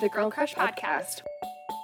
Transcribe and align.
The 0.00 0.08
Girl 0.08 0.30
Crush 0.30 0.54
Podcast. 0.54 1.22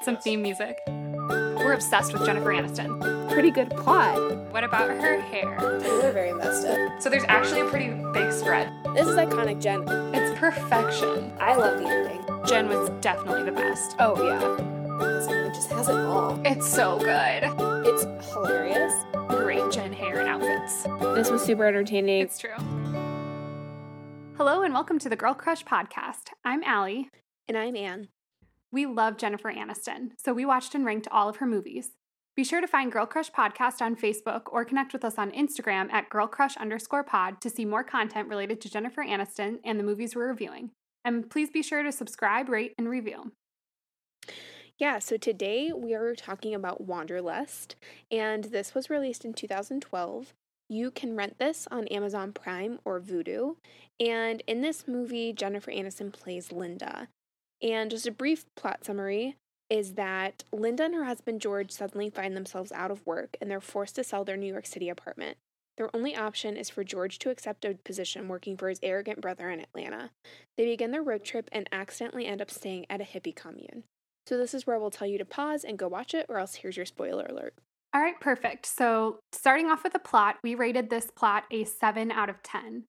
Some 0.02 0.16
theme 0.16 0.42
music. 0.42 0.78
We're 0.88 1.74
obsessed 1.74 2.12
with 2.12 2.26
Jennifer 2.26 2.48
Aniston. 2.52 3.30
Pretty 3.30 3.52
good 3.52 3.70
plot. 3.70 4.16
What 4.50 4.64
about 4.64 4.90
her 4.90 5.20
hair? 5.20 5.56
We're 5.60 6.10
very 6.10 6.30
invested. 6.30 6.90
So 7.00 7.08
there's 7.08 7.22
actually 7.28 7.60
a 7.60 7.66
pretty 7.66 7.90
big 8.12 8.32
spread. 8.32 8.72
This 8.94 9.06
is 9.06 9.14
iconic 9.14 9.60
Jen. 9.60 9.84
It's 10.12 10.38
perfection. 10.40 11.32
I 11.38 11.54
love 11.54 11.78
the 11.78 11.86
ending. 11.86 12.20
Jen 12.46 12.68
was 12.68 12.90
definitely 13.00 13.44
the 13.44 13.52
best. 13.52 13.94
Oh, 14.00 14.20
yeah. 14.26 14.38
This 15.08 15.28
movie 15.28 15.54
just 15.54 15.70
has 15.70 15.88
it 15.88 15.94
all. 15.94 16.40
It's 16.44 16.68
so 16.68 16.98
good. 16.98 17.44
It's 17.86 18.02
hilarious. 18.32 18.92
Great 19.28 19.70
Jen 19.70 19.92
hair 19.92 20.18
and 20.18 20.28
outfits. 20.28 20.82
This 21.14 21.30
was 21.30 21.42
super 21.42 21.64
entertaining. 21.64 22.22
It's 22.22 22.38
true. 22.38 22.56
Hello 24.36 24.62
and 24.62 24.74
welcome 24.74 24.98
to 24.98 25.08
the 25.08 25.16
Girl 25.16 25.34
Crush 25.34 25.64
Podcast. 25.64 26.30
I'm 26.44 26.64
Allie. 26.64 27.08
And 27.50 27.58
I'm 27.58 27.74
Anne. 27.74 28.06
We 28.70 28.86
love 28.86 29.16
Jennifer 29.16 29.52
Aniston, 29.52 30.10
so 30.16 30.32
we 30.32 30.44
watched 30.44 30.76
and 30.76 30.84
ranked 30.84 31.08
all 31.10 31.28
of 31.28 31.38
her 31.38 31.46
movies. 31.46 31.90
Be 32.36 32.44
sure 32.44 32.60
to 32.60 32.68
find 32.68 32.92
Girl 32.92 33.06
Crush 33.06 33.32
Podcast 33.32 33.82
on 33.82 33.96
Facebook 33.96 34.42
or 34.52 34.64
connect 34.64 34.92
with 34.92 35.04
us 35.04 35.18
on 35.18 35.32
Instagram 35.32 35.92
at 35.92 36.08
Girl 36.08 36.28
Crush 36.28 36.56
underscore 36.56 37.02
pod 37.02 37.40
to 37.40 37.50
see 37.50 37.64
more 37.64 37.82
content 37.82 38.28
related 38.28 38.60
to 38.60 38.70
Jennifer 38.70 39.02
Aniston 39.02 39.58
and 39.64 39.80
the 39.80 39.84
movies 39.84 40.14
we're 40.14 40.28
reviewing. 40.28 40.70
And 41.04 41.28
please 41.28 41.50
be 41.50 41.60
sure 41.60 41.82
to 41.82 41.90
subscribe, 41.90 42.48
rate, 42.48 42.72
and 42.78 42.88
review. 42.88 43.32
Yeah, 44.78 45.00
so 45.00 45.16
today 45.16 45.72
we 45.74 45.92
are 45.92 46.14
talking 46.14 46.54
about 46.54 46.86
Wanderlust, 46.86 47.74
and 48.12 48.44
this 48.44 48.76
was 48.76 48.88
released 48.88 49.24
in 49.24 49.34
2012. 49.34 50.34
You 50.68 50.92
can 50.92 51.16
rent 51.16 51.40
this 51.40 51.66
on 51.68 51.88
Amazon 51.88 52.32
Prime 52.32 52.78
or 52.84 53.00
Vudu. 53.00 53.56
And 53.98 54.40
in 54.46 54.60
this 54.60 54.86
movie, 54.86 55.32
Jennifer 55.32 55.72
Aniston 55.72 56.12
plays 56.12 56.52
Linda. 56.52 57.08
And 57.62 57.90
just 57.90 58.06
a 58.06 58.12
brief 58.12 58.44
plot 58.56 58.84
summary 58.84 59.36
is 59.68 59.94
that 59.94 60.44
Linda 60.52 60.84
and 60.84 60.94
her 60.94 61.04
husband 61.04 61.40
George 61.40 61.70
suddenly 61.70 62.10
find 62.10 62.36
themselves 62.36 62.72
out 62.72 62.90
of 62.90 63.06
work 63.06 63.36
and 63.40 63.50
they're 63.50 63.60
forced 63.60 63.94
to 63.96 64.04
sell 64.04 64.24
their 64.24 64.36
New 64.36 64.50
York 64.50 64.66
City 64.66 64.88
apartment. 64.88 65.36
Their 65.76 65.94
only 65.94 66.14
option 66.14 66.56
is 66.56 66.68
for 66.68 66.84
George 66.84 67.18
to 67.20 67.30
accept 67.30 67.64
a 67.64 67.78
position 67.84 68.28
working 68.28 68.56
for 68.56 68.68
his 68.68 68.80
arrogant 68.82 69.20
brother 69.20 69.48
in 69.48 69.60
Atlanta. 69.60 70.10
They 70.58 70.66
begin 70.66 70.90
their 70.90 71.02
road 71.02 71.24
trip 71.24 71.48
and 71.52 71.68
accidentally 71.72 72.26
end 72.26 72.42
up 72.42 72.50
staying 72.50 72.86
at 72.90 73.00
a 73.00 73.04
hippie 73.04 73.34
commune. 73.34 73.84
So, 74.26 74.36
this 74.36 74.52
is 74.52 74.66
where 74.66 74.78
we'll 74.78 74.90
tell 74.90 75.08
you 75.08 75.16
to 75.16 75.24
pause 75.24 75.64
and 75.64 75.78
go 75.78 75.88
watch 75.88 76.12
it, 76.12 76.26
or 76.28 76.38
else 76.38 76.56
here's 76.56 76.76
your 76.76 76.84
spoiler 76.84 77.24
alert. 77.24 77.54
All 77.94 78.00
right, 78.02 78.20
perfect. 78.20 78.66
So, 78.66 79.20
starting 79.32 79.70
off 79.70 79.82
with 79.82 79.94
the 79.94 79.98
plot, 79.98 80.36
we 80.44 80.54
rated 80.54 80.90
this 80.90 81.10
plot 81.16 81.44
a 81.50 81.64
7 81.64 82.12
out 82.12 82.28
of 82.28 82.42
10. 82.42 82.84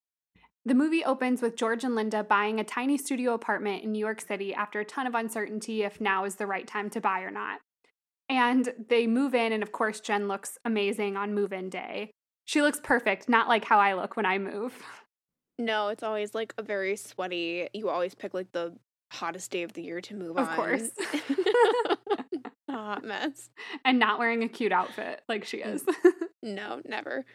The 0.65 0.75
movie 0.75 1.03
opens 1.03 1.41
with 1.41 1.55
George 1.55 1.83
and 1.83 1.95
Linda 1.95 2.23
buying 2.23 2.59
a 2.59 2.63
tiny 2.63 2.97
studio 2.97 3.33
apartment 3.33 3.83
in 3.83 3.91
New 3.91 3.99
York 3.99 4.21
City 4.21 4.53
after 4.53 4.79
a 4.79 4.85
ton 4.85 5.07
of 5.07 5.15
uncertainty 5.15 5.81
if 5.83 5.99
now 5.99 6.23
is 6.23 6.35
the 6.35 6.45
right 6.45 6.67
time 6.67 6.89
to 6.91 7.01
buy 7.01 7.21
or 7.21 7.31
not. 7.31 7.59
And 8.29 8.71
they 8.89 9.07
move 9.07 9.33
in, 9.33 9.51
and 9.51 9.63
of 9.63 9.71
course, 9.71 9.99
Jen 9.99 10.27
looks 10.27 10.57
amazing 10.63 11.17
on 11.17 11.33
move 11.33 11.51
in 11.51 11.69
day. 11.69 12.11
She 12.45 12.61
looks 12.61 12.79
perfect, 12.81 13.27
not 13.27 13.47
like 13.47 13.65
how 13.65 13.79
I 13.79 13.93
look 13.93 14.15
when 14.15 14.25
I 14.25 14.37
move. 14.37 14.73
No, 15.57 15.89
it's 15.89 16.03
always 16.03 16.33
like 16.35 16.53
a 16.57 16.63
very 16.63 16.95
sweaty, 16.95 17.67
you 17.73 17.89
always 17.89 18.13
pick 18.15 18.33
like 18.33 18.51
the 18.51 18.73
hottest 19.11 19.51
day 19.51 19.63
of 19.63 19.73
the 19.73 19.81
year 19.81 19.99
to 20.01 20.15
move 20.15 20.37
Of 20.37 20.47
on. 20.47 20.55
course. 20.55 20.89
a 21.13 21.97
hot 22.71 23.03
mess. 23.03 23.49
and 23.83 23.99
not 23.99 24.19
wearing 24.19 24.43
a 24.43 24.47
cute 24.47 24.71
outfit 24.71 25.21
like 25.27 25.43
she 25.43 25.57
is. 25.57 25.83
No, 26.43 26.81
never. 26.85 27.25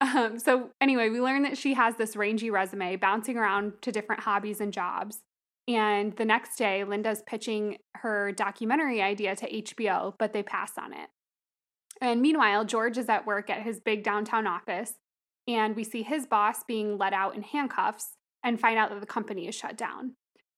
Um, 0.00 0.38
so, 0.38 0.70
anyway, 0.80 1.08
we 1.08 1.20
learn 1.20 1.42
that 1.42 1.56
she 1.56 1.74
has 1.74 1.96
this 1.96 2.16
rangy 2.16 2.50
resume 2.50 2.96
bouncing 2.96 3.36
around 3.36 3.74
to 3.82 3.92
different 3.92 4.22
hobbies 4.22 4.60
and 4.60 4.72
jobs. 4.72 5.20
And 5.66 6.14
the 6.16 6.24
next 6.24 6.56
day, 6.56 6.84
Linda's 6.84 7.22
pitching 7.26 7.78
her 7.96 8.32
documentary 8.32 9.00
idea 9.00 9.34
to 9.36 9.50
HBO, 9.50 10.14
but 10.18 10.32
they 10.32 10.42
pass 10.42 10.72
on 10.76 10.92
it. 10.92 11.08
And 12.00 12.20
meanwhile, 12.20 12.64
George 12.64 12.98
is 12.98 13.08
at 13.08 13.26
work 13.26 13.48
at 13.48 13.62
his 13.62 13.80
big 13.80 14.02
downtown 14.02 14.46
office, 14.46 14.94
and 15.48 15.74
we 15.74 15.84
see 15.84 16.02
his 16.02 16.26
boss 16.26 16.64
being 16.66 16.98
let 16.98 17.12
out 17.12 17.34
in 17.34 17.42
handcuffs 17.42 18.10
and 18.42 18.60
find 18.60 18.78
out 18.78 18.90
that 18.90 19.00
the 19.00 19.06
company 19.06 19.48
is 19.48 19.54
shut 19.54 19.76
down. 19.76 20.16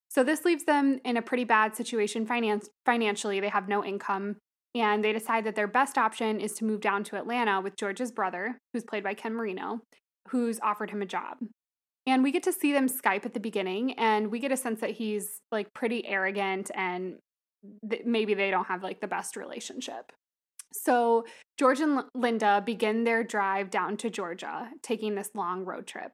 So, 0.09 0.25
this 0.25 0.45
leaves 0.45 0.65
them 0.65 0.99
in 1.05 1.17
a 1.17 1.23
pretty 1.23 1.45
bad 1.45 1.77
situation 1.77 2.27
finance- 2.27 2.71
financially. 2.85 3.39
They 3.39 3.49
have 3.49 3.69
no 3.69 3.85
income, 3.85 4.37
and 4.77 5.03
they 5.03 5.13
decide 5.15 5.45
that 5.45 5.55
their 5.55 5.67
best 5.67 5.97
option 5.97 6.39
is 6.39 6.53
to 6.53 6.65
move 6.65 6.83
down 6.83 7.03
to 7.05 7.17
Atlanta 7.17 7.63
with 7.63 7.77
George's 7.77 8.13
brother, 8.13 8.59
who's 8.73 8.85
played 8.85 9.03
by 9.03 9.15
Ken 9.15 9.33
Marino, 9.33 9.81
who's 10.29 10.61
offered 10.61 10.91
him 10.91 11.01
a 11.01 11.07
job. 11.07 11.39
And 12.07 12.23
we 12.23 12.31
get 12.31 12.43
to 12.43 12.53
see 12.53 12.73
them 12.73 12.87
Skype 12.87 13.25
at 13.25 13.33
the 13.33 13.41
beginning, 13.41 13.95
and 13.99 14.31
we 14.31 14.39
get 14.39 14.53
a 14.53 14.57
sense 14.57 14.81
that 14.81 14.91
he's 14.91 15.41
like 15.51 15.73
pretty 15.75 16.07
arrogant 16.07 16.71
and 16.75 17.17
th- 17.89 18.03
maybe 18.05 18.35
they 18.35 18.51
don't 18.51 18.67
have 18.67 18.83
like 18.83 19.01
the 19.01 19.09
best 19.09 19.35
relationship. 19.35 20.13
So 20.75 21.25
George 21.59 21.81
and 21.81 21.99
L- 21.99 22.09
Linda 22.15 22.63
begin 22.65 23.05
their 23.05 23.25
drive 23.25 23.71
down 23.71 23.97
to 23.99 24.11
Georgia, 24.11 24.69
taking 24.83 25.15
this 25.15 25.31
long 25.35 25.65
road 25.65 25.87
trip. 25.87 26.13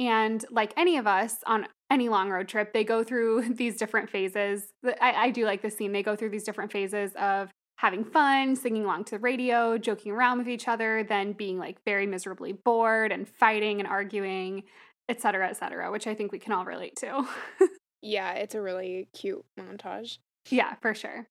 And 0.00 0.44
like 0.50 0.74
any 0.76 0.96
of 0.96 1.06
us 1.06 1.36
on 1.46 1.68
any 1.92 2.08
long 2.08 2.28
road 2.28 2.48
trip, 2.48 2.72
they 2.72 2.82
go 2.82 3.04
through 3.04 3.54
these 3.54 3.76
different 3.76 4.10
phases. 4.10 4.66
I, 5.00 5.12
I 5.12 5.30
do 5.30 5.44
like 5.44 5.62
this 5.62 5.76
scene. 5.76 5.92
They 5.92 6.02
go 6.02 6.16
through 6.16 6.30
these 6.30 6.44
different 6.44 6.72
phases 6.72 7.12
of 7.14 7.50
having 7.76 8.04
fun, 8.04 8.56
singing 8.56 8.84
along 8.84 9.04
to 9.04 9.12
the 9.12 9.18
radio, 9.18 9.76
joking 9.78 10.12
around 10.12 10.38
with 10.38 10.48
each 10.48 10.68
other, 10.68 11.02
then 11.02 11.32
being 11.32 11.58
like 11.58 11.82
very 11.84 12.06
miserably 12.06 12.52
bored 12.52 13.12
and 13.12 13.28
fighting 13.28 13.80
and 13.80 13.88
arguing, 13.88 14.62
et 15.08 15.20
cetera, 15.20 15.48
et 15.48 15.54
cetera, 15.56 15.90
which 15.90 16.06
I 16.06 16.14
think 16.14 16.32
we 16.32 16.38
can 16.38 16.52
all 16.52 16.64
relate 16.64 16.96
to. 16.96 17.26
Yeah, 18.06 18.32
it's 18.34 18.54
a 18.54 18.60
really 18.60 19.08
cute 19.14 19.44
montage. 19.58 20.18
yeah, 20.50 20.74
for 20.82 20.94
sure. 20.94 21.26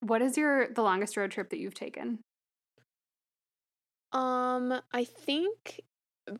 What 0.00 0.22
is 0.22 0.38
your 0.38 0.68
the 0.72 0.80
longest 0.82 1.18
road 1.18 1.30
trip 1.30 1.50
that 1.50 1.58
you've 1.58 1.74
taken? 1.74 2.20
Um, 4.12 4.80
I 4.92 5.04
think 5.04 5.82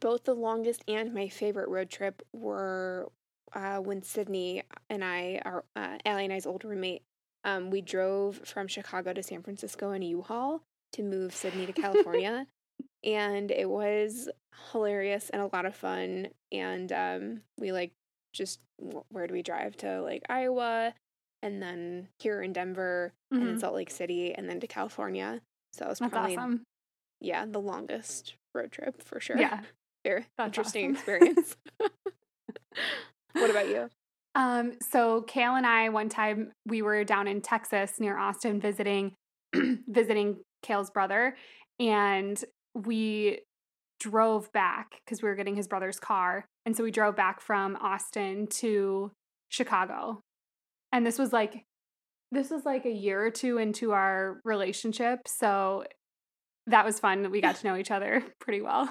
both 0.00 0.24
the 0.24 0.34
longest 0.34 0.82
and 0.88 1.12
my 1.12 1.28
favorite 1.28 1.68
road 1.68 1.90
trip 1.90 2.22
were 2.32 3.10
uh, 3.54 3.76
when 3.78 4.02
Sydney 4.02 4.62
and 4.88 5.04
I, 5.04 5.40
our 5.44 5.64
uh, 5.76 5.98
Allie 6.06 6.24
and 6.24 6.32
I's 6.32 6.46
old 6.46 6.64
roommate, 6.64 7.02
um, 7.46 7.70
we 7.70 7.80
drove 7.80 8.36
from 8.44 8.68
Chicago 8.68 9.14
to 9.14 9.22
San 9.22 9.42
Francisco 9.42 9.92
in 9.92 10.02
a 10.02 10.06
U-Haul 10.06 10.60
to 10.92 11.02
move 11.02 11.34
Sydney 11.34 11.64
to 11.66 11.72
California, 11.72 12.46
and 13.04 13.50
it 13.50 13.70
was 13.70 14.28
hilarious 14.72 15.30
and 15.30 15.40
a 15.40 15.46
lot 15.52 15.64
of 15.64 15.74
fun. 15.74 16.28
And 16.52 16.92
um, 16.92 17.40
we 17.58 17.72
like 17.72 17.92
just 18.34 18.60
where 19.10 19.26
do 19.26 19.32
we 19.32 19.42
drive 19.42 19.76
to 19.78 20.02
like 20.02 20.22
Iowa, 20.28 20.92
and 21.42 21.62
then 21.62 22.08
here 22.18 22.42
in 22.42 22.52
Denver, 22.52 23.12
and 23.30 23.40
then 23.46 23.56
Mhm. 23.56 23.60
Salt 23.60 23.74
Lake 23.74 23.90
City, 23.90 24.34
and 24.34 24.48
then 24.48 24.60
to 24.60 24.66
California. 24.66 25.40
So 25.72 25.86
it 25.86 25.88
was 25.88 25.98
That's 26.00 26.12
probably 26.12 26.36
awesome. 26.36 26.62
yeah, 27.20 27.46
the 27.46 27.60
longest 27.60 28.34
road 28.54 28.72
trip 28.72 29.02
for 29.02 29.20
sure. 29.20 29.38
Yeah. 29.38 29.62
Very 30.04 30.26
That's 30.38 30.48
interesting 30.48 30.84
awesome. 30.96 30.96
experience. 30.96 31.56
what 33.32 33.50
about 33.50 33.68
you? 33.68 33.90
Um, 34.36 34.74
so 34.92 35.22
Kale 35.22 35.56
and 35.56 35.66
I 35.66 35.88
one 35.88 36.10
time 36.10 36.52
we 36.66 36.82
were 36.82 37.02
down 37.04 37.26
in 37.26 37.40
Texas 37.40 37.94
near 37.98 38.18
Austin 38.18 38.60
visiting 38.60 39.14
visiting 39.88 40.36
Kale's 40.62 40.90
brother 40.90 41.36
and 41.80 42.44
we 42.74 43.40
drove 43.98 44.52
back 44.52 45.00
because 45.04 45.22
we 45.22 45.28
were 45.28 45.34
getting 45.34 45.56
his 45.56 45.66
brother's 45.66 45.98
car. 45.98 46.44
And 46.66 46.76
so 46.76 46.84
we 46.84 46.90
drove 46.90 47.16
back 47.16 47.40
from 47.40 47.76
Austin 47.76 48.46
to 48.48 49.10
Chicago. 49.48 50.20
And 50.92 51.06
this 51.06 51.18
was 51.18 51.32
like 51.32 51.64
this 52.30 52.50
was 52.50 52.66
like 52.66 52.84
a 52.84 52.92
year 52.92 53.24
or 53.24 53.30
two 53.30 53.56
into 53.56 53.92
our 53.92 54.40
relationship. 54.44 55.20
So 55.26 55.84
that 56.66 56.84
was 56.84 57.00
fun. 57.00 57.22
That 57.22 57.30
we 57.30 57.40
got 57.40 57.56
to 57.56 57.66
know 57.66 57.76
each 57.76 57.90
other 57.90 58.22
pretty 58.40 58.60
well. 58.60 58.90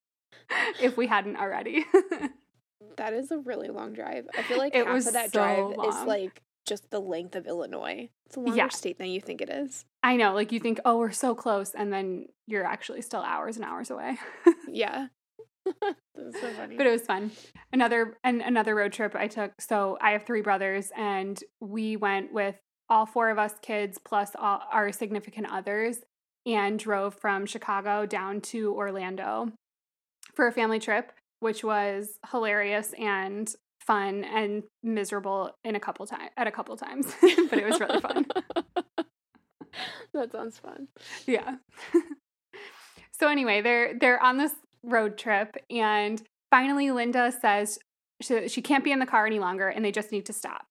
if 0.82 0.98
we 0.98 1.06
hadn't 1.06 1.36
already. 1.36 1.86
That 2.96 3.12
is 3.12 3.30
a 3.30 3.38
really 3.38 3.68
long 3.68 3.92
drive. 3.92 4.26
I 4.36 4.42
feel 4.42 4.58
like 4.58 4.74
It 4.74 4.84
half 4.86 4.94
was 4.94 5.06
of 5.06 5.12
that 5.14 5.32
so 5.32 5.38
drive 5.74 5.88
is 5.88 6.02
like 6.06 6.42
just 6.66 6.90
the 6.90 7.00
length 7.00 7.34
of 7.36 7.46
Illinois. 7.46 8.08
It's 8.26 8.36
a 8.36 8.40
longer 8.40 8.56
Yeah. 8.56 8.68
state 8.68 8.98
than 8.98 9.08
you 9.08 9.20
think 9.20 9.40
it 9.40 9.48
is. 9.48 9.84
I 10.02 10.16
know, 10.16 10.34
like 10.34 10.52
you 10.52 10.60
think, 10.60 10.80
oh, 10.84 10.98
we're 10.98 11.10
so 11.12 11.34
close, 11.34 11.74
and 11.74 11.92
then 11.92 12.26
you're 12.46 12.64
actually 12.64 13.02
still 13.02 13.20
hours 13.22 13.56
and 13.56 13.64
hours 13.64 13.90
away. 13.90 14.18
Yeah. 14.70 15.08
That's 15.64 16.40
so 16.40 16.50
funny. 16.52 16.76
but 16.76 16.86
it 16.86 16.90
was 16.90 17.02
fun. 17.02 17.30
Another 17.72 18.16
and 18.24 18.42
another 18.42 18.74
road 18.74 18.92
trip 18.92 19.14
I 19.14 19.28
took. 19.28 19.52
So 19.60 19.96
I 20.00 20.10
have 20.12 20.24
three 20.24 20.40
brothers, 20.42 20.90
and 20.96 21.38
we 21.60 21.96
went 21.96 22.32
with 22.32 22.56
all 22.90 23.06
four 23.06 23.30
of 23.30 23.38
us 23.38 23.54
kids 23.62 23.98
plus 24.02 24.30
all 24.38 24.62
our 24.72 24.92
significant 24.92 25.46
others, 25.50 25.98
and 26.46 26.78
drove 26.78 27.14
from 27.14 27.44
Chicago 27.46 28.06
down 28.06 28.40
to 28.42 28.74
Orlando 28.74 29.52
for 30.34 30.46
a 30.46 30.52
family 30.52 30.78
trip, 30.78 31.12
which 31.40 31.62
was 31.64 32.18
hilarious 32.30 32.92
and 32.98 33.54
fun 33.80 34.24
and 34.24 34.64
miserable 34.82 35.50
in 35.64 35.74
a 35.74 35.80
couple 35.80 36.06
times 36.06 36.30
at 36.36 36.46
a 36.46 36.50
couple 36.50 36.76
times, 36.76 37.06
but 37.20 37.58
it 37.58 37.64
was 37.64 37.80
really 37.80 38.00
fun. 38.00 38.26
that 40.14 40.30
sounds 40.32 40.58
fun. 40.58 40.88
Yeah. 41.26 41.56
so 43.12 43.28
anyway, 43.28 43.62
they're 43.62 43.98
they're 43.98 44.22
on 44.22 44.36
this 44.36 44.52
road 44.82 45.16
trip 45.18 45.56
and 45.70 46.22
finally 46.50 46.90
Linda 46.90 47.32
says 47.32 47.78
she, 48.20 48.48
she 48.48 48.62
can't 48.62 48.84
be 48.84 48.92
in 48.92 48.98
the 48.98 49.06
car 49.06 49.26
any 49.26 49.38
longer 49.38 49.68
and 49.68 49.84
they 49.84 49.92
just 49.92 50.12
need 50.12 50.26
to 50.26 50.32
stop. 50.32 50.66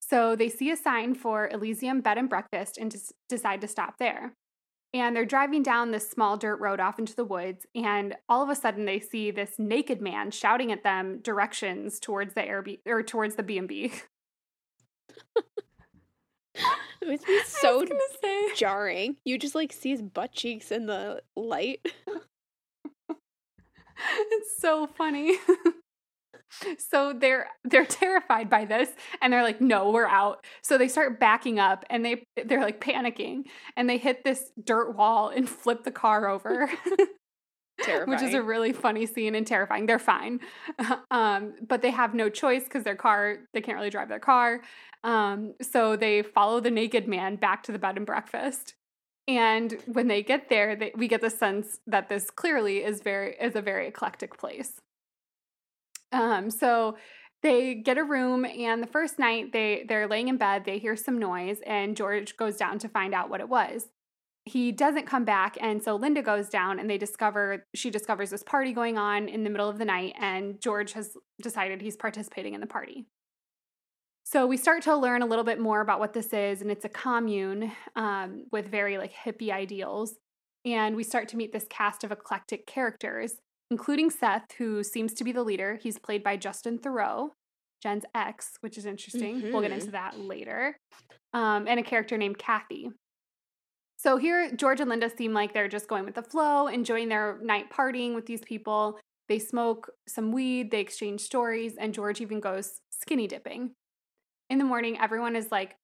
So 0.00 0.36
they 0.36 0.48
see 0.48 0.70
a 0.70 0.76
sign 0.76 1.14
for 1.14 1.48
Elysium 1.48 2.00
Bed 2.00 2.18
and 2.18 2.28
Breakfast 2.28 2.78
and 2.78 2.90
des- 2.90 3.12
decide 3.28 3.60
to 3.60 3.68
stop 3.68 3.94
there. 3.98 4.32
And 4.94 5.14
they're 5.14 5.26
driving 5.26 5.62
down 5.62 5.90
this 5.90 6.08
small 6.08 6.38
dirt 6.38 6.60
road 6.60 6.80
off 6.80 6.98
into 6.98 7.14
the 7.14 7.24
woods, 7.24 7.66
and 7.74 8.16
all 8.28 8.42
of 8.42 8.48
a 8.48 8.56
sudden 8.56 8.86
they 8.86 9.00
see 9.00 9.30
this 9.30 9.58
naked 9.58 10.00
man 10.00 10.30
shouting 10.30 10.72
at 10.72 10.82
them 10.82 11.20
directions 11.20 12.00
towards 12.00 12.32
the 12.32 12.40
Airbnb 12.40 12.78
or 12.86 13.02
towards 13.02 13.34
the 13.34 13.42
B 13.42 13.58
and 13.58 13.68
B. 13.68 13.92
It 17.00 17.06
would 17.06 17.24
be 17.24 17.40
so 17.44 17.84
jarring. 18.56 19.16
You 19.24 19.38
just 19.38 19.54
like 19.54 19.72
see 19.72 19.90
his 19.90 20.02
butt 20.02 20.32
cheeks 20.32 20.72
in 20.72 20.86
the 20.86 21.22
light. 21.36 21.80
it's 23.98 24.60
so 24.60 24.86
funny. 24.86 25.36
so 26.78 27.12
they're 27.12 27.48
they're 27.64 27.84
terrified 27.86 28.48
by 28.48 28.64
this 28.64 28.90
and 29.20 29.32
they're 29.32 29.42
like 29.42 29.60
no 29.60 29.90
we're 29.90 30.06
out. 30.06 30.44
So 30.62 30.78
they 30.78 30.88
start 30.88 31.20
backing 31.20 31.58
up 31.58 31.84
and 31.90 32.04
they 32.04 32.24
they're 32.44 32.62
like 32.62 32.80
panicking 32.80 33.44
and 33.76 33.88
they 33.88 33.98
hit 33.98 34.24
this 34.24 34.50
dirt 34.62 34.96
wall 34.96 35.28
and 35.28 35.48
flip 35.48 35.84
the 35.84 35.90
car 35.90 36.28
over 36.28 36.70
terrifying. 37.82 38.08
which 38.10 38.22
is 38.22 38.34
a 38.34 38.42
really 38.42 38.72
funny 38.72 39.06
scene 39.06 39.34
and 39.34 39.46
terrifying. 39.46 39.86
They're 39.86 39.98
fine 39.98 40.40
um, 41.10 41.54
but 41.66 41.82
they 41.82 41.90
have 41.90 42.14
no 42.14 42.28
choice 42.28 42.64
because 42.64 42.84
their 42.84 42.96
car 42.96 43.38
they 43.54 43.60
can't 43.60 43.76
really 43.76 43.90
drive 43.90 44.08
their 44.08 44.18
car 44.18 44.60
um, 45.04 45.54
so 45.62 45.96
they 45.96 46.22
follow 46.22 46.60
the 46.60 46.70
naked 46.70 47.06
man 47.06 47.36
back 47.36 47.62
to 47.64 47.72
the 47.72 47.78
bed 47.78 47.96
and 47.96 48.06
breakfast 48.06 48.74
and 49.26 49.76
when 49.86 50.08
they 50.08 50.22
get 50.22 50.48
there 50.48 50.74
they, 50.74 50.92
we 50.96 51.06
get 51.06 51.20
the 51.20 51.30
sense 51.30 51.78
that 51.86 52.08
this 52.08 52.30
clearly 52.30 52.78
is 52.78 53.02
very 53.02 53.36
is 53.40 53.54
a 53.54 53.62
very 53.62 53.86
eclectic 53.86 54.38
place 54.38 54.80
um, 56.12 56.50
so 56.50 56.96
they 57.42 57.74
get 57.74 57.98
a 57.98 58.04
room 58.04 58.44
and 58.44 58.82
the 58.82 58.86
first 58.86 59.18
night 59.18 59.52
they 59.52 59.84
they're 59.88 60.08
laying 60.08 60.28
in 60.28 60.36
bed, 60.36 60.64
they 60.64 60.78
hear 60.78 60.96
some 60.96 61.18
noise 61.18 61.58
and 61.66 61.96
George 61.96 62.36
goes 62.36 62.56
down 62.56 62.78
to 62.80 62.88
find 62.88 63.14
out 63.14 63.30
what 63.30 63.40
it 63.40 63.48
was. 63.48 63.88
He 64.44 64.72
doesn't 64.72 65.06
come 65.06 65.24
back 65.24 65.56
and 65.60 65.82
so 65.82 65.94
Linda 65.96 66.22
goes 66.22 66.48
down 66.48 66.78
and 66.78 66.88
they 66.88 66.98
discover 66.98 67.66
she 67.74 67.90
discovers 67.90 68.30
this 68.30 68.42
party 68.42 68.72
going 68.72 68.98
on 68.98 69.28
in 69.28 69.44
the 69.44 69.50
middle 69.50 69.68
of 69.68 69.78
the 69.78 69.84
night 69.84 70.14
and 70.18 70.60
George 70.60 70.92
has 70.94 71.16
decided 71.40 71.80
he's 71.80 71.96
participating 71.96 72.54
in 72.54 72.60
the 72.60 72.66
party. 72.66 73.06
So 74.30 74.46
we 74.46 74.58
start 74.58 74.82
to 74.82 74.94
learn 74.94 75.22
a 75.22 75.26
little 75.26 75.44
bit 75.44 75.58
more 75.58 75.80
about 75.80 76.00
what 76.00 76.12
this 76.12 76.34
is, 76.34 76.60
and 76.60 76.70
it's 76.70 76.84
a 76.84 76.90
commune 76.90 77.72
um, 77.96 78.44
with 78.52 78.70
very 78.70 78.98
like 78.98 79.14
hippie 79.14 79.50
ideals. 79.50 80.16
And 80.66 80.96
we 80.96 81.02
start 81.02 81.28
to 81.28 81.38
meet 81.38 81.50
this 81.50 81.64
cast 81.70 82.04
of 82.04 82.12
eclectic 82.12 82.66
characters 82.66 83.36
including 83.70 84.10
Seth, 84.10 84.52
who 84.58 84.82
seems 84.82 85.14
to 85.14 85.24
be 85.24 85.32
the 85.32 85.42
leader. 85.42 85.78
He's 85.82 85.98
played 85.98 86.22
by 86.22 86.36
Justin 86.36 86.78
Theroux, 86.78 87.30
Jen's 87.82 88.04
ex, 88.14 88.52
which 88.60 88.78
is 88.78 88.86
interesting. 88.86 89.36
Mm-hmm. 89.36 89.52
We'll 89.52 89.62
get 89.62 89.72
into 89.72 89.86
mm-hmm. 89.86 89.92
that 89.92 90.18
later. 90.18 90.76
Um, 91.34 91.66
and 91.68 91.78
a 91.78 91.82
character 91.82 92.16
named 92.16 92.38
Kathy. 92.38 92.90
So 93.98 94.16
here, 94.16 94.50
George 94.54 94.80
and 94.80 94.88
Linda 94.88 95.10
seem 95.10 95.34
like 95.34 95.52
they're 95.52 95.68
just 95.68 95.88
going 95.88 96.04
with 96.04 96.14
the 96.14 96.22
flow, 96.22 96.68
enjoying 96.68 97.08
their 97.08 97.38
night 97.42 97.66
partying 97.70 98.14
with 98.14 98.26
these 98.26 98.40
people. 98.40 98.98
They 99.28 99.38
smoke 99.38 99.90
some 100.06 100.32
weed, 100.32 100.70
they 100.70 100.80
exchange 100.80 101.20
stories, 101.20 101.74
and 101.76 101.92
George 101.92 102.20
even 102.20 102.40
goes 102.40 102.80
skinny 102.90 103.26
dipping. 103.26 103.72
In 104.48 104.58
the 104.58 104.64
morning, 104.64 104.98
everyone 104.98 105.36
is 105.36 105.50
like 105.50 105.74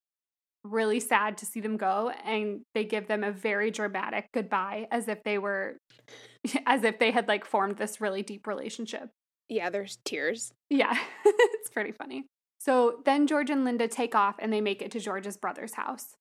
really 0.64 0.99
sad 1.00 1.38
to 1.38 1.46
see 1.46 1.61
them 1.61 1.76
go, 1.76 2.11
and 2.25 2.62
they 2.75 2.84
give 2.84 3.06
them 3.06 3.22
a 3.22 3.31
very 3.31 3.70
dramatic 3.70 4.28
goodbye 4.32 4.88
as 4.90 5.08
if 5.08 5.22
they 5.22 5.38
were 5.38 5.76
as 6.66 6.82
if 6.84 6.99
they 6.99 7.11
had 7.11 7.28
like 7.28 7.44
formed 7.44 7.76
this 7.76 8.00
really 8.00 8.22
deep 8.22 8.46
relationship. 8.46 9.11
Yeah, 9.49 9.70
there's 9.70 9.99
tears. 10.05 10.52
Yeah, 10.70 10.96
it's 11.25 11.70
pretty 11.70 11.93
funny. 11.93 12.25
So 12.58 13.02
then 13.05 13.26
George 13.26 13.50
and 13.50 13.64
Linda 13.64 13.88
take 13.88 14.14
off 14.14 14.37
and 14.38 14.50
they 14.50 14.62
make 14.62 14.81
it 14.81 14.90
to 14.93 15.00
George's 15.00 15.37
brother's 15.37 15.75
house. 15.75 16.14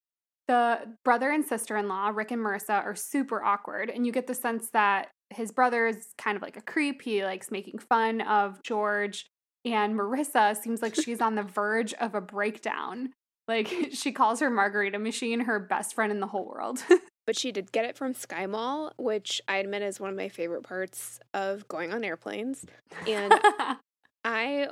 The 0.49 0.97
brother 1.05 1.31
and 1.31 1.45
sister 1.45 1.77
in 1.77 1.87
law, 1.87 2.09
Rick 2.09 2.31
and 2.31 2.41
Marissa, 2.41 2.83
are 2.83 2.95
super 2.95 3.41
awkward, 3.41 3.89
and 3.89 4.05
you 4.05 4.11
get 4.11 4.27
the 4.27 4.35
sense 4.35 4.69
that 4.71 5.07
his 5.29 5.53
brother 5.53 5.87
is 5.87 6.07
kind 6.17 6.35
of 6.35 6.41
like 6.41 6.57
a 6.57 6.61
creep. 6.61 7.01
He 7.01 7.23
likes 7.23 7.49
making 7.49 7.79
fun 7.79 8.19
of 8.19 8.61
George, 8.61 9.25
and 9.63 9.95
Marissa 9.95 10.57
seems 10.57 10.81
like 10.81 10.95
she's 10.95 11.21
on 11.21 11.35
the 11.35 11.43
verge 11.43 11.93
of 11.93 12.13
a 12.13 12.19
breakdown. 12.19 13.13
Like 13.47 13.73
she 13.93 14.11
calls 14.11 14.39
her 14.39 14.49
Margarita 14.49 14.99
Machine 14.99 15.41
her 15.41 15.59
best 15.59 15.93
friend 15.93 16.11
in 16.11 16.19
the 16.19 16.27
whole 16.27 16.45
world. 16.45 16.83
but 17.25 17.37
she 17.37 17.51
did 17.51 17.71
get 17.71 17.85
it 17.85 17.97
from 17.97 18.13
Sky 18.13 18.45
Mall, 18.45 18.93
which 18.97 19.41
I 19.47 19.57
admit 19.57 19.81
is 19.81 19.99
one 19.99 20.09
of 20.09 20.15
my 20.15 20.29
favorite 20.29 20.63
parts 20.63 21.19
of 21.33 21.67
going 21.67 21.93
on 21.93 22.03
airplanes. 22.03 22.65
And 23.07 23.33
I 24.25 24.69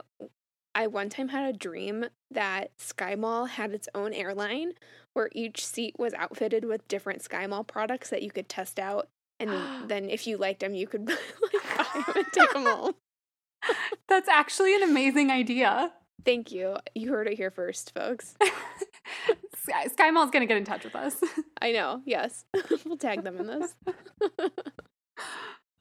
I 0.73 0.87
one 0.87 1.09
time 1.09 1.29
had 1.29 1.53
a 1.53 1.57
dream 1.57 2.05
that 2.29 2.71
Sky 2.77 3.15
Mall 3.15 3.45
had 3.45 3.73
its 3.73 3.89
own 3.93 4.13
airline 4.13 4.73
where 5.13 5.29
each 5.33 5.65
seat 5.65 5.95
was 5.99 6.13
outfitted 6.13 6.63
with 6.63 6.87
different 6.87 7.21
Sky 7.21 7.45
Mall 7.47 7.63
products 7.65 8.09
that 8.09 8.21
you 8.23 8.31
could 8.31 8.47
test 8.47 8.79
out 8.79 9.09
and 9.39 9.51
then 9.89 10.09
if 10.09 10.25
you 10.25 10.37
liked 10.37 10.61
them 10.61 10.73
you 10.73 10.87
could 10.87 11.09
like, 11.09 11.17
buy 11.77 12.01
them 12.05 12.15
and 12.15 12.25
take 12.31 12.53
them 12.53 12.65
home. 12.65 12.93
That's 14.07 14.29
actually 14.29 14.73
an 14.75 14.83
amazing 14.83 15.29
idea. 15.29 15.91
Thank 16.25 16.51
you. 16.51 16.77
You 16.95 17.11
heard 17.11 17.27
it 17.27 17.37
here 17.37 17.51
first, 17.51 17.93
folks. 17.93 18.35
Sky, 19.63 19.87
Sky 19.87 20.11
Mall's 20.11 20.31
going 20.31 20.41
to 20.41 20.47
get 20.47 20.57
in 20.57 20.65
touch 20.65 20.83
with 20.83 20.95
us. 20.95 21.17
I 21.61 21.71
know. 21.71 22.01
Yes. 22.05 22.45
we'll 22.85 22.97
tag 22.97 23.23
them 23.23 23.37
in 23.37 23.47
this. 23.47 23.73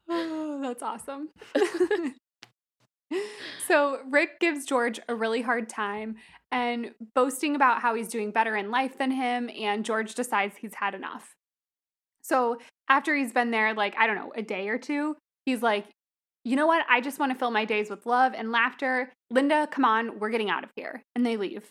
oh, 0.09 0.61
that's 0.63 0.83
awesome. 0.83 1.29
so, 3.67 3.99
Rick 4.11 4.41
gives 4.41 4.65
George 4.65 5.01
a 5.09 5.15
really 5.15 5.43
hard 5.43 5.69
time 5.69 6.17
and 6.53 6.93
boasting 7.15 7.55
about 7.55 7.81
how 7.81 7.95
he's 7.95 8.09
doing 8.09 8.31
better 8.31 8.57
in 8.57 8.71
life 8.71 8.99
than 8.99 9.11
him, 9.11 9.51
and 9.59 9.85
George 9.85 10.15
decides 10.15 10.57
he's 10.57 10.75
had 10.75 10.95
enough. 10.95 11.35
So, 12.23 12.59
after 12.89 13.15
he's 13.15 13.33
been 13.33 13.51
there, 13.51 13.75
like, 13.75 13.95
I 13.99 14.07
don't 14.07 14.17
know, 14.17 14.33
a 14.35 14.43
day 14.43 14.69
or 14.69 14.79
two, 14.79 15.17
he's 15.45 15.63
like, 15.63 15.87
you 16.51 16.57
know 16.57 16.67
what? 16.67 16.85
I 16.91 17.01
just 17.01 17.21
want 17.21 17.31
to 17.31 17.39
fill 17.39 17.53
my 17.53 17.65
days 17.65 17.91
with 17.91 18.07
love 18.07 18.33
and 18.35 18.51
laughter. 18.51 19.13
Linda, 19.31 19.69
come 19.71 19.85
on, 19.85 20.19
we're 20.19 20.31
getting 20.31 20.51
out 20.51 20.65
of 20.65 20.71
here. 20.75 21.05
And 21.15 21.25
they 21.25 21.37
leave. 21.37 21.71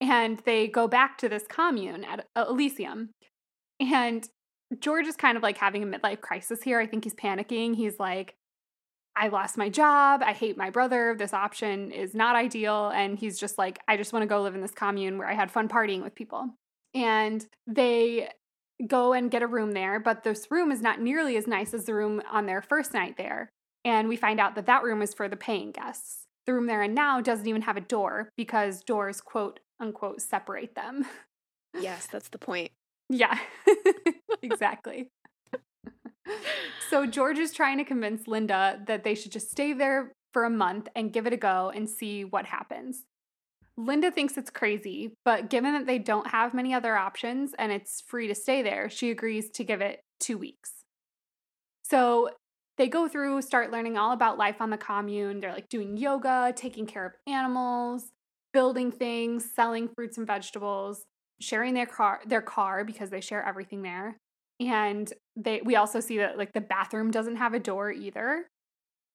And 0.00 0.40
they 0.46 0.66
go 0.66 0.88
back 0.88 1.18
to 1.18 1.28
this 1.28 1.44
commune 1.46 2.04
at 2.04 2.24
Elysium. 2.34 3.10
And 3.78 4.26
George 4.80 5.06
is 5.06 5.16
kind 5.16 5.36
of 5.36 5.42
like 5.42 5.58
having 5.58 5.82
a 5.82 5.86
midlife 5.86 6.22
crisis 6.22 6.62
here. 6.62 6.80
I 6.80 6.86
think 6.86 7.04
he's 7.04 7.14
panicking. 7.14 7.76
He's 7.76 7.98
like, 7.98 8.34
I 9.14 9.28
lost 9.28 9.58
my 9.58 9.68
job. 9.68 10.22
I 10.24 10.32
hate 10.32 10.56
my 10.56 10.70
brother. 10.70 11.14
This 11.18 11.34
option 11.34 11.90
is 11.90 12.14
not 12.14 12.34
ideal. 12.34 12.88
And 12.88 13.18
he's 13.18 13.38
just 13.38 13.58
like, 13.58 13.78
I 13.88 13.98
just 13.98 14.14
want 14.14 14.22
to 14.22 14.26
go 14.26 14.40
live 14.40 14.54
in 14.54 14.62
this 14.62 14.70
commune 14.70 15.18
where 15.18 15.28
I 15.28 15.34
had 15.34 15.50
fun 15.50 15.68
partying 15.68 16.02
with 16.02 16.14
people. 16.14 16.48
And 16.94 17.44
they 17.66 18.30
go 18.86 19.12
and 19.12 19.30
get 19.30 19.42
a 19.42 19.46
room 19.46 19.72
there, 19.72 20.00
but 20.00 20.22
this 20.22 20.46
room 20.50 20.72
is 20.72 20.80
not 20.80 20.98
nearly 20.98 21.36
as 21.36 21.46
nice 21.46 21.74
as 21.74 21.84
the 21.84 21.94
room 21.94 22.22
on 22.32 22.46
their 22.46 22.62
first 22.62 22.94
night 22.94 23.16
there. 23.18 23.50
And 23.84 24.08
we 24.08 24.16
find 24.16 24.40
out 24.40 24.54
that 24.54 24.66
that 24.66 24.82
room 24.82 25.02
is 25.02 25.14
for 25.14 25.28
the 25.28 25.36
paying 25.36 25.72
guests. 25.72 26.26
The 26.46 26.54
room 26.54 26.66
they're 26.66 26.82
in 26.82 26.94
now 26.94 27.20
doesn't 27.20 27.46
even 27.46 27.62
have 27.62 27.76
a 27.76 27.82
door 27.82 28.30
because 28.36 28.82
doors, 28.82 29.20
quote 29.20 29.60
unquote, 29.80 30.20
separate 30.20 30.74
them. 30.74 31.06
Yes, 31.78 32.08
that's 32.10 32.28
the 32.28 32.38
point. 32.38 32.70
Yeah, 33.10 33.38
exactly. 34.42 35.10
so 36.90 37.06
George 37.06 37.38
is 37.38 37.52
trying 37.52 37.78
to 37.78 37.84
convince 37.84 38.26
Linda 38.26 38.80
that 38.86 39.04
they 39.04 39.14
should 39.14 39.32
just 39.32 39.50
stay 39.50 39.72
there 39.72 40.12
for 40.32 40.44
a 40.44 40.50
month 40.50 40.88
and 40.94 41.12
give 41.12 41.26
it 41.26 41.32
a 41.32 41.36
go 41.36 41.70
and 41.74 41.88
see 41.88 42.24
what 42.24 42.46
happens. 42.46 43.04
Linda 43.76 44.10
thinks 44.10 44.36
it's 44.36 44.50
crazy, 44.50 45.14
but 45.24 45.48
given 45.48 45.72
that 45.72 45.86
they 45.86 45.98
don't 45.98 46.26
have 46.28 46.52
many 46.52 46.74
other 46.74 46.96
options 46.96 47.52
and 47.58 47.70
it's 47.70 48.00
free 48.00 48.26
to 48.26 48.34
stay 48.34 48.60
there, 48.60 48.90
she 48.90 49.10
agrees 49.10 49.50
to 49.50 49.64
give 49.64 49.80
it 49.80 50.00
two 50.18 50.36
weeks. 50.36 50.72
So 51.84 52.30
they 52.78 52.88
go 52.88 53.08
through, 53.08 53.42
start 53.42 53.72
learning 53.72 53.98
all 53.98 54.12
about 54.12 54.38
life 54.38 54.60
on 54.60 54.70
the 54.70 54.78
commune. 54.78 55.40
They're 55.40 55.52
like 55.52 55.68
doing 55.68 55.96
yoga, 55.96 56.52
taking 56.56 56.86
care 56.86 57.04
of 57.04 57.12
animals, 57.26 58.12
building 58.52 58.90
things, 58.90 59.44
selling 59.54 59.88
fruits 59.88 60.16
and 60.16 60.26
vegetables, 60.26 61.04
sharing 61.40 61.74
their 61.74 61.86
car 61.86 62.20
their 62.24 62.42
car 62.42 62.84
because 62.84 63.10
they 63.10 63.20
share 63.20 63.44
everything 63.44 63.82
there. 63.82 64.16
And 64.60 65.12
they 65.36 65.60
we 65.62 65.76
also 65.76 66.00
see 66.00 66.18
that 66.18 66.38
like 66.38 66.52
the 66.52 66.60
bathroom 66.60 67.10
doesn't 67.10 67.36
have 67.36 67.52
a 67.52 67.60
door 67.60 67.90
either. 67.90 68.46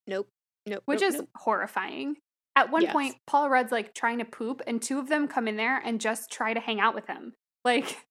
Nope. 0.07 0.27
Nope. 0.65 0.83
Which 0.85 1.01
nope, 1.01 1.09
is 1.09 1.15
nope. 1.15 1.29
horrifying. 1.35 2.17
At 2.55 2.69
one 2.69 2.83
yes. 2.83 2.93
point, 2.93 3.15
Paul 3.25 3.49
Rudd's 3.49 3.71
like 3.71 3.95
trying 3.95 4.19
to 4.19 4.25
poop, 4.25 4.61
and 4.67 4.81
two 4.81 4.99
of 4.99 5.09
them 5.09 5.27
come 5.27 5.47
in 5.47 5.55
there 5.55 5.79
and 5.79 5.99
just 5.99 6.31
try 6.31 6.53
to 6.53 6.59
hang 6.59 6.79
out 6.79 6.93
with 6.93 7.07
him. 7.07 7.33
Like 7.65 8.05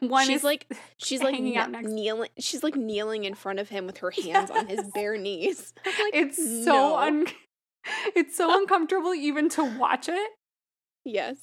One 0.00 0.26
she's 0.26 0.44
like 0.44 0.72
she's 0.96 1.22
like 1.22 1.40
kneeling. 1.40 2.28
She's 2.38 2.62
like 2.62 2.76
kneeling 2.76 3.24
in 3.24 3.34
front 3.34 3.58
of 3.58 3.68
him 3.68 3.86
with 3.86 3.98
her 3.98 4.10
hands 4.10 4.50
yes. 4.50 4.50
on 4.50 4.66
his 4.66 4.90
bare 4.92 5.16
knees. 5.16 5.72
Like, 5.84 6.14
it's 6.14 6.36
so 6.36 6.72
no. 6.72 6.96
un- 6.96 7.26
It's 8.16 8.36
so 8.36 8.58
uncomfortable 8.58 9.14
even 9.14 9.48
to 9.50 9.64
watch 9.78 10.08
it. 10.08 10.30
Yes, 11.04 11.36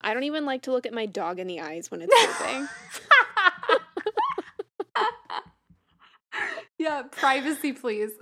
I 0.00 0.14
don't 0.14 0.22
even 0.24 0.46
like 0.46 0.62
to 0.62 0.72
look 0.72 0.86
at 0.86 0.92
my 0.92 1.06
dog 1.06 1.40
in 1.40 1.46
the 1.46 1.60
eyes 1.60 1.90
when 1.90 2.02
it's 2.02 2.14
pooping. 2.38 2.68
yeah, 6.78 7.02
privacy, 7.10 7.72
please. 7.72 8.12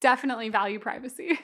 Definitely 0.00 0.48
value 0.48 0.78
privacy. 0.78 1.40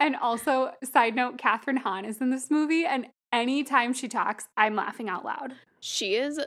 and 0.00 0.16
also, 0.16 0.72
side 0.84 1.14
note, 1.14 1.38
Kathryn 1.38 1.78
Hahn 1.78 2.04
is 2.04 2.20
in 2.20 2.30
this 2.30 2.50
movie, 2.50 2.84
and 2.84 3.06
anytime 3.32 3.92
she 3.92 4.08
talks, 4.08 4.46
I'm 4.56 4.74
laughing 4.74 5.08
out 5.08 5.24
loud. 5.24 5.54
She 5.80 6.14
is 6.14 6.40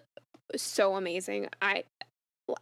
so 0.55 0.95
amazing. 0.95 1.47
I 1.61 1.83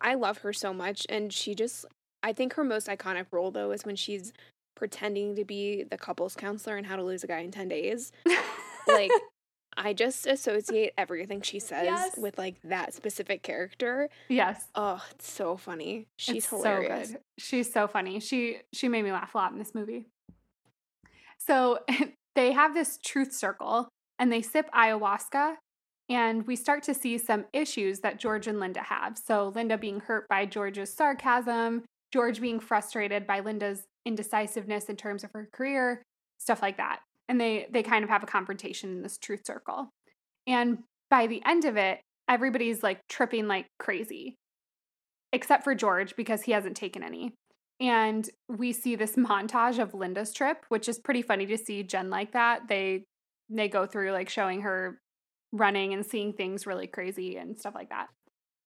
I 0.01 0.15
love 0.15 0.39
her 0.39 0.51
so 0.51 0.73
much 0.73 1.05
and 1.09 1.31
she 1.31 1.55
just 1.55 1.85
I 2.23 2.33
think 2.33 2.53
her 2.53 2.63
most 2.63 2.87
iconic 2.87 3.27
role 3.31 3.51
though 3.51 3.71
is 3.71 3.85
when 3.85 3.95
she's 3.95 4.33
pretending 4.75 5.35
to 5.35 5.45
be 5.45 5.83
the 5.83 5.97
couples 5.97 6.35
counselor 6.35 6.77
in 6.77 6.83
How 6.83 6.97
to 6.97 7.03
Lose 7.03 7.23
a 7.23 7.27
Guy 7.27 7.39
in 7.39 7.51
10 7.51 7.67
Days. 7.69 8.11
like 8.87 9.11
I 9.79 9.93
just 9.93 10.25
associate 10.25 10.93
everything 10.97 11.41
she 11.41 11.59
says 11.59 11.83
Yes. 11.85 12.17
with 12.17 12.37
like 12.37 12.55
that 12.63 12.93
specific 12.95 13.43
character. 13.43 14.09
Yes. 14.27 14.65
Oh, 14.75 15.01
it's 15.11 15.31
so 15.31 15.55
funny. 15.55 16.07
She's 16.17 16.37
It's 16.37 16.47
hilarious. 16.49 17.07
So 17.09 17.13
good. 17.13 17.21
She's 17.37 17.71
so 17.71 17.87
funny. 17.87 18.19
She 18.19 18.57
she 18.73 18.89
made 18.89 19.03
me 19.03 19.11
laugh 19.11 19.33
a 19.35 19.37
lot 19.37 19.51
in 19.51 19.59
this 19.59 19.73
movie. 19.75 20.07
So 21.39 21.79
they 22.35 22.51
have 22.51 22.73
this 22.73 22.97
truth 23.03 23.33
circle 23.33 23.87
and 24.19 24.31
they 24.31 24.41
sip 24.41 24.69
ayahuasca 24.73 25.55
and 26.09 26.47
we 26.47 26.55
start 26.55 26.83
to 26.83 26.93
see 26.93 27.17
some 27.17 27.45
issues 27.53 27.99
that 27.99 28.19
George 28.19 28.47
and 28.47 28.59
Linda 28.59 28.81
have. 28.81 29.17
So 29.17 29.51
Linda 29.53 29.77
being 29.77 29.99
hurt 29.99 30.27
by 30.29 30.45
George's 30.45 30.93
sarcasm, 30.93 31.83
George 32.13 32.39
being 32.39 32.59
frustrated 32.59 33.27
by 33.27 33.41
Linda's 33.41 33.83
indecisiveness 34.05 34.85
in 34.85 34.95
terms 34.95 35.23
of 35.23 35.31
her 35.33 35.49
career, 35.51 36.01
stuff 36.37 36.61
like 36.61 36.77
that. 36.77 36.99
And 37.27 37.41
they 37.41 37.67
they 37.69 37.83
kind 37.83 38.03
of 38.03 38.09
have 38.09 38.23
a 38.23 38.27
confrontation 38.27 38.91
in 38.91 39.01
this 39.01 39.17
truth 39.17 39.45
circle. 39.45 39.89
And 40.45 40.79
by 41.09 41.27
the 41.27 41.41
end 41.45 41.65
of 41.65 41.75
it, 41.75 41.99
everybody's 42.29 42.83
like 42.83 43.01
tripping 43.09 43.47
like 43.47 43.67
crazy 43.79 44.35
except 45.33 45.63
for 45.63 45.75
George 45.75 46.15
because 46.15 46.43
he 46.43 46.53
hasn't 46.53 46.77
taken 46.77 47.03
any. 47.03 47.33
And 47.79 48.27
we 48.49 48.71
see 48.71 48.95
this 48.95 49.15
montage 49.15 49.77
of 49.77 49.93
Linda's 49.93 50.33
trip, 50.33 50.65
which 50.69 50.87
is 50.87 50.99
pretty 50.99 51.21
funny 51.21 51.45
to 51.47 51.57
see 51.57 51.83
Jen 51.83 52.09
like 52.09 52.31
that. 52.31 52.67
They 52.67 53.03
they 53.49 53.67
go 53.67 53.85
through 53.85 54.11
like 54.11 54.29
showing 54.29 54.61
her 54.61 54.99
running 55.51 55.93
and 55.93 56.05
seeing 56.05 56.33
things 56.33 56.67
really 56.67 56.87
crazy 56.87 57.37
and 57.37 57.57
stuff 57.57 57.75
like 57.75 57.89
that. 57.89 58.07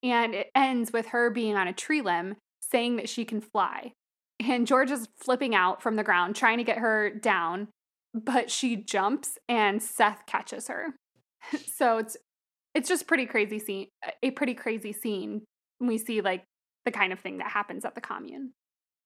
And 0.04 0.34
it 0.34 0.48
ends 0.56 0.92
with 0.92 1.08
her 1.08 1.30
being 1.30 1.56
on 1.56 1.68
a 1.68 1.74
tree 1.74 2.02
limb 2.02 2.36
saying 2.60 2.96
that 2.96 3.10
she 3.10 3.26
can 3.26 3.42
fly. 3.42 3.94
And 4.40 4.66
George 4.66 4.90
is 4.90 5.08
flipping 5.24 5.54
out 5.54 5.84
from 5.84 5.96
the 5.96 6.04
ground 6.04 6.36
trying 6.36 6.58
to 6.58 6.64
get 6.64 6.80
her 6.80 7.12
down, 7.12 7.68
but 8.14 8.50
she 8.50 8.76
jumps 8.76 9.38
and 9.48 9.82
Seth 9.82 10.26
catches 10.26 10.68
her. 10.68 10.96
so 11.76 11.98
it's 11.98 12.18
it's 12.74 12.88
just 12.88 13.08
pretty 13.08 13.26
crazy 13.26 13.60
scene 13.60 13.88
a 14.24 14.32
pretty 14.32 14.54
crazy 14.54 14.94
scene. 14.94 15.44
We 15.80 15.98
see 15.98 16.22
like 16.22 16.46
the 16.86 16.92
kind 16.92 17.14
of 17.14 17.20
thing 17.20 17.38
that 17.38 17.52
happens 17.52 17.86
at 17.86 17.96
the 17.96 18.02
commune. 18.02 18.54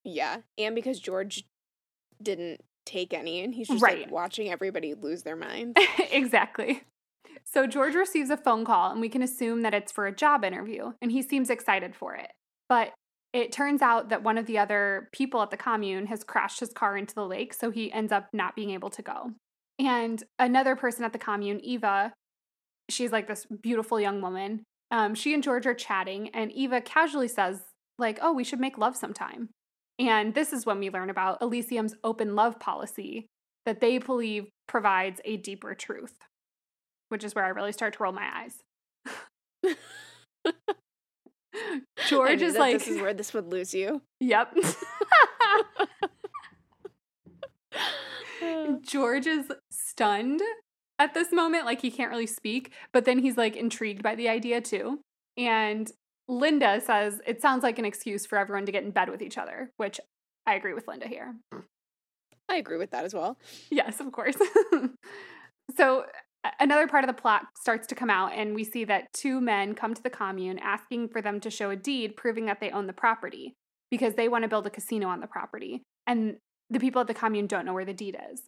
Yeah. 0.03 0.38
And 0.58 0.75
because 0.75 1.00
George 1.00 1.44
didn't 2.22 2.62
take 2.86 3.13
any 3.13 3.42
and 3.44 3.54
he's 3.54 3.68
just 3.68 3.82
Right. 3.84 4.01
like 4.04 4.12
watching 4.12 4.50
everybody 4.50 4.94
lose 4.94 5.24
their 5.24 5.36
mind. 5.48 5.77
exactly. 6.12 6.84
So 7.44 7.68
George 7.68 7.96
receives 7.96 8.30
a 8.30 8.38
phone 8.38 8.65
call, 8.65 8.92
and 8.92 9.01
we 9.01 9.10
can 9.10 9.22
assume 9.22 9.62
that 9.62 9.74
it's 9.74 9.92
for 9.92 10.08
a 10.08 10.15
job 10.15 10.44
interview, 10.44 10.94
and 11.01 11.12
he 11.12 11.22
seems 11.22 11.50
excited 11.50 11.96
for 11.96 12.15
it. 12.15 12.32
But 12.70 12.94
it 13.34 13.51
turns 13.51 13.82
out 13.82 14.10
that 14.10 14.24
one 14.24 14.38
of 14.38 14.46
the 14.46 14.58
other 14.58 15.10
people 15.12 15.42
at 15.42 15.51
the 15.51 15.58
commune 15.58 16.08
has 16.08 16.24
crashed 16.24 16.62
his 16.62 16.72
car 16.72 16.98
into 16.98 17.13
the 17.13 17.25
lake, 17.27 17.54
so 17.54 17.70
he 17.70 17.92
ends 17.92 18.12
up 18.12 18.27
not 18.34 18.56
being 18.56 18.72
able 18.72 18.89
to 18.92 19.01
go. 19.01 19.32
And 19.77 20.24
another 20.39 20.75
person 20.75 21.04
at 21.04 21.12
the 21.12 21.20
commune, 21.20 21.60
Eva, 21.63 22.13
she's 22.89 23.12
like 23.12 23.27
this 23.27 23.46
beautiful 23.62 24.00
young 24.00 24.22
woman. 24.22 24.63
Um, 24.92 25.13
she 25.15 25.34
and 25.34 25.44
George 25.44 25.65
are 25.68 25.74
chatting, 25.74 26.30
and 26.30 26.51
Eva 26.54 26.80
casually 26.82 27.27
says, 27.27 27.62
like, 28.00 28.20
oh, 28.22 28.32
we 28.34 28.44
should 28.46 28.60
make 28.60 28.77
love 28.77 28.96
sometime. 28.96 29.50
And 29.98 30.34
this 30.34 30.52
is 30.52 30.66
when 30.66 30.80
we 30.80 30.90
learn 30.90 31.10
about 31.10 31.42
Elysium's 31.42 31.96
open 32.04 32.36
love 32.36 32.60
policy 32.60 33.28
that 33.66 33.80
they 33.80 33.98
believe 33.98 34.50
provides 34.68 35.22
a 35.25 35.38
deeper 35.38 35.74
truth, 35.74 36.16
which 37.10 37.24
is 37.24 37.34
where 37.34 37.46
I 37.46 37.50
really 37.50 37.72
start 37.72 37.94
to 37.94 38.04
roll 38.04 38.12
my 38.12 38.30
eyes. 38.34 38.64
George 42.08 42.42
is 42.42 42.56
like, 42.56 42.80
this 42.80 42.88
is 42.88 43.02
where 43.02 43.14
this 43.14 43.34
would 43.34 43.48
lose 43.48 43.74
you. 43.74 44.02
yep. 44.20 44.54
George 48.82 49.28
is 49.28 49.52
stunned 49.72 50.42
at 51.00 51.14
this 51.14 51.32
moment. 51.32 51.66
Like 51.66 51.82
he 51.82 51.92
can't 51.92 52.12
really 52.12 52.28
speak, 52.28 52.72
but 52.92 53.06
then 53.06 53.20
he's 53.20 53.38
like 53.38 53.56
intrigued 53.56 54.04
by 54.04 54.16
the 54.16 54.30
idea 54.30 54.62
too. 54.62 55.00
And 55.38 55.92
Linda 56.27 56.82
says 56.82 57.20
it 57.25 57.41
sounds 57.41 57.63
like 57.63 57.79
an 57.79 57.86
excuse 57.86 58.25
for 58.25 58.38
everyone 58.38 58.65
to 58.65 58.72
get 58.72 58.84
in 58.84 58.91
bed 58.91 59.10
with 59.10 59.22
each 59.22 59.38
other, 59.38 59.72
which 59.77 60.00
I 60.48 60.55
agree 60.55 60.74
with 60.74 60.88
Linda 60.88 61.08
here. 61.08 61.36
I 62.50 62.58
agree 62.58 62.77
with 62.77 62.91
that 62.91 63.05
as 63.05 63.13
well. 63.13 63.38
Yes, 63.70 64.00
of 64.00 64.12
course. 64.12 64.36
so 65.77 66.05
another 66.60 66.88
part 66.88 67.03
of 67.03 67.08
the 67.08 67.20
plot 67.20 67.44
starts 67.60 67.88
to 67.88 67.96
come 67.96 68.10
out, 68.10 68.34
and 68.34 68.55
we 68.55 68.63
see 68.63 68.84
that 68.86 69.13
two 69.13 69.41
men 69.41 69.74
come 69.74 69.94
to 69.94 70.03
the 70.03 70.10
commune 70.10 70.60
asking 70.60 71.10
for 71.10 71.22
them 71.22 71.39
to 71.41 71.50
show 71.50 71.70
a 71.70 71.75
deed 71.75 72.15
proving 72.15 72.46
that 72.46 72.60
they 72.60 72.72
own 72.72 72.88
the 72.88 72.94
property 72.94 73.55
because 73.91 74.15
they 74.15 74.27
want 74.27 74.44
to 74.44 74.48
build 74.48 74.67
a 74.67 74.72
casino 74.72 75.08
on 75.08 75.22
the 75.22 75.27
property. 75.27 75.84
And 76.08 76.38
the 76.70 76.79
people 76.79 77.01
at 77.01 77.08
the 77.08 77.13
commune 77.13 77.48
don't 77.48 77.65
know 77.65 77.74
where 77.74 77.86
the 77.86 77.94
deed 77.94 78.17
is. 78.32 78.41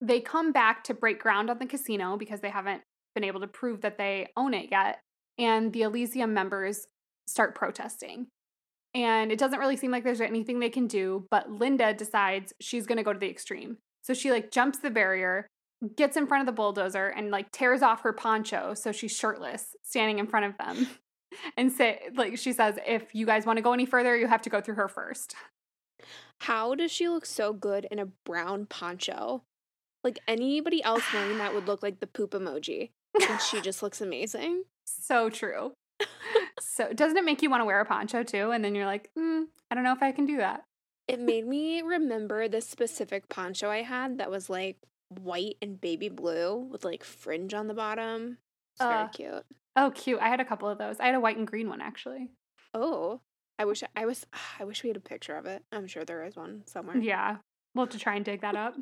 They 0.00 0.20
come 0.20 0.52
back 0.52 0.84
to 0.84 0.94
break 0.94 1.20
ground 1.20 1.50
on 1.50 1.58
the 1.58 1.66
casino 1.66 2.16
because 2.16 2.40
they 2.40 2.50
haven't 2.50 2.82
been 3.14 3.24
able 3.24 3.40
to 3.40 3.46
prove 3.46 3.80
that 3.82 3.98
they 3.98 4.28
own 4.36 4.54
it 4.54 4.68
yet. 4.70 4.98
And 5.38 5.72
the 5.72 5.82
Elysium 5.82 6.32
members 6.32 6.86
start 7.26 7.54
protesting. 7.54 8.28
And 8.94 9.32
it 9.32 9.38
doesn't 9.38 9.58
really 9.58 9.76
seem 9.76 9.90
like 9.90 10.04
there's 10.04 10.20
anything 10.20 10.60
they 10.60 10.70
can 10.70 10.86
do, 10.86 11.26
but 11.30 11.50
Linda 11.50 11.92
decides 11.92 12.52
she's 12.60 12.86
going 12.86 12.98
to 12.98 13.02
go 13.02 13.12
to 13.12 13.18
the 13.18 13.28
extreme. 13.28 13.78
So 14.02 14.14
she 14.14 14.30
like 14.30 14.52
jumps 14.52 14.78
the 14.78 14.90
barrier, 14.90 15.48
gets 15.96 16.16
in 16.16 16.26
front 16.26 16.42
of 16.42 16.46
the 16.46 16.52
bulldozer 16.52 17.08
and 17.08 17.30
like 17.30 17.50
tears 17.50 17.82
off 17.82 18.02
her 18.02 18.12
poncho 18.12 18.74
so 18.74 18.92
she's 18.92 19.16
shirtless 19.16 19.74
standing 19.82 20.18
in 20.18 20.26
front 20.26 20.46
of 20.46 20.58
them. 20.58 20.88
And 21.56 21.72
say 21.72 21.98
like 22.14 22.38
she 22.38 22.52
says 22.52 22.78
if 22.86 23.12
you 23.12 23.26
guys 23.26 23.44
want 23.44 23.56
to 23.56 23.60
go 23.60 23.72
any 23.72 23.86
further, 23.86 24.16
you 24.16 24.28
have 24.28 24.42
to 24.42 24.50
go 24.50 24.60
through 24.60 24.76
her 24.76 24.86
first. 24.86 25.34
How 26.42 26.76
does 26.76 26.92
she 26.92 27.08
look 27.08 27.26
so 27.26 27.52
good 27.52 27.88
in 27.90 27.98
a 27.98 28.06
brown 28.24 28.66
poncho? 28.66 29.42
Like 30.04 30.20
anybody 30.28 30.80
else 30.84 31.02
wearing 31.12 31.38
that 31.38 31.52
would 31.52 31.66
look 31.66 31.82
like 31.82 31.98
the 31.98 32.06
poop 32.06 32.34
emoji. 32.34 32.90
And 33.28 33.40
she 33.40 33.60
just 33.60 33.82
looks 33.82 34.00
amazing. 34.00 34.64
So 34.84 35.30
true. 35.30 35.72
so 36.60 36.92
doesn't 36.92 37.16
it 37.16 37.24
make 37.24 37.42
you 37.42 37.50
want 37.50 37.60
to 37.60 37.64
wear 37.64 37.80
a 37.80 37.84
poncho 37.84 38.22
too? 38.22 38.50
And 38.50 38.64
then 38.64 38.74
you're 38.74 38.86
like, 38.86 39.10
mm, 39.18 39.44
I 39.70 39.74
don't 39.74 39.84
know 39.84 39.92
if 39.92 40.02
I 40.02 40.12
can 40.12 40.26
do 40.26 40.38
that. 40.38 40.64
It 41.06 41.20
made 41.20 41.46
me 41.46 41.82
remember 41.82 42.48
this 42.48 42.68
specific 42.68 43.28
poncho 43.28 43.68
I 43.70 43.82
had 43.82 44.18
that 44.18 44.30
was 44.30 44.48
like 44.48 44.78
white 45.08 45.56
and 45.60 45.80
baby 45.80 46.08
blue 46.08 46.56
with 46.56 46.84
like 46.84 47.04
fringe 47.04 47.54
on 47.54 47.68
the 47.68 47.74
bottom. 47.74 48.38
It's 48.74 48.82
very 48.84 49.02
Uh, 49.02 49.08
cute. 49.08 49.44
Oh, 49.76 49.92
cute. 49.94 50.20
I 50.20 50.28
had 50.28 50.40
a 50.40 50.44
couple 50.44 50.68
of 50.68 50.78
those. 50.78 50.98
I 51.00 51.06
had 51.06 51.14
a 51.14 51.20
white 51.20 51.36
and 51.36 51.46
green 51.46 51.68
one 51.68 51.80
actually. 51.80 52.30
Oh, 52.72 53.20
I 53.58 53.64
wish 53.66 53.84
I 53.94 54.06
was. 54.06 54.26
I 54.58 54.64
wish 54.64 54.82
we 54.82 54.88
had 54.88 54.96
a 54.96 55.00
picture 55.00 55.36
of 55.36 55.46
it. 55.46 55.62
I'm 55.72 55.86
sure 55.86 56.04
there 56.04 56.24
is 56.24 56.36
one 56.36 56.62
somewhere. 56.66 56.96
Yeah. 56.96 57.36
We'll 57.74 57.86
have 57.86 57.92
to 57.92 57.98
try 57.98 58.14
and 58.16 58.24
dig 58.24 58.40
that 58.40 58.56
up. 58.56 58.74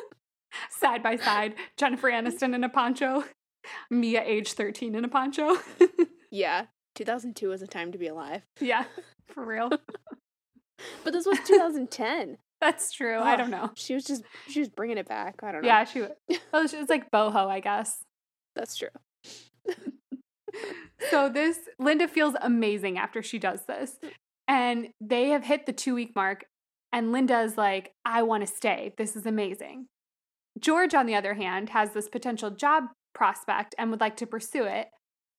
side 0.70 1.02
by 1.02 1.16
side, 1.16 1.54
Jennifer 1.76 2.10
Aniston 2.10 2.54
in 2.54 2.64
a 2.64 2.68
poncho, 2.68 3.24
Mia 3.90 4.22
age 4.22 4.52
13 4.52 4.94
in 4.94 5.04
a 5.04 5.08
poncho. 5.08 5.56
Yeah, 6.30 6.64
2002 6.96 7.48
was 7.50 7.62
a 7.62 7.66
time 7.68 7.92
to 7.92 7.98
be 7.98 8.08
alive. 8.08 8.42
yeah, 8.60 8.86
for 9.26 9.44
real. 9.46 9.70
But 11.04 11.12
this 11.12 11.26
was 11.26 11.38
2010. 11.46 12.38
That's 12.60 12.90
true. 12.92 13.20
I 13.20 13.36
don't 13.36 13.50
know. 13.52 13.70
She 13.76 13.94
was 13.94 14.02
just 14.04 14.24
she 14.48 14.58
was 14.58 14.68
bringing 14.68 14.98
it 14.98 15.06
back. 15.06 15.36
I 15.44 15.52
don't 15.52 15.62
know. 15.62 15.68
Yeah, 15.68 15.84
she 15.84 16.00
was. 16.00 16.10
Oh, 16.52 16.66
she 16.66 16.76
was 16.76 16.88
like 16.88 17.10
boho, 17.12 17.46
I 17.46 17.60
guess. 17.60 17.98
that's 18.56 18.74
true. 18.76 18.88
So 21.10 21.28
this 21.28 21.58
Linda 21.78 22.08
feels 22.08 22.34
amazing 22.40 22.98
after 22.98 23.22
she 23.22 23.38
does 23.38 23.60
this. 23.66 23.96
And 24.48 24.88
they 25.00 25.28
have 25.28 25.44
hit 25.44 25.66
the 25.66 25.72
2 25.72 25.94
week 25.94 26.16
mark 26.16 26.44
and 26.92 27.12
Linda's 27.12 27.56
like, 27.56 27.92
"I 28.04 28.22
want 28.22 28.46
to 28.46 28.52
stay. 28.52 28.92
This 28.98 29.14
is 29.16 29.26
amazing." 29.26 29.86
George 30.58 30.94
on 30.94 31.06
the 31.06 31.14
other 31.14 31.34
hand 31.34 31.70
has 31.70 31.92
this 31.92 32.08
potential 32.08 32.50
job 32.50 32.84
prospect 33.14 33.74
and 33.78 33.90
would 33.90 34.00
like 34.00 34.16
to 34.18 34.26
pursue 34.26 34.64
it, 34.64 34.88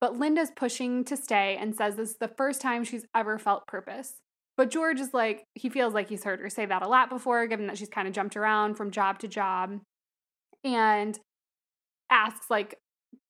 but 0.02 0.18
Linda's 0.18 0.52
pushing 0.56 1.04
to 1.06 1.18
stay 1.18 1.58
and 1.60 1.76
says 1.76 1.96
this 1.96 2.12
is 2.12 2.18
the 2.18 2.28
first 2.28 2.62
time 2.62 2.84
she's 2.84 3.06
ever 3.16 3.38
felt 3.38 3.68
purpose. 3.68 4.14
But 4.58 4.70
George 4.70 5.00
is 5.00 5.14
like, 5.14 5.46
he 5.54 5.70
feels 5.70 5.94
like 5.94 6.10
he's 6.10 6.24
heard 6.24 6.40
her 6.40 6.50
say 6.50 6.66
that 6.66 6.82
a 6.82 6.88
lot 6.88 7.10
before, 7.10 7.46
given 7.48 7.68
that 7.68 7.78
she's 7.78 7.90
kind 7.90 8.08
of 8.08 8.14
jumped 8.14 8.38
around 8.38 8.76
from 8.76 8.92
job 8.92 9.20
to 9.20 9.28
job. 9.28 9.80
And 10.64 11.20
asks, 12.10 12.50
like, 12.50 12.76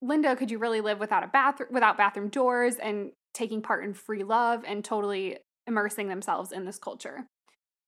Linda, 0.02 0.36
could 0.36 0.52
you 0.52 0.58
really 0.58 0.82
live 0.82 1.00
without 1.00 1.24
a 1.24 1.28
bathroom 1.28 1.70
without 1.72 1.98
bathroom 1.98 2.30
doors 2.30 2.76
and 2.76 3.12
taking 3.34 3.62
part 3.62 3.84
in 3.84 3.94
free 3.94 4.24
love 4.24 4.64
and 4.66 4.84
totally 4.84 5.38
immersing 5.68 6.10
themselves 6.10 6.52
in 6.52 6.66
this 6.66 6.78
culture? 6.78 7.26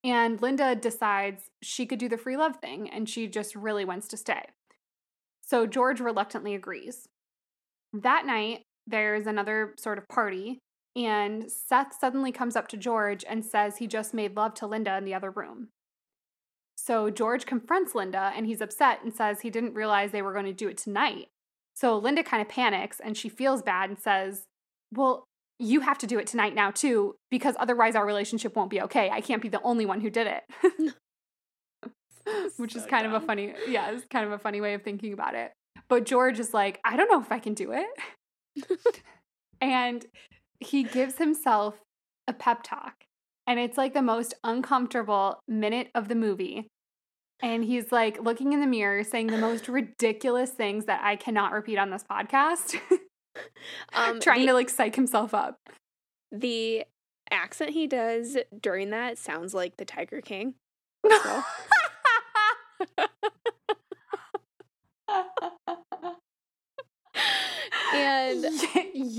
And 0.04 0.40
Linda 0.40 0.74
decides 0.74 1.44
she 1.62 1.86
could 1.86 1.98
do 1.98 2.08
the 2.08 2.18
free 2.18 2.36
love 2.36 2.56
thing 2.56 2.88
and 2.88 3.08
she 3.08 3.26
just 3.26 3.54
really 3.54 3.84
wants 3.84 4.08
to 4.08 4.16
stay. 4.16 4.42
So 5.48 5.66
George 5.66 5.98
reluctantly 5.98 6.54
agrees. 6.54 7.08
That 7.94 8.26
night, 8.26 8.62
there's 8.86 9.26
another 9.26 9.74
sort 9.78 9.96
of 9.96 10.06
party, 10.08 10.58
and 10.94 11.50
Seth 11.50 11.94
suddenly 11.98 12.32
comes 12.32 12.54
up 12.54 12.68
to 12.68 12.76
George 12.76 13.24
and 13.26 13.44
says 13.44 13.78
he 13.78 13.86
just 13.86 14.12
made 14.12 14.36
love 14.36 14.52
to 14.54 14.66
Linda 14.66 14.96
in 14.98 15.04
the 15.04 15.14
other 15.14 15.30
room. 15.30 15.68
So 16.76 17.08
George 17.08 17.46
confronts 17.46 17.94
Linda 17.94 18.32
and 18.36 18.46
he's 18.46 18.60
upset 18.60 19.02
and 19.02 19.14
says 19.14 19.40
he 19.40 19.50
didn't 19.50 19.74
realize 19.74 20.10
they 20.10 20.22
were 20.22 20.32
going 20.32 20.44
to 20.44 20.52
do 20.52 20.68
it 20.68 20.76
tonight. 20.76 21.28
So 21.74 21.96
Linda 21.96 22.22
kind 22.22 22.42
of 22.42 22.48
panics 22.48 23.00
and 23.02 23.16
she 23.16 23.28
feels 23.28 23.62
bad 23.62 23.88
and 23.88 23.98
says, 23.98 24.44
Well, 24.92 25.24
you 25.58 25.80
have 25.80 25.98
to 25.98 26.06
do 26.06 26.18
it 26.18 26.26
tonight 26.26 26.54
now 26.54 26.70
too, 26.70 27.16
because 27.30 27.56
otherwise 27.58 27.94
our 27.94 28.06
relationship 28.06 28.54
won't 28.54 28.70
be 28.70 28.80
okay. 28.82 29.10
I 29.10 29.20
can't 29.20 29.42
be 29.42 29.48
the 29.48 29.62
only 29.62 29.86
one 29.86 30.00
who 30.00 30.10
did 30.10 30.26
it. 30.26 30.94
Which 32.56 32.72
So 32.72 32.80
is 32.80 32.86
kind 32.86 33.06
of 33.06 33.12
a 33.12 33.20
funny, 33.20 33.54
yeah, 33.68 33.90
it's 33.90 34.04
kind 34.06 34.24
of 34.26 34.32
a 34.32 34.38
funny 34.38 34.60
way 34.60 34.74
of 34.74 34.82
thinking 34.82 35.12
about 35.12 35.34
it. 35.34 35.52
But 35.88 36.04
George 36.04 36.38
is 36.38 36.52
like, 36.52 36.80
I 36.84 36.96
don't 36.96 37.10
know 37.10 37.20
if 37.20 37.32
I 37.32 37.38
can 37.38 37.54
do 37.54 37.72
it. 37.72 37.86
and 39.60 40.04
he 40.60 40.82
gives 40.82 41.18
himself 41.18 41.76
a 42.26 42.32
pep 42.32 42.62
talk. 42.62 42.94
And 43.46 43.58
it's 43.58 43.78
like 43.78 43.94
the 43.94 44.02
most 44.02 44.34
uncomfortable 44.44 45.40
minute 45.48 45.88
of 45.94 46.08
the 46.08 46.14
movie. 46.14 46.68
And 47.40 47.64
he's 47.64 47.92
like 47.92 48.20
looking 48.20 48.52
in 48.52 48.60
the 48.60 48.66
mirror, 48.66 49.04
saying 49.04 49.28
the 49.28 49.38
most 49.38 49.68
ridiculous 49.68 50.50
things 50.50 50.86
that 50.86 51.00
I 51.02 51.16
cannot 51.16 51.52
repeat 51.52 51.78
on 51.78 51.90
this 51.90 52.04
podcast, 52.04 52.76
Um, 53.94 54.18
trying 54.20 54.40
the, 54.40 54.48
to 54.48 54.52
like 54.54 54.68
psych 54.68 54.96
himself 54.96 55.32
up. 55.32 55.56
the 56.32 56.84
accent 57.30 57.70
he 57.70 57.86
does 57.86 58.36
during 58.60 58.90
that 58.90 59.16
sounds 59.18 59.54
like 59.54 59.76
the 59.76 59.84
Tiger 59.84 60.20
King. 60.20 60.54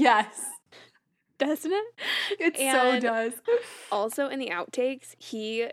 Yes, 0.10 0.46
doesn't 1.38 1.72
it? 1.72 1.86
it 2.40 2.58
so 2.58 3.00
does. 3.00 3.34
Also, 3.92 4.28
in 4.28 4.40
the 4.40 4.50
outtakes, 4.50 5.16
he 5.18 5.70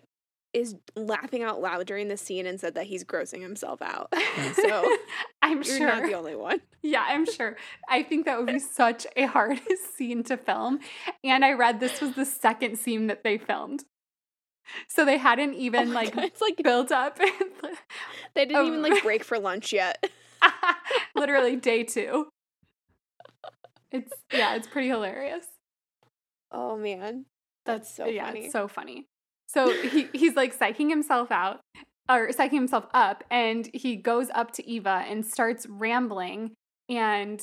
is 0.56 0.74
laughing 0.96 1.42
out 1.42 1.60
loud 1.60 1.86
during 1.86 2.08
the 2.08 2.16
scene 2.16 2.46
and 2.46 2.58
said 2.58 2.74
that 2.74 2.86
he's 2.86 3.04
grossing 3.04 3.42
himself 3.42 3.82
out. 3.82 4.12
So 4.54 4.96
I'm 5.42 5.62
you're 5.62 5.64
sure. 5.64 5.86
not 5.86 6.02
the 6.04 6.14
only 6.14 6.34
one. 6.34 6.60
Yeah, 6.82 7.04
I'm 7.06 7.26
sure. 7.26 7.56
I 7.88 8.02
think 8.02 8.24
that 8.26 8.38
would 8.38 8.46
be 8.46 8.58
such 8.58 9.06
a 9.16 9.26
hard 9.26 9.60
scene 9.96 10.22
to 10.24 10.36
film. 10.36 10.80
And 11.24 11.44
I 11.44 11.52
read 11.52 11.80
this 11.80 12.00
was 12.00 12.14
the 12.14 12.24
second 12.24 12.78
scene 12.78 13.06
that 13.08 13.22
they 13.22 13.38
filmed. 13.38 13.84
So 14.88 15.04
they 15.04 15.18
hadn't 15.18 15.54
Oh 15.54 15.58
even 15.58 15.88
my 15.92 16.02
like 16.04 16.14
God, 16.14 16.24
it's 16.24 16.40
like 16.40 16.56
built 16.62 16.90
up 16.90 17.18
they 18.34 18.46
didn't 18.46 18.66
even 18.66 18.84
oh. 18.84 18.88
like 18.88 19.02
break 19.02 19.24
for 19.24 19.38
lunch 19.38 19.72
yet. 19.72 20.10
literally 21.14 21.56
day 21.56 21.84
two. 21.84 22.28
It's 23.92 24.12
yeah, 24.32 24.56
it's 24.56 24.66
pretty 24.66 24.88
hilarious. 24.88 25.46
Oh 26.50 26.76
man, 26.76 27.26
that's 27.64 27.94
so 27.94 28.06
yeah, 28.06 28.26
funny. 28.26 28.44
it's 28.44 28.52
so 28.52 28.68
funny. 28.68 29.06
So 29.48 29.70
he, 29.70 30.08
he's 30.12 30.34
like 30.34 30.58
psyching 30.58 30.90
himself 30.90 31.30
out 31.30 31.60
or 32.08 32.28
psyching 32.28 32.52
himself 32.52 32.86
up, 32.94 33.24
and 33.30 33.68
he 33.72 33.96
goes 33.96 34.28
up 34.34 34.52
to 34.52 34.68
Eva 34.68 35.04
and 35.08 35.24
starts 35.24 35.66
rambling 35.68 36.52
and 36.88 37.40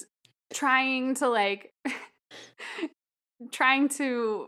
trying 0.54 1.16
to 1.16 1.30
like 1.30 1.72
trying 3.52 3.90
to 3.90 4.48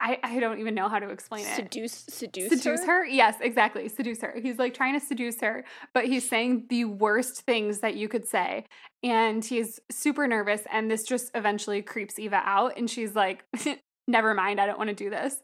I, 0.00 0.18
I 0.22 0.40
don't 0.40 0.60
even 0.60 0.74
know 0.74 0.88
how 0.88 0.98
to 0.98 1.08
explain 1.08 1.44
it. 1.44 1.56
seduce, 1.56 2.04
seduce, 2.08 2.50
Seduce 2.50 2.84
her? 2.84 3.04
Yes, 3.04 3.36
exactly. 3.40 3.88
Seduce 3.88 4.20
her. 4.20 4.34
He's 4.40 4.58
like 4.58 4.74
trying 4.74 4.98
to 4.98 5.04
seduce 5.04 5.40
her, 5.40 5.64
but 5.92 6.06
he's 6.06 6.28
saying 6.28 6.66
the 6.68 6.84
worst 6.84 7.42
things 7.42 7.80
that 7.80 7.96
you 7.96 8.08
could 8.08 8.26
say. 8.26 8.64
And 9.02 9.44
he's 9.44 9.80
super 9.90 10.28
nervous. 10.28 10.62
And 10.70 10.90
this 10.90 11.04
just 11.04 11.30
eventually 11.34 11.82
creeps 11.82 12.18
Eva 12.18 12.42
out. 12.44 12.76
And 12.76 12.88
she's 12.88 13.14
like, 13.14 13.44
never 14.06 14.34
mind. 14.34 14.60
I 14.60 14.66
don't 14.66 14.78
want 14.78 14.88
to 14.88 14.94
do 14.94 15.10
this. 15.10 15.36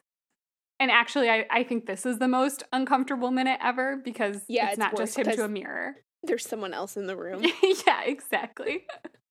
And 0.80 0.90
actually, 0.90 1.30
I, 1.30 1.46
I 1.50 1.62
think 1.64 1.86
this 1.86 2.04
is 2.04 2.18
the 2.18 2.28
most 2.28 2.62
uncomfortable 2.72 3.30
minute 3.30 3.58
ever 3.62 3.96
because 3.96 4.42
Yeah, 4.48 4.64
it's, 4.64 4.72
it's 4.72 4.78
not 4.78 4.96
just 4.96 5.18
him 5.18 5.26
to 5.26 5.44
a 5.44 5.48
mirror. 5.48 5.96
There's 6.22 6.46
someone 6.46 6.72
else 6.72 6.96
in 6.96 7.06
the 7.06 7.16
room. 7.16 7.44
yeah, 7.86 8.02
exactly. 8.04 8.86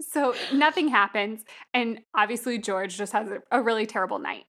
so 0.00 0.34
nothing 0.52 0.88
happens. 0.88 1.44
And 1.74 2.00
obviously, 2.14 2.58
George 2.58 2.96
just 2.96 3.12
has 3.12 3.28
a, 3.30 3.38
a 3.50 3.62
really 3.62 3.86
terrible 3.86 4.18
night. 4.18 4.44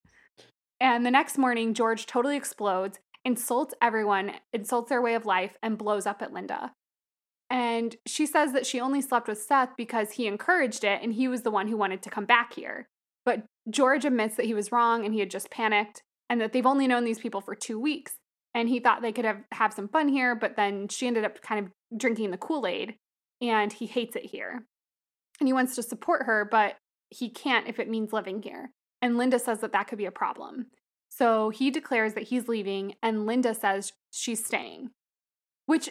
And 0.80 1.06
the 1.06 1.12
next 1.12 1.38
morning, 1.38 1.74
George 1.74 2.06
totally 2.06 2.36
explodes, 2.36 3.00
insults 3.24 3.74
everyone, 3.82 4.32
insults 4.52 4.90
their 4.90 5.02
way 5.02 5.14
of 5.14 5.26
life, 5.26 5.56
and 5.62 5.78
blows 5.78 6.06
up 6.06 6.22
at 6.22 6.34
Linda. 6.34 6.74
And 7.52 7.98
she 8.08 8.26
says 8.26 8.54
that 8.54 8.66
she 8.66 8.80
only 8.80 9.02
slept 9.02 9.28
with 9.28 9.42
Seth 9.42 9.72
because 9.78 10.12
he 10.12 10.26
encouraged 10.26 10.86
it 10.86 11.02
and 11.04 11.14
he 11.14 11.28
was 11.28 11.42
the 11.42 11.52
one 11.52 11.68
who 11.68 11.76
wanted 11.76 12.02
to 12.04 12.10
come 12.10 12.26
back 12.26 12.54
here. 12.54 12.88
But 13.26 13.44
George 13.70 14.06
admits 14.06 14.36
that 14.38 14.46
he 14.46 14.54
was 14.54 14.72
wrong 14.72 15.04
and 15.04 15.14
he 15.14 15.20
had 15.20 15.30
just 15.30 15.52
panicked 15.52 16.02
and 16.30 16.40
that 16.40 16.54
they've 16.54 16.66
only 16.66 16.88
known 16.88 17.04
these 17.04 17.20
people 17.20 17.42
for 17.42 17.54
two 17.54 17.78
weeks. 17.78 18.14
And 18.56 18.70
he 18.70 18.80
thought 18.80 19.02
they 19.02 19.12
could 19.12 19.26
have, 19.26 19.44
have 19.52 19.74
some 19.74 19.90
fun 19.90 20.08
here, 20.08 20.34
but 20.34 20.56
then 20.56 20.88
she 20.88 21.08
ended 21.08 21.26
up 21.26 21.42
kind 21.42 21.66
of 21.66 21.72
drinking 21.98 22.32
the 22.32 22.38
Kool 22.38 22.66
Aid 22.66 22.96
and 23.42 23.74
he 23.74 23.86
hates 23.86 24.16
it 24.16 24.26
here. 24.26 24.66
And 25.40 25.48
he 25.48 25.54
wants 25.54 25.76
to 25.76 25.84
support 25.84 26.24
her, 26.26 26.48
but 26.50 26.76
he 27.10 27.30
can't 27.30 27.68
if 27.68 27.80
it 27.80 27.90
means 27.90 28.14
living 28.14 28.42
here. 28.42 28.72
And 29.02 29.18
Linda 29.18 29.40
says 29.40 29.60
that 29.62 29.74
that 29.74 29.88
could 29.88 29.98
be 29.98 30.06
a 30.06 30.12
problem. 30.12 30.68
So 31.10 31.50
he 31.50 31.72
declares 31.72 32.14
that 32.14 32.24
he's 32.24 32.48
leaving, 32.48 32.96
and 33.04 33.26
Linda 33.26 33.54
says 33.54 33.94
she's 34.12 34.44
staying, 34.46 34.92
which 35.66 35.90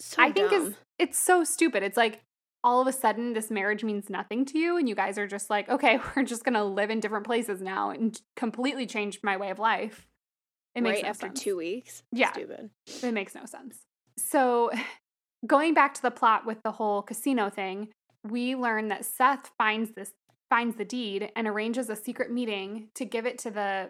So 0.00 0.22
I 0.22 0.32
think 0.32 0.52
is 0.52 0.74
it's 0.98 1.18
so 1.18 1.44
stupid. 1.44 1.82
It's 1.82 1.96
like 1.96 2.20
all 2.64 2.80
of 2.80 2.86
a 2.86 2.92
sudden 2.92 3.32
this 3.34 3.50
marriage 3.50 3.84
means 3.84 4.08
nothing 4.08 4.44
to 4.46 4.58
you, 4.58 4.78
and 4.78 4.88
you 4.88 4.94
guys 4.94 5.18
are 5.18 5.26
just 5.26 5.50
like, 5.50 5.68
okay, 5.68 6.00
we're 6.16 6.22
just 6.22 6.44
gonna 6.44 6.64
live 6.64 6.90
in 6.90 7.00
different 7.00 7.26
places 7.26 7.60
now 7.60 7.90
and 7.90 8.18
completely 8.34 8.86
change 8.86 9.20
my 9.22 9.36
way 9.36 9.50
of 9.50 9.58
life. 9.58 10.06
It 10.74 10.82
makes 10.82 10.96
right 10.96 11.02
no 11.04 11.08
after 11.10 11.26
sense. 11.26 11.40
two 11.40 11.56
weeks. 11.56 12.02
Yeah. 12.12 12.32
stupid. 12.32 12.70
It 13.02 13.12
makes 13.12 13.34
no 13.34 13.44
sense. 13.44 13.80
So, 14.16 14.70
going 15.46 15.74
back 15.74 15.92
to 15.94 16.02
the 16.02 16.10
plot 16.10 16.46
with 16.46 16.62
the 16.62 16.72
whole 16.72 17.02
casino 17.02 17.50
thing, 17.50 17.88
we 18.24 18.54
learn 18.54 18.88
that 18.88 19.04
Seth 19.04 19.50
finds 19.58 19.92
this 19.92 20.12
finds 20.50 20.76
the 20.76 20.84
deed 20.84 21.32
and 21.34 21.48
arranges 21.48 21.88
a 21.88 21.96
secret 21.96 22.30
meeting 22.30 22.88
to 22.94 23.04
give 23.04 23.24
it 23.24 23.38
to 23.38 23.50
the 23.50 23.88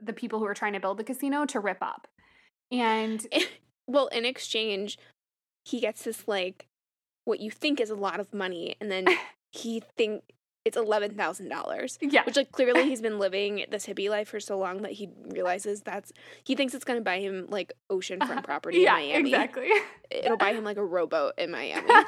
the 0.00 0.12
people 0.12 0.38
who 0.38 0.46
are 0.46 0.54
trying 0.54 0.74
to 0.74 0.80
build 0.80 0.98
the 0.98 1.04
casino 1.04 1.44
to 1.46 1.58
rip 1.58 1.78
up. 1.80 2.06
And 2.70 3.26
well, 3.86 4.08
in 4.08 4.24
exchange, 4.24 4.98
he 5.64 5.80
gets 5.80 6.04
this 6.04 6.28
like 6.28 6.66
what 7.24 7.40
you 7.40 7.50
think 7.50 7.80
is 7.80 7.90
a 7.90 7.96
lot 7.96 8.20
of 8.20 8.32
money, 8.32 8.76
and 8.80 8.90
then 8.90 9.06
he 9.52 9.82
think 9.96 10.22
it's 10.66 10.76
eleven 10.76 11.14
thousand 11.14 11.48
dollars. 11.48 11.96
yeah, 12.00 12.24
Which 12.24 12.36
like 12.36 12.50
clearly 12.50 12.82
he's 12.88 13.00
been 13.00 13.20
living 13.20 13.64
this 13.70 13.86
hippie 13.86 14.10
life 14.10 14.28
for 14.28 14.40
so 14.40 14.58
long 14.58 14.82
that 14.82 14.92
he 14.92 15.08
realizes 15.30 15.80
that's 15.80 16.12
he 16.42 16.56
thinks 16.56 16.74
it's 16.74 16.84
gonna 16.84 17.00
buy 17.00 17.20
him 17.20 17.46
like 17.48 17.72
oceanfront 17.90 18.22
uh-huh. 18.22 18.42
property 18.42 18.78
yeah, 18.78 18.98
in 18.98 19.10
Miami. 19.10 19.30
exactly. 19.30 19.70
It'll 20.10 20.36
buy 20.36 20.52
him 20.52 20.64
like 20.64 20.76
a 20.76 20.84
rowboat 20.84 21.34
in 21.38 21.50
Miami. 21.50 21.88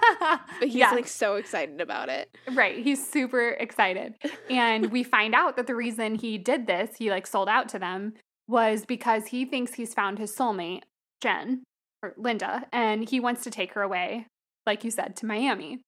But 0.61 0.69
he's 0.69 0.83
like 0.83 1.07
so 1.07 1.37
excited 1.37 1.81
about 1.81 2.09
it. 2.09 2.37
Right. 2.53 2.79
He's 2.79 3.07
super 3.07 3.51
excited. 3.51 4.15
And 4.51 4.91
we 4.91 5.05
find 5.05 5.35
out 5.35 5.57
that 5.57 5.69
the 5.69 5.75
reason 5.77 6.17
he 6.17 6.37
did 6.37 6.67
this, 6.67 6.97
he 6.97 7.11
like 7.11 7.27
sold 7.29 7.49
out 7.49 7.69
to 7.71 7.79
them, 7.79 8.15
was 8.49 8.85
because 8.85 9.27
he 9.27 9.45
thinks 9.45 9.75
he's 9.75 9.95
found 9.95 10.19
his 10.19 10.35
soulmate, 10.35 10.83
Jen 11.21 11.63
or 12.03 12.15
Linda, 12.17 12.67
and 12.73 13.09
he 13.09 13.21
wants 13.21 13.45
to 13.45 13.51
take 13.51 13.75
her 13.75 13.83
away, 13.83 14.27
like 14.67 14.83
you 14.83 14.91
said, 14.91 15.15
to 15.17 15.27
Miami. 15.27 15.81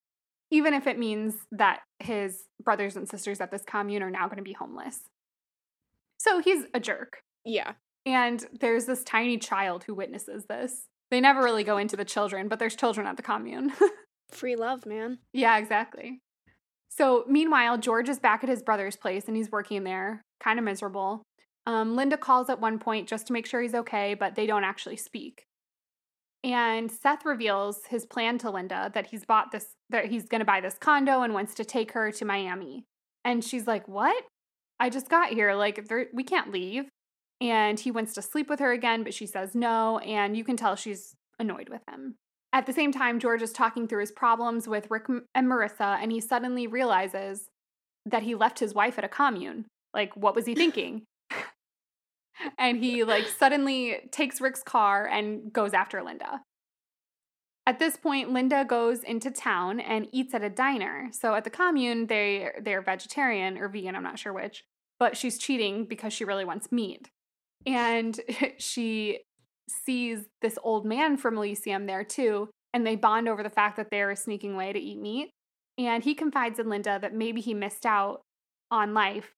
Even 0.51 0.75
if 0.75 0.87
it 0.87 0.99
means 0.99 1.35
that 1.53 1.81
his 2.01 2.45
brothers 2.63 2.97
and 2.97 3.09
sisters 3.09 3.41
at 3.41 3.51
this 3.51 3.63
commune 3.67 4.03
are 4.03 4.11
now 4.11 4.27
going 4.27 4.39
to 4.39 4.43
be 4.43 4.53
homeless. 4.53 5.01
So 6.19 6.41
he's 6.41 6.65
a 6.75 6.81
jerk. 6.81 7.23
Yeah. 7.45 7.73
And 8.05 8.45
there's 8.61 8.87
this 8.87 9.05
tiny 9.05 9.39
child 9.39 9.85
who 9.85 9.95
witnesses 9.95 10.47
this. 10.49 10.87
They 11.11 11.21
never 11.21 11.43
really 11.43 11.65
go 11.65 11.77
into 11.77 11.97
the 11.97 12.05
children, 12.05 12.49
but 12.49 12.59
there's 12.59 12.77
children 12.77 13.07
at 13.07 13.17
the 13.17 13.23
commune. 13.23 13.73
Free 14.31 14.57
love, 14.57 14.87
man. 14.87 15.19
Yeah, 15.33 15.59
exactly. 15.59 16.21
So, 16.89 17.25
meanwhile, 17.29 17.79
George 17.79 18.09
is 18.09 18.19
back 18.19 18.43
at 18.43 18.51
his 18.51 18.63
brother's 18.63 18.97
place 18.97 19.27
and 19.27 19.37
he's 19.37 19.51
working 19.51 19.85
there, 19.85 20.23
kind 20.41 20.59
of 20.59 20.65
miserable. 20.65 21.23
Um, 21.67 21.95
Linda 21.95 22.17
calls 22.17 22.51
at 22.51 22.61
one 22.61 22.79
point 22.79 23.09
just 23.09 23.27
to 23.27 23.33
make 23.33 23.47
sure 23.47 23.61
he's 23.61 23.75
okay, 23.75 24.15
but 24.15 24.35
they 24.35 24.47
don't 24.47 24.65
actually 24.65 24.97
speak. 24.97 25.45
And 26.43 26.91
Seth 26.91 27.25
reveals 27.25 27.87
his 27.89 28.07
plan 28.07 28.39
to 28.39 28.51
Linda 28.51 28.91
that 28.95 29.09
he's 29.09 29.25
bought 29.25 29.53
this, 29.53 29.75
that 29.91 30.07
he's 30.07 30.27
going 30.27 30.39
to 30.39 30.47
buy 30.47 30.61
this 30.61 30.79
condo 30.79 31.23
and 31.23 31.35
wants 31.35 31.55
to 31.55 31.65
take 31.65 31.93
her 31.93 32.11
to 32.13 32.25
Miami. 32.25 32.85
And 33.25 33.45
she's 33.45 33.67
like, 33.67 33.87
What? 33.87 34.25
I 34.79 34.89
just 34.89 35.11
got 35.11 35.31
here. 35.31 35.53
Like, 35.55 35.89
there, 35.89 36.07
we 36.15 36.25
can't 36.25 36.51
leave. 36.51 36.85
And 37.41 37.79
he 37.79 37.91
wants 37.91 38.15
to 38.15 38.23
sleep 38.23 38.49
with 38.49 38.61
her 38.61 38.73
again, 38.73 39.03
but 39.03 39.15
she 39.15 39.27
says 39.27 39.55
no. 39.55 39.99
And 39.99 40.37
you 40.37 40.45
can 40.45 40.57
tell 40.57 40.77
she's 40.77 41.15
annoyed 41.39 41.69
with 41.69 41.83
him. 41.89 42.17
At 42.53 42.67
the 42.67 42.73
same 42.73 42.91
time, 42.91 43.21
George 43.21 43.43
is 43.43 43.53
talking 43.53 43.87
through 43.87 44.01
his 44.01 44.11
problems 44.11 44.67
with 44.67 44.91
Rick 44.91 45.07
and 45.35 45.47
Marissa, 45.47 45.99
and 46.03 46.11
he 46.11 46.21
suddenly 46.21 46.67
realizes 46.67 47.49
that 48.07 48.25
he 48.25 48.35
left 48.35 48.59
his 48.59 48.75
wife 48.75 48.99
at 48.99 49.05
a 49.05 49.09
commune. 49.09 49.67
Like, 49.95 50.17
what 50.17 50.35
was 50.35 50.47
he 50.47 50.55
thinking? 50.55 51.05
And 52.59 52.83
he 52.83 53.05
like 53.05 53.27
suddenly 53.27 54.09
takes 54.11 54.41
Rick's 54.41 54.63
car 54.63 55.07
and 55.07 55.53
goes 55.53 55.73
after 55.73 56.03
Linda. 56.03 56.43
At 57.67 57.79
this 57.79 57.97
point, 57.97 58.33
Linda 58.33 58.65
goes 58.65 59.05
into 59.05 59.31
town 59.31 59.81
and 59.81 60.09
eats 60.13 60.35
at 60.35 60.43
a 60.43 60.51
diner. 60.51 61.11
So 61.13 61.35
at 61.35 61.45
the 61.45 61.51
commune, 61.51 62.07
they 62.07 62.51
they're 62.61 62.83
vegetarian 62.83 63.59
or 63.59 63.69
vegan, 63.69 63.95
I'm 63.95 64.03
not 64.03 64.19
sure 64.19 64.33
which, 64.33 64.65
but 64.99 65.17
she's 65.17 65.39
cheating 65.39 65.85
because 65.85 66.13
she 66.13 66.25
really 66.25 66.45
wants 66.45 66.73
meat. 66.73 67.11
And 67.67 68.19
she 68.59 69.21
sees 69.69 70.25
this 70.43 70.59
old 70.63 70.85
man 70.85 71.17
from 71.17 71.37
Elysium 71.37 71.87
there 71.87 72.05
too, 72.05 72.49
and 72.73 72.87
they 72.87 72.97
bond 72.97 73.29
over 73.29 73.43
the 73.43 73.51
fact 73.51 73.77
that 73.77 73.91
they're 73.91 74.17
sneaking 74.17 74.55
away 74.55 74.73
to 74.73 74.81
eat 74.81 75.01
meat. 75.01 75.31
And 75.79 76.03
he 76.03 76.15
confides 76.15 76.59
in 76.59 76.69
Linda 76.69 76.99
that 77.01 77.15
maybe 77.15 77.41
he 77.41 77.55
missed 77.55 77.87
out 77.87 78.23
on 78.71 78.95
life 78.95 79.33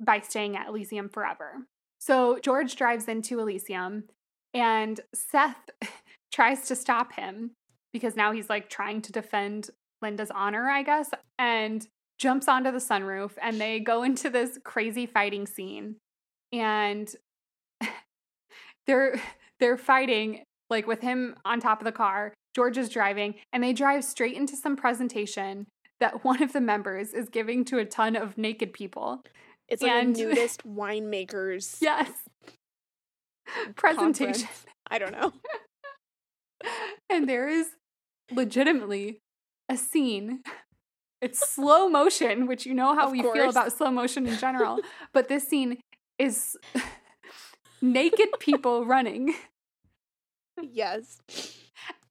by 0.00 0.20
staying 0.20 0.56
at 0.56 0.68
Elysium 0.68 1.08
forever. 1.08 1.66
So 2.04 2.40
George 2.42 2.74
drives 2.74 3.06
into 3.06 3.38
Elysium, 3.38 4.08
and 4.52 4.98
Seth 5.14 5.70
tries 6.32 6.66
to 6.66 6.74
stop 6.74 7.12
him 7.12 7.52
because 7.92 8.16
now 8.16 8.32
he's 8.32 8.50
like 8.50 8.68
trying 8.68 9.02
to 9.02 9.12
defend 9.12 9.70
Linda's 10.00 10.32
honor, 10.32 10.68
I 10.68 10.82
guess, 10.82 11.10
and 11.38 11.86
jumps 12.18 12.48
onto 12.48 12.72
the 12.72 12.78
sunroof 12.78 13.30
and 13.40 13.60
they 13.60 13.78
go 13.78 14.02
into 14.02 14.30
this 14.30 14.58
crazy 14.64 15.06
fighting 15.06 15.46
scene. 15.46 15.94
And 16.52 17.08
they're 18.88 19.20
they're 19.60 19.76
fighting 19.76 20.42
like 20.70 20.88
with 20.88 21.02
him 21.02 21.36
on 21.44 21.60
top 21.60 21.80
of 21.80 21.84
the 21.84 21.92
car. 21.92 22.34
George 22.56 22.78
is 22.78 22.88
driving 22.88 23.36
and 23.52 23.62
they 23.62 23.72
drive 23.72 24.02
straight 24.02 24.36
into 24.36 24.56
some 24.56 24.74
presentation 24.74 25.66
that 26.00 26.24
one 26.24 26.42
of 26.42 26.52
the 26.52 26.60
members 26.60 27.14
is 27.14 27.28
giving 27.28 27.64
to 27.66 27.78
a 27.78 27.84
ton 27.84 28.16
of 28.16 28.36
naked 28.36 28.72
people. 28.72 29.22
It's 29.72 29.82
like 29.82 29.90
and, 29.90 30.14
a 30.14 30.20
nudist 30.24 30.68
winemakers. 30.68 31.78
Yes. 31.80 32.10
Presentation. 33.74 34.34
Conference. 34.34 34.66
I 34.90 34.98
don't 34.98 35.12
know. 35.12 35.32
and 37.10 37.26
there 37.26 37.48
is 37.48 37.68
legitimately 38.30 39.20
a 39.70 39.78
scene. 39.78 40.42
It's 41.22 41.48
slow 41.48 41.88
motion, 41.88 42.46
which 42.46 42.66
you 42.66 42.74
know 42.74 42.94
how 42.94 43.06
of 43.06 43.12
we 43.12 43.22
course. 43.22 43.38
feel 43.38 43.48
about 43.48 43.72
slow 43.72 43.90
motion 43.90 44.26
in 44.26 44.36
general. 44.36 44.78
but 45.14 45.28
this 45.28 45.48
scene 45.48 45.78
is 46.18 46.54
naked 47.80 48.28
people 48.40 48.84
running. 48.84 49.34
Yes. 50.60 51.18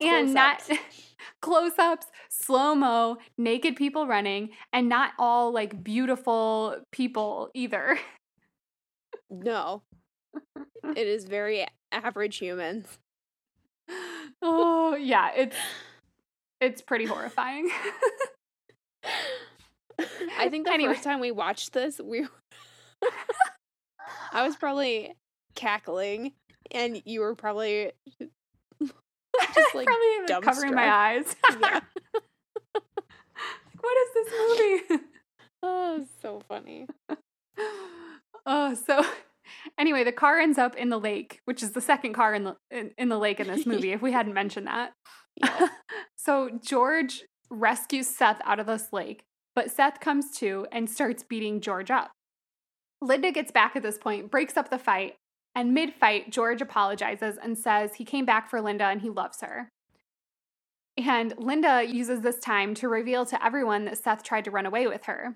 And 0.01 0.33
not 0.33 0.67
close 1.41 1.77
ups, 1.77 2.07
slow 2.29 2.75
mo, 2.75 3.17
naked 3.37 3.75
people 3.75 4.07
running, 4.07 4.49
and 4.73 4.89
not 4.89 5.11
all 5.19 5.53
like 5.53 5.83
beautiful 5.83 6.77
people 6.91 7.49
either. 7.53 7.99
No. 9.29 9.83
it 10.95 11.07
is 11.07 11.23
very 11.25 11.65
average 11.91 12.37
humans. 12.37 12.99
Oh, 14.41 14.95
yeah, 14.95 15.29
it's 15.35 15.55
it's 16.59 16.81
pretty 16.81 17.05
horrifying. 17.05 17.69
I 20.37 20.49
think 20.49 20.65
the 20.65 20.73
anyway. 20.73 20.93
first 20.93 21.03
time 21.03 21.19
we 21.19 21.31
watched 21.31 21.73
this, 21.73 21.99
we 22.03 22.27
I 24.33 24.45
was 24.45 24.55
probably 24.55 25.13
cackling 25.55 26.33
and 26.71 27.01
you 27.05 27.21
were 27.21 27.35
probably 27.35 27.91
just 29.53 29.75
like 29.75 29.87
probably 29.87 30.41
covering 30.41 30.75
my 30.75 30.89
eyes. 30.89 31.35
yeah. 31.61 31.79
what 33.79 33.97
is 33.97 34.13
this 34.13 34.33
movie? 34.39 35.03
oh, 35.63 36.05
so 36.21 36.41
funny. 36.47 36.87
Oh, 38.43 38.73
so 38.73 39.05
anyway, 39.77 40.03
the 40.03 40.11
car 40.11 40.39
ends 40.39 40.57
up 40.57 40.75
in 40.75 40.89
the 40.89 40.99
lake, 40.99 41.41
which 41.45 41.61
is 41.61 41.73
the 41.73 41.79
second 41.81 42.13
car 42.13 42.33
in 42.33 42.43
the 42.43 42.55
in, 42.71 42.89
in 42.97 43.07
the 43.07 43.19
lake 43.19 43.39
in 43.39 43.45
this 43.45 43.67
movie. 43.67 43.91
if 43.91 44.01
we 44.01 44.11
hadn't 44.11 44.33
mentioned 44.33 44.65
that, 44.65 44.93
yeah. 45.35 45.67
so 46.17 46.49
George 46.59 47.23
rescues 47.51 48.07
Seth 48.07 48.41
out 48.45 48.59
of 48.59 48.65
this 48.65 48.87
lake, 48.91 49.25
but 49.55 49.69
Seth 49.69 49.99
comes 49.99 50.31
to 50.37 50.65
and 50.71 50.89
starts 50.89 51.21
beating 51.21 51.61
George 51.61 51.91
up. 51.91 52.09
Linda 52.99 53.31
gets 53.31 53.51
back 53.51 53.75
at 53.75 53.83
this 53.83 53.99
point, 53.99 54.31
breaks 54.31 54.57
up 54.57 54.71
the 54.71 54.79
fight, 54.79 55.17
and 55.55 55.73
mid 55.73 55.93
fight, 55.93 56.29
George 56.31 56.61
apologizes 56.61 57.37
and 57.41 57.57
says 57.57 57.95
he 57.95 58.05
came 58.05 58.25
back 58.25 58.49
for 58.49 58.61
Linda 58.61 58.85
and 58.85 59.01
he 59.01 59.09
loves 59.09 59.41
her. 59.41 59.69
And 60.97 61.33
Linda 61.37 61.83
uses 61.83 62.21
this 62.21 62.39
time 62.39 62.73
to 62.75 62.89
reveal 62.89 63.25
to 63.25 63.43
everyone 63.43 63.85
that 63.85 63.97
Seth 63.97 64.23
tried 64.23 64.45
to 64.45 64.51
run 64.51 64.65
away 64.65 64.87
with 64.87 65.05
her. 65.05 65.35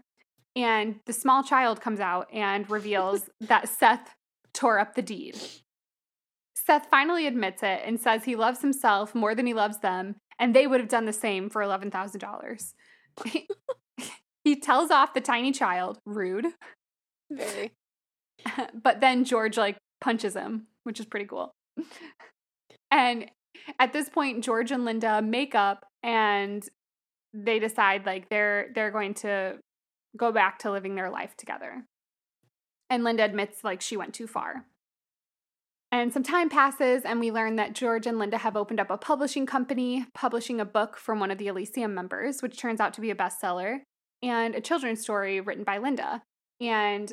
And 0.56 1.00
the 1.06 1.14
small 1.14 1.44
child 1.44 1.82
comes 1.82 2.00
out 2.00 2.28
and 2.34 2.70
reveals 2.70 3.30
that 3.42 3.70
Seth 3.70 4.16
tore 4.54 4.80
up 4.80 4.96
the 4.96 5.02
deed. 5.02 5.38
Seth 6.56 6.88
finally 6.90 7.28
admits 7.28 7.62
it 7.62 7.82
and 7.86 8.00
says 8.00 8.24
he 8.24 8.36
loves 8.36 8.62
himself 8.62 9.14
more 9.14 9.36
than 9.36 9.46
he 9.46 9.54
loves 9.54 9.80
them, 9.80 10.16
and 10.40 10.56
they 10.56 10.66
would 10.66 10.80
have 10.80 10.90
done 10.90 11.06
the 11.06 11.14
same 11.14 11.50
for 11.50 11.62
$11,000. 11.62 12.74
he 14.44 14.56
tells 14.56 14.90
off 14.90 15.14
the 15.14 15.22
tiny 15.22 15.52
child, 15.52 16.00
rude. 16.06 16.48
Very. 17.30 17.72
but 18.84 19.00
then 19.00 19.26
George 19.26 19.58
like 19.58 19.78
punches 20.06 20.36
him, 20.36 20.68
which 20.84 21.00
is 21.00 21.06
pretty 21.08 21.26
cool. 21.26 21.52
and 22.92 23.26
at 23.80 23.92
this 23.92 24.08
point, 24.08 24.44
George 24.44 24.72
and 24.72 24.86
Linda 24.86 25.22
make 25.22 25.56
up 25.56 25.88
and 26.04 26.64
they 27.34 27.58
decide 27.58 28.06
like 28.06 28.30
they're 28.30 28.68
they're 28.76 28.92
going 28.92 29.16
to 29.16 29.58
go 30.16 30.32
back 30.32 30.60
to 30.60 30.72
living 30.72 30.96
their 30.96 31.10
life 31.10 31.36
together. 31.36 31.84
And 32.90 33.04
Linda 33.04 33.26
admits 33.26 33.64
like 33.64 33.82
she 33.82 33.98
went 33.98 34.14
too 34.14 34.28
far. 34.28 34.66
And 35.92 36.14
some 36.14 36.24
time 36.24 36.50
passes, 36.50 37.04
and 37.04 37.20
we 37.20 37.32
learn 37.32 37.56
that 37.56 37.74
George 37.74 38.06
and 38.06 38.20
Linda 38.20 38.38
have 38.38 38.56
opened 38.56 38.80
up 38.80 38.92
a 38.92 38.98
publishing 38.98 39.46
company, 39.46 40.06
publishing 40.14 40.60
a 40.60 40.66
book 40.66 40.98
from 40.98 41.20
one 41.20 41.32
of 41.32 41.38
the 41.38 41.48
Elysium 41.48 41.96
members, 41.96 42.42
which 42.42 42.60
turns 42.60 42.80
out 42.80 42.94
to 42.94 43.02
be 43.02 43.12
a 43.12 43.16
bestseller, 43.16 43.80
and 44.22 44.54
a 44.56 44.62
children's 44.62 45.02
story 45.02 45.42
written 45.42 45.64
by 45.64 45.78
Linda. 45.78 46.22
And 46.62 47.12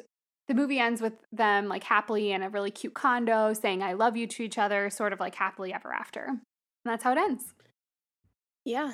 the 0.53 0.61
movie 0.61 0.79
ends 0.79 1.01
with 1.01 1.15
them 1.33 1.67
like 1.67 1.85
happily 1.85 2.31
in 2.31 2.43
a 2.43 2.51
really 2.51 2.71
cute 2.71 2.93
condo 2.93 3.55
saying 3.55 3.83
I 3.83 3.95
love 3.95 4.19
you 4.19 4.27
to 4.27 4.43
each 4.43 4.59
other, 4.59 4.91
sort 4.91 5.15
of 5.15 5.19
like 5.19 5.35
happily 5.35 5.73
ever 5.73 5.91
after. 5.91 6.25
And 6.27 6.41
that's 6.85 7.03
how 7.03 7.12
it 7.12 7.19
ends. 7.19 7.55
Yeah. 8.67 8.93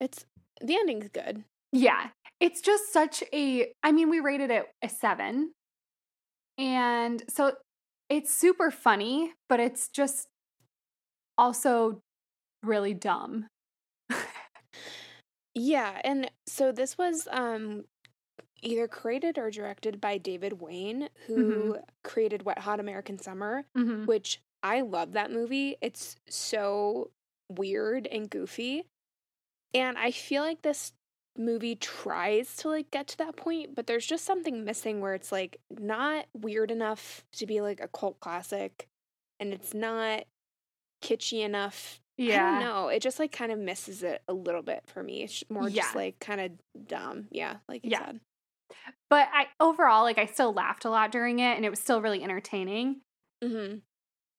It's 0.00 0.24
the 0.60 0.76
ending's 0.76 1.08
good. 1.08 1.42
Yeah. 1.72 2.10
It's 2.38 2.60
just 2.60 2.92
such 2.92 3.24
a 3.32 3.72
I 3.82 3.90
mean, 3.90 4.08
we 4.08 4.20
rated 4.20 4.52
it 4.52 4.66
a 4.82 4.88
7. 4.88 5.50
And 6.58 7.24
so 7.28 7.54
it's 8.08 8.32
super 8.32 8.70
funny, 8.70 9.32
but 9.48 9.58
it's 9.58 9.88
just 9.88 10.28
also 11.36 12.02
really 12.62 12.94
dumb. 12.94 13.48
yeah, 15.56 16.00
and 16.04 16.30
so 16.46 16.70
this 16.70 16.96
was 16.96 17.26
um 17.32 17.84
either 18.62 18.88
created 18.88 19.38
or 19.38 19.50
directed 19.50 20.00
by 20.00 20.18
David 20.18 20.60
Wain, 20.60 21.08
who 21.26 21.72
mm-hmm. 21.74 21.80
created 22.02 22.44
Wet 22.44 22.60
Hot 22.60 22.80
American 22.80 23.18
Summer, 23.18 23.64
mm-hmm. 23.76 24.06
which 24.06 24.40
I 24.62 24.82
love 24.82 25.12
that 25.12 25.32
movie. 25.32 25.76
It's 25.80 26.16
so 26.28 27.10
weird 27.48 28.06
and 28.06 28.28
goofy. 28.28 28.84
And 29.74 29.96
I 29.98 30.10
feel 30.10 30.42
like 30.42 30.62
this 30.62 30.92
movie 31.36 31.76
tries 31.76 32.56
to 32.56 32.68
like 32.68 32.90
get 32.90 33.08
to 33.08 33.18
that 33.18 33.36
point, 33.36 33.74
but 33.74 33.86
there's 33.86 34.06
just 34.06 34.24
something 34.24 34.64
missing 34.64 35.00
where 35.00 35.14
it's 35.14 35.32
like 35.32 35.58
not 35.70 36.26
weird 36.34 36.70
enough 36.70 37.24
to 37.32 37.46
be 37.46 37.60
like 37.60 37.80
a 37.80 37.88
cult 37.88 38.20
classic 38.20 38.88
and 39.38 39.52
it's 39.54 39.72
not 39.72 40.24
kitschy 41.02 41.44
enough. 41.44 42.00
Yeah. 42.16 42.44
I 42.44 42.50
don't 42.50 42.60
know. 42.60 42.88
It 42.88 43.00
just 43.00 43.18
like 43.18 43.32
kind 43.32 43.50
of 43.50 43.58
misses 43.58 44.02
it 44.02 44.22
a 44.28 44.34
little 44.34 44.62
bit 44.62 44.82
for 44.86 45.02
me. 45.02 45.22
It's 45.22 45.42
more 45.48 45.68
yeah. 45.68 45.82
just 45.82 45.94
like 45.94 46.18
kind 46.20 46.40
of 46.40 46.50
dumb. 46.86 47.28
Yeah, 47.30 47.56
like 47.68 47.80
yeah. 47.84 48.06
said. 48.06 48.20
But 49.08 49.28
I 49.32 49.46
overall, 49.58 50.04
like 50.04 50.18
I 50.18 50.26
still 50.26 50.52
laughed 50.52 50.84
a 50.84 50.90
lot 50.90 51.12
during 51.12 51.38
it 51.38 51.56
and 51.56 51.64
it 51.64 51.70
was 51.70 51.80
still 51.80 52.00
really 52.00 52.22
entertaining. 52.22 53.00
Mm-hmm. 53.42 53.78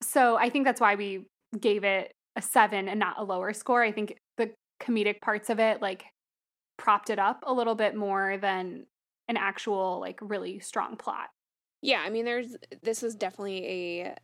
So 0.01 0.35
I 0.37 0.49
think 0.49 0.65
that's 0.65 0.81
why 0.81 0.95
we 0.95 1.25
gave 1.59 1.83
it 1.83 2.13
a 2.35 2.41
seven 2.41 2.87
and 2.87 2.99
not 2.99 3.19
a 3.19 3.23
lower 3.23 3.53
score. 3.53 3.83
I 3.83 3.91
think 3.91 4.17
the 4.37 4.51
comedic 4.81 5.21
parts 5.21 5.49
of 5.49 5.59
it 5.59 5.81
like 5.81 6.05
propped 6.77 7.09
it 7.09 7.19
up 7.19 7.43
a 7.45 7.53
little 7.53 7.75
bit 7.75 7.95
more 7.95 8.37
than 8.37 8.85
an 9.27 9.37
actual 9.37 9.99
like 9.99 10.19
really 10.21 10.59
strong 10.59 10.95
plot. 10.97 11.29
Yeah, 11.81 12.01
I 12.05 12.09
mean 12.09 12.25
there's 12.25 12.55
this 12.81 13.03
is 13.03 13.15
definitely 13.15 13.65
a 13.65 14.15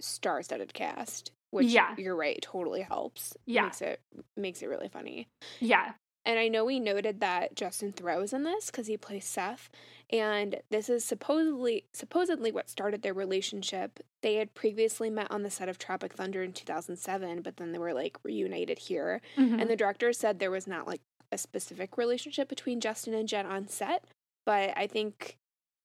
star-studded 0.00 0.74
cast, 0.74 1.32
which 1.50 1.68
yeah. 1.68 1.94
you're 1.96 2.16
right, 2.16 2.40
totally 2.42 2.82
helps. 2.82 3.36
Yeah. 3.46 3.64
Makes 3.64 3.82
it 3.82 4.00
makes 4.36 4.62
it 4.62 4.66
really 4.66 4.88
funny. 4.88 5.28
Yeah. 5.60 5.92
And 6.26 6.38
I 6.38 6.48
know 6.48 6.64
we 6.64 6.80
noted 6.80 7.20
that 7.20 7.54
Justin 7.54 7.92
Theroux's 7.92 8.32
in 8.32 8.44
this 8.44 8.66
because 8.66 8.86
he 8.86 8.96
plays 8.96 9.26
Seth, 9.26 9.68
and 10.10 10.56
this 10.70 10.88
is 10.88 11.04
supposedly 11.04 11.84
supposedly 11.92 12.50
what 12.50 12.70
started 12.70 13.02
their 13.02 13.12
relationship. 13.14 14.00
They 14.22 14.36
had 14.36 14.54
previously 14.54 15.10
met 15.10 15.30
on 15.30 15.42
the 15.42 15.50
set 15.50 15.68
of 15.68 15.78
Tropic 15.78 16.14
Thunder 16.14 16.42
in 16.42 16.52
2007, 16.52 17.42
but 17.42 17.56
then 17.56 17.72
they 17.72 17.78
were 17.78 17.92
like 17.92 18.16
reunited 18.22 18.78
here. 18.78 19.20
Mm-hmm. 19.36 19.60
And 19.60 19.70
the 19.70 19.76
director 19.76 20.12
said 20.12 20.38
there 20.38 20.50
was 20.50 20.66
not 20.66 20.86
like 20.86 21.00
a 21.30 21.38
specific 21.38 21.98
relationship 21.98 22.48
between 22.48 22.80
Justin 22.80 23.12
and 23.12 23.28
Jen 23.28 23.46
on 23.46 23.68
set, 23.68 24.04
but 24.46 24.72
I 24.76 24.86
think 24.86 25.36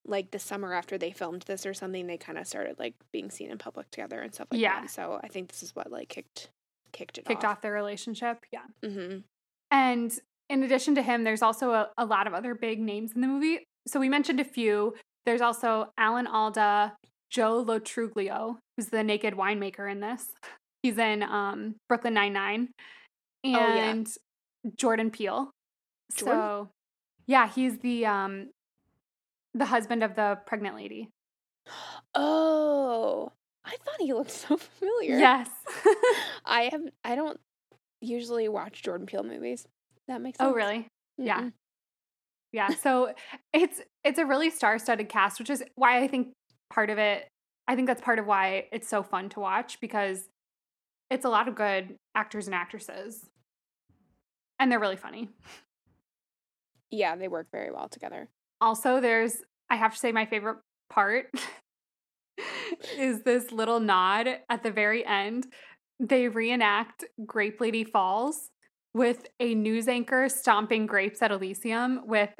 like 0.06 0.32
the 0.32 0.40
summer 0.40 0.74
after 0.74 0.98
they 0.98 1.12
filmed 1.12 1.44
this 1.44 1.66
or 1.66 1.74
something, 1.74 2.08
they 2.08 2.18
kind 2.18 2.38
of 2.38 2.48
started 2.48 2.80
like 2.80 2.96
being 3.12 3.30
seen 3.30 3.52
in 3.52 3.58
public 3.58 3.92
together 3.92 4.22
and 4.22 4.34
stuff 4.34 4.48
like 4.52 4.62
yeah. 4.62 4.82
that. 4.82 4.90
So 4.90 5.20
I 5.24 5.28
think 5.28 5.50
this 5.50 5.64
is 5.64 5.76
what 5.76 5.92
like 5.92 6.10
kicked 6.10 6.50
kicked 6.92 7.18
it 7.18 7.26
kicked 7.26 7.44
off, 7.44 7.58
off 7.58 7.62
their 7.62 7.74
relationship. 7.74 8.46
Yeah. 8.52 8.66
Mm-hmm. 8.84 9.20
And 9.72 10.20
in 10.50 10.64
addition 10.64 10.96
to 10.96 11.02
him, 11.02 11.24
there's 11.24 11.42
also 11.42 11.72
a, 11.72 11.90
a 11.98 12.06
lot 12.06 12.28
of 12.28 12.34
other 12.34 12.56
big 12.56 12.80
names 12.80 13.12
in 13.14 13.22
the 13.22 13.28
movie. 13.28 13.64
So 13.88 14.00
we 14.00 14.10
mentioned 14.10 14.40
a 14.40 14.44
few. 14.44 14.96
There's 15.26 15.42
also 15.42 15.92
Alan 15.98 16.28
Alda, 16.28 16.94
Joe 17.30 17.60
Lo 17.66 17.80
Truglio, 17.80 18.58
who's 18.76 18.88
the 18.88 19.04
naked 19.04 19.36
winemaker 19.36 19.90
in 19.92 20.00
this. 20.00 20.26
He's 20.84 20.98
in 20.98 21.24
um, 21.24 21.76
Brooklyn 21.90 22.14
Nine 22.14 22.32
Nine, 22.32 22.70
and 23.44 24.08
Oh, 24.08 24.12
yeah. 24.64 24.72
Jordan 24.78 25.12
Peele. 25.12 25.52
Jordan? 26.16 26.40
So, 26.42 26.70
yeah, 27.28 27.50
he's 27.50 27.80
the 27.80 28.06
um, 28.06 28.50
the 29.54 29.66
husband 29.66 30.04
of 30.04 30.16
the 30.16 30.40
pregnant 30.46 30.78
lady. 30.78 31.10
Oh, 32.16 33.32
I 33.66 33.72
thought 33.72 34.00
he 34.00 34.14
looked 34.14 34.32
so 34.48 34.56
familiar. 34.56 35.18
Yes. 35.20 35.50
I 36.46 36.70
have. 36.72 36.82
I 37.04 37.16
don't 37.16 37.40
usually 38.02 38.48
watch 38.48 38.82
Jordan 38.82 39.06
Peele 39.06 39.24
movies. 39.24 39.68
That 40.10 40.22
makes 40.22 40.38
oh, 40.40 40.46
sense. 40.46 40.52
oh, 40.52 40.56
really? 40.56 40.88
Yeah. 41.18 41.42
Mm-mm. 41.42 41.54
Yeah. 42.52 42.70
So 42.82 43.14
it's 43.54 43.80
it's 44.04 44.20
a 44.20 44.26
really 44.26 44.50
star-studded 44.50 45.08
cast, 45.08 45.40
which 45.40 45.50
is 45.50 45.64
why 45.76 46.02
I 46.02 46.08
think 46.08 46.34
part 46.70 46.90
of 46.90 46.98
it. 46.98 47.28
I 47.68 47.76
think 47.76 47.88
that's 47.88 48.02
part 48.02 48.18
of 48.18 48.26
why 48.26 48.66
it's 48.72 48.90
so 48.90 49.04
fun 49.04 49.30
to 49.30 49.40
watch 49.40 49.80
because 49.80 50.28
it's 51.12 51.26
a 51.26 51.30
lot 51.30 51.48
of 51.48 51.56
good 51.56 51.96
actors 52.16 52.48
and 52.48 52.56
actresses, 52.56 53.30
and 54.60 54.72
they're 54.72 54.80
really 54.80 54.96
funny. 54.96 55.30
Yeah, 56.90 57.16
they 57.16 57.28
work 57.28 57.48
very 57.52 57.72
well 57.72 57.88
together. 57.88 58.30
Also, 58.60 59.00
there's 59.00 59.44
I 59.70 59.76
have 59.76 59.94
to 59.94 60.00
say 60.00 60.12
my 60.12 60.26
favorite 60.26 60.58
part 60.90 61.28
is 62.98 63.22
this 63.22 63.52
little 63.52 63.80
nod 63.80 64.28
at 64.50 64.64
the 64.64 64.72
very 64.72 65.06
end. 65.06 65.46
They 66.00 66.30
reenact 66.30 67.04
Grape 67.28 67.62
Lady 67.62 67.84
Falls 67.84 68.50
with 68.94 69.28
a 69.40 69.56
news 69.56 69.88
anchor 69.88 70.28
stomping 70.30 70.86
grapes 70.86 71.22
at 71.22 71.32
Elysium 71.32 72.02
with 72.08 72.32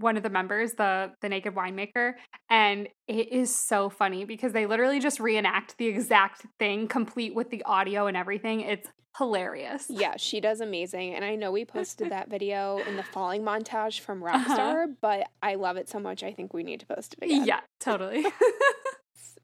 one 0.00 0.16
of 0.16 0.22
the 0.22 0.30
members, 0.30 0.74
the 0.74 1.12
the 1.22 1.28
naked 1.28 1.54
winemaker, 1.54 2.12
and 2.48 2.88
it 3.08 3.32
is 3.32 3.54
so 3.54 3.88
funny 3.90 4.24
because 4.24 4.52
they 4.52 4.66
literally 4.66 5.00
just 5.00 5.18
reenact 5.18 5.76
the 5.78 5.86
exact 5.86 6.46
thing, 6.58 6.86
complete 6.86 7.34
with 7.34 7.50
the 7.50 7.62
audio 7.64 8.06
and 8.06 8.16
everything. 8.16 8.60
It's 8.60 8.86
hilarious. 9.16 9.86
Yeah, 9.88 10.14
she 10.16 10.40
does 10.40 10.60
amazing. 10.60 11.14
And 11.16 11.24
I 11.24 11.34
know 11.34 11.50
we 11.50 11.64
posted 11.64 12.10
that 12.12 12.30
video 12.30 12.78
in 12.86 12.96
the 12.96 13.02
falling 13.02 13.42
montage 13.42 13.98
from 13.98 14.22
Rockstar, 14.22 14.84
Uh-huh. 14.84 14.86
but 15.00 15.28
I 15.42 15.56
love 15.56 15.76
it 15.76 15.88
so 15.88 15.98
much. 15.98 16.22
I 16.22 16.32
think 16.32 16.54
we 16.54 16.62
need 16.62 16.78
to 16.80 16.86
post 16.86 17.16
it 17.20 17.24
again. 17.24 17.44
Yeah, 17.44 17.60
totally. 17.80 18.24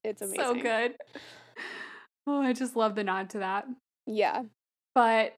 It's, 0.04 0.20
it's 0.20 0.22
amazing. 0.22 0.44
so 0.44 0.54
good. 0.62 0.94
Oh, 2.28 2.40
I 2.40 2.52
just 2.52 2.76
love 2.76 2.94
the 2.94 3.02
nod 3.02 3.30
to 3.30 3.38
that. 3.38 3.64
Yeah. 4.06 4.42
But 4.94 5.34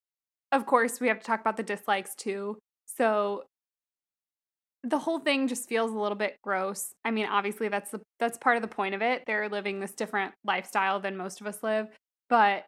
of 0.57 0.67
course, 0.67 1.01
we 1.01 1.09
have 1.09 1.21
to 1.21 1.25
talk 1.25 1.41
about 1.41 1.57
the 1.57 1.63
dislikes 1.63 2.15
too. 2.15 2.59
So 2.87 3.45
the 4.83 4.99
whole 4.99 5.19
thing 5.19 5.49
just 5.49 5.69
feels 5.69 5.91
a 5.91 5.99
little 5.99 6.17
bit 6.17 6.39
gross. 6.43 6.93
I 7.05 7.11
mean, 7.11 7.27
obviously 7.27 7.69
that's 7.69 7.91
the 7.91 8.01
that's 8.19 8.39
part 8.39 8.57
of 8.57 8.63
the 8.63 8.69
point 8.69 8.95
of 8.95 9.03
it. 9.03 9.25
They're 9.27 9.49
living 9.49 9.81
this 9.81 9.93
different 9.93 10.33
lifestyle 10.45 11.01
than 11.01 11.17
most 11.17 11.41
of 11.41 11.47
us 11.47 11.63
live, 11.63 11.89
but 12.29 12.65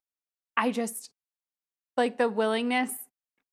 I 0.57 0.71
just 0.71 1.11
like 1.97 2.19
the 2.19 2.29
willingness 2.29 2.91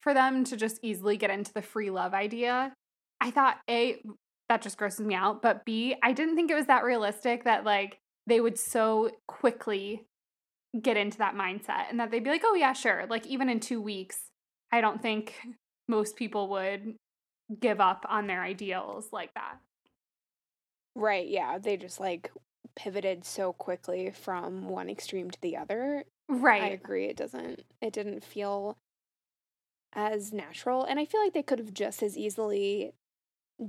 for 0.01 0.13
them 0.13 0.43
to 0.45 0.57
just 0.57 0.79
easily 0.83 1.17
get 1.17 1.29
into 1.29 1.53
the 1.53 1.61
free 1.61 1.89
love 1.89 2.13
idea. 2.13 2.73
I 3.21 3.31
thought 3.31 3.57
A 3.69 4.01
that 4.49 4.61
just 4.61 4.77
grosses 4.77 5.05
me 5.05 5.15
out, 5.15 5.41
but 5.41 5.63
B 5.65 5.95
I 6.03 6.11
didn't 6.11 6.35
think 6.35 6.51
it 6.51 6.55
was 6.55 6.67
that 6.67 6.83
realistic 6.83 7.45
that 7.45 7.63
like 7.63 7.99
they 8.27 8.41
would 8.41 8.59
so 8.59 9.11
quickly 9.27 10.05
get 10.81 10.97
into 10.97 11.17
that 11.19 11.35
mindset 11.35 11.89
and 11.89 11.99
that 11.99 12.11
they'd 12.11 12.23
be 12.23 12.29
like, 12.29 12.43
"Oh 12.45 12.55
yeah, 12.55 12.73
sure." 12.73 13.05
Like 13.09 13.25
even 13.27 13.49
in 13.49 13.59
2 13.59 13.81
weeks, 13.81 14.31
I 14.71 14.81
don't 14.81 15.01
think 15.01 15.35
most 15.87 16.15
people 16.15 16.49
would 16.49 16.95
give 17.59 17.79
up 17.79 18.05
on 18.09 18.27
their 18.27 18.41
ideals 18.43 19.09
like 19.11 19.33
that. 19.35 19.57
Right. 20.95 21.27
Yeah. 21.27 21.57
They 21.57 21.77
just 21.77 21.99
like 21.99 22.31
pivoted 22.75 23.25
so 23.25 23.53
quickly 23.53 24.11
from 24.11 24.69
one 24.69 24.89
extreme 24.89 25.29
to 25.31 25.41
the 25.41 25.57
other. 25.57 26.05
Right. 26.27 26.63
I 26.63 26.67
agree. 26.69 27.05
It 27.05 27.17
doesn't, 27.17 27.63
it 27.81 27.93
didn't 27.93 28.23
feel 28.23 28.77
as 29.93 30.33
natural. 30.33 30.83
And 30.83 30.99
I 30.99 31.05
feel 31.05 31.21
like 31.21 31.33
they 31.33 31.43
could 31.43 31.59
have 31.59 31.73
just 31.73 32.03
as 32.03 32.17
easily 32.17 32.93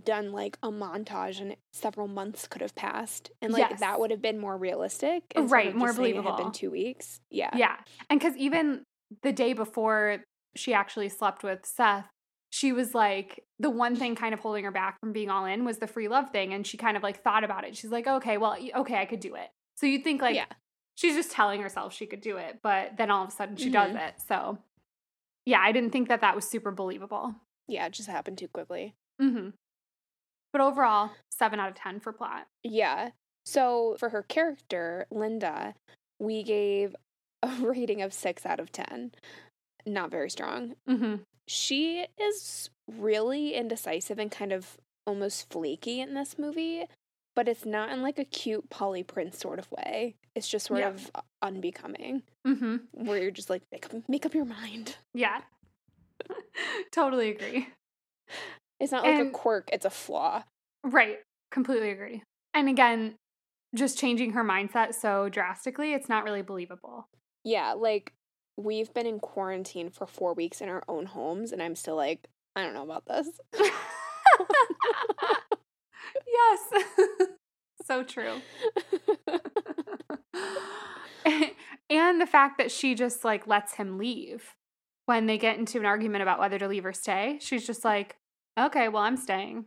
done 0.05 0.33
like 0.33 0.59
a 0.62 0.68
montage 0.68 1.40
and 1.40 1.57
several 1.72 2.09
months 2.09 2.49
could 2.49 2.61
have 2.61 2.75
passed. 2.75 3.31
And 3.40 3.53
like 3.53 3.70
Yes. 3.70 3.81
that 3.81 4.01
would 4.01 4.11
have 4.11 4.20
been 4.22 4.38
more 4.38 4.57
realistic. 4.57 5.22
Right, 5.37 5.75
more 5.75 5.92
saying 5.92 6.11
It 6.11 6.14
had 6.16 6.22
believable. 6.25 6.37
been 6.37 6.53
two 6.53 6.70
weeks. 6.70 7.20
Yeah. 7.31 7.51
Yeah. 7.57 7.77
And 8.11 8.20
cuz 8.20 8.37
even 8.37 8.85
the 9.22 9.33
day 9.33 9.53
before 9.53 10.25
she 10.57 10.75
actually 10.75 11.09
slept 11.09 11.42
with 11.44 11.64
Seth, 11.64 12.09
she 12.51 12.72
was 12.72 12.94
like 12.94 13.44
the 13.59 13.70
one 13.70 13.94
thing 13.94 14.14
kind 14.16 14.35
of 14.35 14.40
holding 14.40 14.64
her 14.64 14.70
back 14.72 14.99
from 15.01 15.12
being 15.12 15.31
all 15.31 15.44
in 15.44 15.64
was 15.64 15.79
the 15.79 15.87
free 15.87 16.09
love 16.09 16.31
thing 16.31 16.53
and 16.53 16.66
she 16.66 16.77
kind 16.77 16.96
of 16.96 17.03
like 17.03 17.22
thought 17.22 17.44
about 17.44 17.64
it. 17.64 17.77
She's 17.77 17.90
like, 17.92 18.07
"Okay, 18.07 18.38
well, 18.38 18.57
okay, 18.77 18.96
I 18.96 19.05
could 19.05 19.20
do 19.20 19.35
it." 19.37 19.51
So 19.77 19.87
you'd 19.87 20.03
think 20.05 20.20
like 20.22 20.35
yeah. 20.35 20.46
she's 20.96 21.14
just 21.14 21.31
telling 21.31 21.61
herself 21.62 21.92
she 21.92 22.07
could 22.07 22.20
do 22.22 22.38
it, 22.38 22.59
but 22.62 22.96
then 22.96 23.11
all 23.11 23.22
of 23.22 23.29
a 23.29 23.33
sudden 23.33 23.57
she 23.57 23.70
does 23.70 23.92
Mhm. 23.94 24.09
it. 24.09 24.20
So 24.20 24.59
yeah, 25.44 25.61
I 25.61 25.70
didn't 25.70 25.90
think 25.90 26.09
that 26.09 26.22
that 26.22 26.35
was 26.35 26.49
super 26.49 26.72
believable. 26.72 27.37
Yeah. 27.68 27.87
It 27.87 27.92
just 27.92 28.09
happened 28.09 28.38
too 28.38 28.49
quickly. 28.49 28.94
Mhm. 29.20 29.53
But 30.57 30.64
overall, 30.64 31.11
7 31.33 31.61
out 31.61 31.69
of 31.69 31.75
10 31.75 32.01
for 32.01 32.14
plot. 32.14 32.47
Yeah. 32.62 33.11
So 33.45 33.95
for 33.99 34.09
her 34.09 34.23
character, 34.23 35.07
Linda, 35.11 35.75
we 36.19 36.42
gave 36.42 36.97
a 37.42 37.49
rating 37.61 38.01
of 38.01 38.14
six 38.14 38.47
out 38.47 38.59
of 38.59 38.73
10. 38.73 39.12
Not 39.85 40.11
very 40.11 40.31
strong. 40.31 40.77
Mhm. 40.88 41.25
She 41.47 42.07
is 42.19 42.71
really 42.90 43.53
indecisive 43.53 44.19
and 44.19 44.31
kind 44.31 44.51
of 44.51 44.79
almost 45.07 45.51
flaky 45.51 46.01
in 46.01 46.14
this 46.14 46.38
movie, 46.38 46.87
but 47.35 47.49
it's 47.49 47.66
not 47.66 47.90
in 47.90 48.01
like 48.03 48.19
a 48.19 48.25
cute 48.25 48.71
Polly 48.71 49.03
Prince 49.03 49.38
sort 49.38 49.59
of 49.59 49.71
way. 49.71 50.14
It's 50.35 50.49
just 50.49 50.69
sort 50.69 50.81
Yeah. 50.81 50.88
of 50.88 51.11
unbecoming, 51.42 52.23
Mhm. 52.47 52.81
where 52.92 53.21
you're 53.21 53.31
just 53.31 53.51
like, 53.51 53.61
make 53.71 53.85
up, 53.92 54.09
make 54.09 54.25
up 54.25 54.33
your 54.33 54.47
mind. 54.47 54.97
Yeah. 55.12 55.42
totally 56.92 57.29
agree. 57.29 57.69
It's 58.81 58.93
not 58.93 59.05
like 59.05 59.15
And- 59.19 59.29
a 59.29 59.31
quirk, 59.31 59.69
it's 59.73 59.87
a 59.87 59.91
flaw. 59.91 60.45
Right. 60.85 61.19
Completely 61.51 61.91
agree. 61.91 62.23
And 62.55 62.69
again, 62.69 63.17
just 63.75 63.99
changing 63.99 64.33
her 64.33 64.45
mindset 64.45 64.95
so 64.95 65.29
drastically, 65.29 65.93
it's 65.93 66.09
not 66.09 66.25
really 66.25 66.43
believable. 66.43 67.09
Yeah, 67.45 67.73
like 67.73 68.12
we've 68.57 68.93
been 68.95 69.07
in 69.07 69.21
quarantine 69.21 69.91
for 69.91 70.07
four 70.07 70.35
weeks 70.35 70.61
in 70.61 70.69
our 70.69 70.83
own 70.89 71.07
homes, 71.07 71.53
and 71.53 71.62
I'm 71.62 71.75
still 71.75 71.97
like, 71.97 72.29
I 72.55 72.62
don't 72.62 72.75
know 72.75 72.85
about 72.85 73.05
this. 73.07 73.29
yes. 76.27 76.61
so 77.87 78.03
true. 78.03 78.41
and 81.91 82.21
the 82.21 82.27
fact 82.27 82.59
that 82.59 82.71
she 82.71 82.95
just 82.95 83.25
like 83.25 83.47
lets 83.47 83.75
him 83.75 83.99
leave 83.99 84.55
when 85.07 85.27
they 85.27 85.39
get 85.39 85.59
into 85.59 85.79
an 85.79 85.87
argument 85.87 86.23
about 86.23 86.41
whether 86.41 86.59
to 86.59 86.69
leave 86.69 86.85
or 86.87 86.93
stay. 86.93 87.39
She's 87.41 87.67
just 87.67 87.83
mm. 87.83 87.87
like, 87.87 88.17
okay, 88.59 88.88
well, 88.88 89.03
I'm 89.03 89.16
staying. 89.16 89.66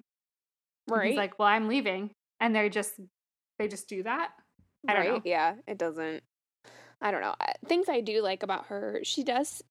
And 0.87 0.97
right? 0.97 1.07
He's 1.09 1.17
like, 1.17 1.37
well, 1.39 1.47
I'm 1.47 1.67
leaving. 1.67 2.11
And 2.39 2.55
they're 2.55 2.69
just, 2.69 2.93
they 3.57 3.67
just 3.67 3.87
do 3.89 4.03
that. 4.03 4.31
I 4.87 4.93
don't 4.93 5.01
right? 5.01 5.13
know. 5.15 5.21
Yeah, 5.25 5.55
it 5.67 5.77
doesn't. 5.77 6.23
I 7.01 7.11
don't 7.11 7.21
know. 7.21 7.35
Things 7.65 7.87
I 7.89 8.01
do 8.01 8.21
like 8.21 8.43
about 8.43 8.67
her, 8.67 8.99
she 9.03 9.23
does. 9.23 9.63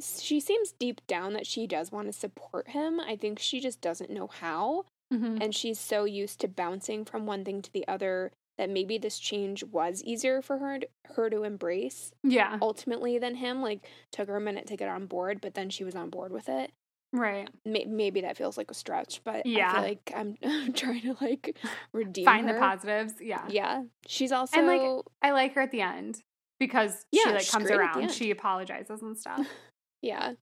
She 0.00 0.40
seems 0.40 0.72
deep 0.72 1.00
down 1.06 1.32
that 1.34 1.46
she 1.46 1.66
does 1.66 1.92
want 1.92 2.06
to 2.08 2.12
support 2.12 2.68
him. 2.68 2.98
I 3.00 3.16
think 3.16 3.38
she 3.38 3.60
just 3.60 3.80
doesn't 3.80 4.10
know 4.10 4.26
how. 4.26 4.86
Mhm. 5.12 5.42
And 5.42 5.54
she's 5.54 5.78
so 5.78 6.04
used 6.04 6.40
to 6.40 6.48
bouncing 6.48 7.04
from 7.04 7.26
one 7.26 7.44
thing 7.44 7.60
to 7.62 7.72
the 7.72 7.86
other 7.86 8.32
that 8.58 8.70
maybe 8.70 8.98
this 8.98 9.18
change 9.18 9.64
was 9.64 10.02
easier 10.04 10.40
for 10.42 10.58
her 10.58 10.78
to, 10.80 10.88
her 11.14 11.30
to 11.30 11.42
embrace 11.42 12.12
Yeah. 12.22 12.58
ultimately 12.62 13.18
than 13.18 13.34
him. 13.36 13.60
Like, 13.62 13.86
took 14.10 14.28
her 14.28 14.36
a 14.36 14.40
minute 14.40 14.66
to 14.68 14.76
get 14.76 14.88
on 14.88 15.06
board, 15.06 15.40
but 15.40 15.54
then 15.54 15.68
she 15.70 15.84
was 15.84 15.94
on 15.94 16.10
board 16.10 16.32
with 16.32 16.48
it. 16.48 16.70
Right. 17.12 17.48
May- 17.66 17.84
maybe 17.84 18.22
that 18.22 18.36
feels 18.38 18.56
like 18.56 18.70
a 18.70 18.74
stretch, 18.74 19.20
but 19.24 19.36
I 19.36 19.42
Yeah. 19.44 19.72
feel 19.74 19.82
like 19.82 20.12
I'm, 20.16 20.36
I'm 20.44 20.72
trying 20.72 21.02
to 21.02 21.16
like 21.20 21.58
redeem 21.92 22.24
Find 22.24 22.48
her. 22.48 22.54
the 22.54 22.60
positives. 22.60 23.14
Yeah. 23.20 23.44
Yeah, 23.48 23.82
she's 24.06 24.32
also 24.32 24.58
And, 24.58 24.66
like, 24.66 25.04
I 25.22 25.32
like 25.32 25.54
her 25.54 25.60
at 25.62 25.70
the 25.70 25.82
end 25.82 26.22
because 26.58 27.04
she 27.12 27.22
like 27.26 27.48
comes 27.50 27.66
great 27.66 27.80
at 27.80 27.92
the 27.94 27.98
around. 28.00 28.10
She 28.12 28.30
apologizes 28.30 29.02
and 29.02 29.16
stuff. 29.18 29.46
yeah. 30.02 30.32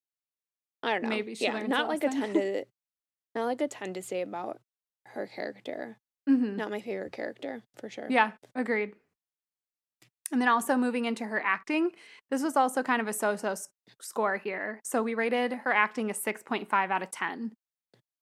I 0.83 0.93
don't 0.93 1.03
know. 1.03 1.09
Maybe 1.09 1.35
she 1.35 1.45
yeah, 1.45 1.55
learns 1.55 1.69
not 1.69 1.89
like 1.89 2.05
a 2.05 2.09
ton 2.09 2.33
to 2.35 2.65
not 3.35 3.45
like 3.47 3.61
a 3.61 3.69
ton 3.69 3.93
to 3.95 4.03
say 4.03 4.23
about 4.23 4.61
her 5.07 5.27
character. 5.27 5.99
Mhm. 6.29 6.57
Not 6.57 6.71
my 6.71 6.81
favorite 6.81 7.13
character 7.13 7.63
for 7.77 7.91
sure. 7.91 8.07
Yeah, 8.09 8.33
agreed. 8.55 8.95
And 10.33 10.41
then 10.41 10.49
also 10.49 10.77
moving 10.77 11.07
into 11.07 11.25
her 11.25 11.43
acting, 11.45 11.91
this 12.31 12.43
was 12.43 12.57
also 12.57 12.83
kind 12.83 13.03
of 13.03 13.09
a 13.09 13.13
so 13.13 13.37
so 13.37 13.55
score 14.01 14.37
here. 14.37 14.81
So 14.85 15.03
we 15.03 15.15
rated 15.15 15.53
her 15.53 15.73
acting 15.73 16.11
a 16.11 16.15
6.5 16.15 16.73
out 16.73 17.03
of 17.03 17.11
10. 17.11 17.53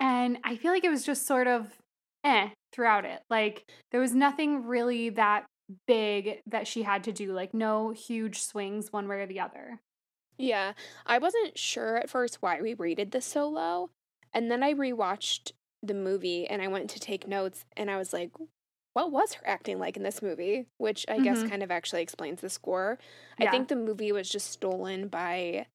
And 0.00 0.38
I 0.44 0.56
feel 0.56 0.72
like 0.72 0.84
it 0.84 0.90
was 0.90 1.04
just 1.04 1.26
sort 1.26 1.46
of 1.46 1.76
eh 2.24 2.50
throughout 2.72 3.04
it. 3.04 3.20
Like 3.28 3.64
there 3.90 4.00
was 4.00 4.14
nothing 4.14 4.66
really 4.66 5.10
that 5.10 5.46
big 5.86 6.40
that 6.46 6.66
she 6.66 6.82
had 6.82 7.04
to 7.04 7.12
do, 7.12 7.32
like 7.32 7.52
no 7.52 7.90
huge 7.90 8.40
swings 8.40 8.92
one 8.92 9.08
way 9.08 9.20
or 9.20 9.26
the 9.26 9.40
other. 9.40 9.80
Yeah. 10.38 10.72
I 11.04 11.18
wasn't 11.18 11.58
sure 11.58 11.96
at 11.96 12.10
first 12.10 12.38
why 12.40 12.60
we 12.60 12.74
rated 12.74 13.10
this 13.10 13.26
so 13.26 13.48
low. 13.48 13.90
And 14.32 14.50
then 14.50 14.62
I 14.62 14.72
rewatched 14.74 15.52
the 15.82 15.94
movie 15.94 16.46
and 16.46 16.62
I 16.62 16.68
went 16.68 16.90
to 16.90 17.00
take 17.00 17.26
notes 17.26 17.64
and 17.76 17.90
I 17.90 17.96
was 17.96 18.12
like, 18.12 18.30
what 18.98 19.12
was 19.12 19.34
her 19.34 19.46
acting 19.46 19.78
like 19.78 19.96
in 19.96 20.02
this 20.02 20.20
movie, 20.22 20.66
which 20.78 21.04
I 21.08 21.20
guess 21.20 21.38
Mhm. 21.42 21.50
kind 21.50 21.62
of 21.62 21.70
actually 21.70 22.02
explains 22.02 22.40
the 22.40 22.50
score. 22.50 22.98
I 23.38 23.48
think 23.50 23.68
the 23.68 23.76
movie 23.76 24.12
was 24.12 24.28
just 24.28 24.50
stolen 24.50 25.08
by 25.08 25.66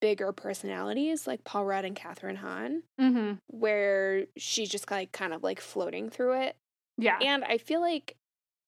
bigger 0.00 0.32
personalities 0.32 1.26
like 1.26 1.44
Paul 1.44 1.64
Rudd 1.64 1.84
and 1.84 1.96
Kathryn 1.96 2.36
Hahn, 2.36 2.82
Mm-hmm. 3.00 3.34
where 3.48 4.26
she's 4.36 4.68
just 4.68 4.90
like 4.90 5.12
kind 5.12 5.32
of 5.32 5.42
like 5.42 5.60
floating 5.60 6.08
through 6.10 6.40
it. 6.42 6.56
Yeah. 6.98 7.18
And 7.20 7.44
I 7.44 7.58
feel 7.58 7.80
like 7.80 8.16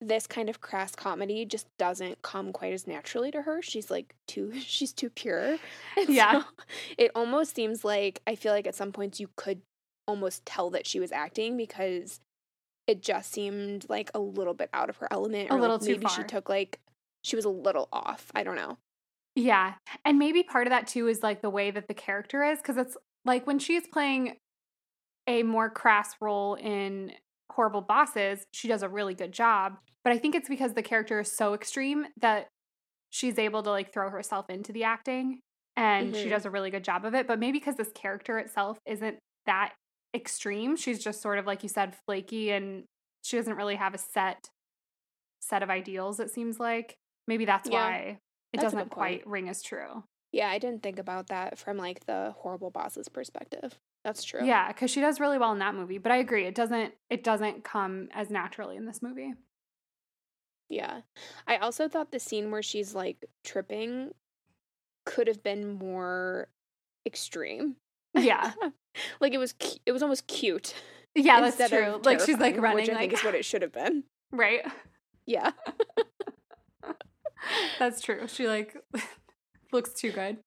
this 0.00 0.26
kind 0.28 0.48
of 0.48 0.60
crass 0.60 0.94
comedy 0.94 1.44
just 1.44 1.66
doesn't 1.76 2.22
come 2.22 2.52
quite 2.52 2.72
as 2.72 2.86
naturally 2.86 3.32
to 3.32 3.42
her. 3.42 3.60
She's 3.62 3.90
like 3.90 4.14
too 4.28 4.52
she's 4.60 4.92
too 4.92 5.10
pure. 5.10 5.58
And 5.96 6.08
Yeah. 6.08 6.42
so 6.42 6.48
it 6.96 7.10
almost 7.14 7.54
seems 7.54 7.84
like 7.84 8.20
I 8.26 8.34
feel 8.34 8.52
like 8.52 8.66
at 8.66 8.74
some 8.76 8.92
points 8.92 9.18
you 9.18 9.28
could 9.36 9.62
almost 10.06 10.46
tell 10.46 10.70
that 10.70 10.86
she 10.86 11.00
was 11.00 11.10
acting 11.12 11.56
because 11.56 12.20
it 12.88 13.02
just 13.02 13.30
seemed 13.32 13.86
like 13.88 14.10
a 14.14 14.18
little 14.18 14.54
bit 14.54 14.70
out 14.72 14.90
of 14.90 14.96
her 14.96 15.06
element 15.12 15.50
A 15.50 15.54
or 15.54 15.60
little 15.60 15.76
like 15.76 15.84
too 15.86 15.92
maybe 15.92 16.08
she 16.08 16.24
took 16.24 16.48
like 16.48 16.80
she 17.22 17.36
was 17.36 17.44
a 17.44 17.50
little 17.50 17.88
off. 17.92 18.32
I 18.34 18.42
don't 18.42 18.56
know. 18.56 18.78
Yeah. 19.36 19.74
And 20.04 20.18
maybe 20.18 20.42
part 20.42 20.66
of 20.66 20.70
that 20.72 20.88
too 20.88 21.06
is 21.06 21.22
like 21.22 21.42
the 21.42 21.50
way 21.50 21.70
that 21.70 21.86
the 21.86 21.94
character 21.94 22.42
is 22.42 22.58
because 22.58 22.76
it's 22.76 22.96
like 23.24 23.46
when 23.46 23.58
she's 23.60 23.86
playing 23.86 24.36
a 25.28 25.42
more 25.42 25.68
crass 25.70 26.14
role 26.20 26.54
in 26.54 27.12
Horrible 27.52 27.82
Bosses, 27.82 28.46
she 28.52 28.66
does 28.66 28.82
a 28.82 28.88
really 28.88 29.14
good 29.14 29.32
job. 29.32 29.74
But 30.02 30.12
I 30.12 30.18
think 30.18 30.34
it's 30.34 30.48
because 30.48 30.72
the 30.74 30.82
character 30.82 31.20
is 31.20 31.30
so 31.30 31.54
extreme 31.54 32.06
that 32.20 32.48
she's 33.10 33.38
able 33.38 33.62
to 33.62 33.70
like 33.70 33.92
throw 33.92 34.08
herself 34.10 34.48
into 34.48 34.72
the 34.72 34.84
acting 34.84 35.40
and 35.76 36.16
she 36.16 36.26
Mhm. 36.26 36.30
does 36.30 36.46
a 36.46 36.50
really 36.50 36.70
good 36.70 36.84
job 36.84 37.04
of 37.04 37.14
it. 37.14 37.26
But 37.26 37.38
maybe 37.38 37.58
because 37.58 37.76
this 37.76 37.92
character 37.92 38.38
itself 38.38 38.78
isn't 38.86 39.18
that 39.46 39.74
extreme, 40.18 40.76
she's 40.76 41.02
just 41.02 41.22
sort 41.22 41.38
of 41.38 41.46
like 41.46 41.62
you 41.62 41.68
said, 41.68 41.96
flaky 42.06 42.50
and 42.50 42.84
she 43.22 43.36
doesn't 43.36 43.56
really 43.56 43.76
have 43.76 43.94
a 43.94 43.98
set 43.98 44.50
set 45.40 45.62
of 45.62 45.70
ideals, 45.70 46.20
it 46.20 46.30
seems 46.30 46.58
like. 46.60 46.98
Maybe 47.26 47.44
that's 47.44 47.68
Yeah. 47.70 47.76
why 47.88 47.98
it 48.52 48.60
That's 48.60 48.72
doesn't 48.72 48.90
quite 48.90 49.26
ring 49.26 49.48
as 49.48 49.62
true. 49.62 50.04
Yeah, 50.32 50.48
I 50.50 50.58
didn't 50.58 50.82
think 50.82 50.98
about 50.98 51.28
that 51.28 51.58
from 51.58 51.78
like 51.78 52.04
the 52.06 52.34
horrible 52.38 52.70
bosses 52.70 53.08
perspective. 53.08 53.78
That's 54.04 54.22
true. 54.24 54.44
Yeah, 54.44 54.68
because 54.68 54.90
she 54.90 55.00
does 55.00 55.20
really 55.20 55.38
well 55.38 55.52
in 55.52 55.58
that 55.58 55.74
movie. 55.74 55.98
But 55.98 56.12
I 56.12 56.16
agree, 56.18 56.44
it 56.46 56.54
doesn't 56.54 56.94
it 57.10 57.24
doesn't 57.24 57.64
come 57.64 58.08
as 58.12 58.30
naturally 58.30 58.76
in 58.76 58.84
this 58.86 59.00
movie. 59.02 59.34
Yeah. 60.68 61.00
I 61.46 61.56
also 61.56 61.88
thought 61.88 62.10
the 62.12 62.20
scene 62.20 62.50
where 62.50 62.62
she's 62.62 62.94
like 62.94 63.24
tripping 63.44 64.12
could 65.06 65.26
have 65.28 65.42
been 65.42 65.78
more 65.78 66.48
extreme. 67.06 67.76
Yeah, 68.24 68.52
like 69.20 69.32
it 69.32 69.38
was 69.38 69.52
cu- 69.52 69.78
it 69.86 69.92
was 69.92 70.02
almost 70.02 70.26
cute. 70.26 70.74
yeah, 71.14 71.40
that's 71.40 71.70
true. 71.70 72.00
Like 72.04 72.20
she's 72.20 72.38
like 72.38 72.56
running, 72.58 72.78
which 72.86 72.90
I 72.90 72.94
like 72.94 73.00
think 73.10 73.12
is 73.14 73.24
what 73.24 73.34
it 73.34 73.44
should 73.44 73.62
have 73.62 73.72
been. 73.72 74.04
right. 74.32 74.62
Yeah. 75.26 75.50
That's 77.78 78.00
true. 78.00 78.26
She 78.28 78.48
like 78.48 78.76
looks 79.72 79.92
too 79.92 80.10
good. 80.10 80.38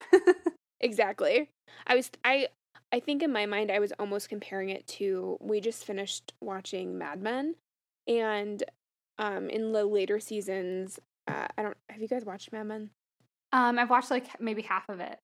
Exactly. 0.80 1.50
I 1.88 1.96
was 1.96 2.12
I 2.26 2.48
I 2.92 3.00
think 3.00 3.24
in 3.24 3.32
my 3.32 3.46
mind 3.46 3.72
I 3.72 3.80
was 3.80 3.94
almost 4.00 4.30
comparing 4.30 4.70
it 4.70 4.86
to 4.88 5.38
we 5.40 5.62
just 5.62 5.86
finished 5.86 6.34
watching 6.42 6.98
Mad 6.98 7.22
Men 7.22 7.56
and 8.08 8.64
um 9.20 9.50
in 9.50 9.72
the 9.72 9.86
later 9.86 10.20
seasons 10.20 11.00
uh, 11.28 11.48
I 11.58 11.62
don't 11.62 11.78
have 11.90 12.02
you 12.02 12.08
guys 12.08 12.26
watched 12.26 12.52
Mad 12.52 12.66
Men? 12.66 12.90
um, 13.54 13.78
I've 13.78 13.90
watched 13.90 14.10
like 14.12 14.40
maybe 14.42 14.64
half 14.64 14.90
of 14.90 15.00
it, 15.00 15.20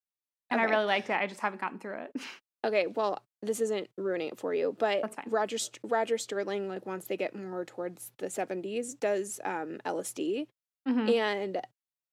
and 0.50 0.60
I 0.62 0.66
really 0.66 0.86
liked 0.86 1.10
it. 1.10 1.14
I 1.20 1.28
just 1.28 1.42
haven't 1.42 1.62
gotten 1.62 1.80
through 1.80 1.98
it. 2.00 2.16
Okay, 2.66 2.88
well, 2.88 3.22
this 3.44 3.62
isn't 3.62 3.88
ruining 3.98 4.30
it 4.30 4.38
for 4.40 4.52
you, 4.54 4.76
but 4.78 5.14
Roger 5.28 5.58
Roger 5.84 6.18
Sterling, 6.18 6.68
like 6.68 6.86
once 6.88 7.06
they 7.06 7.16
get 7.16 7.36
more 7.36 7.64
towards 7.64 8.12
the 8.18 8.32
seventies, 8.32 8.96
does 8.96 9.40
um 9.46 9.80
LSD, 9.86 10.48
Mhm. 10.88 11.16
and 11.16 11.62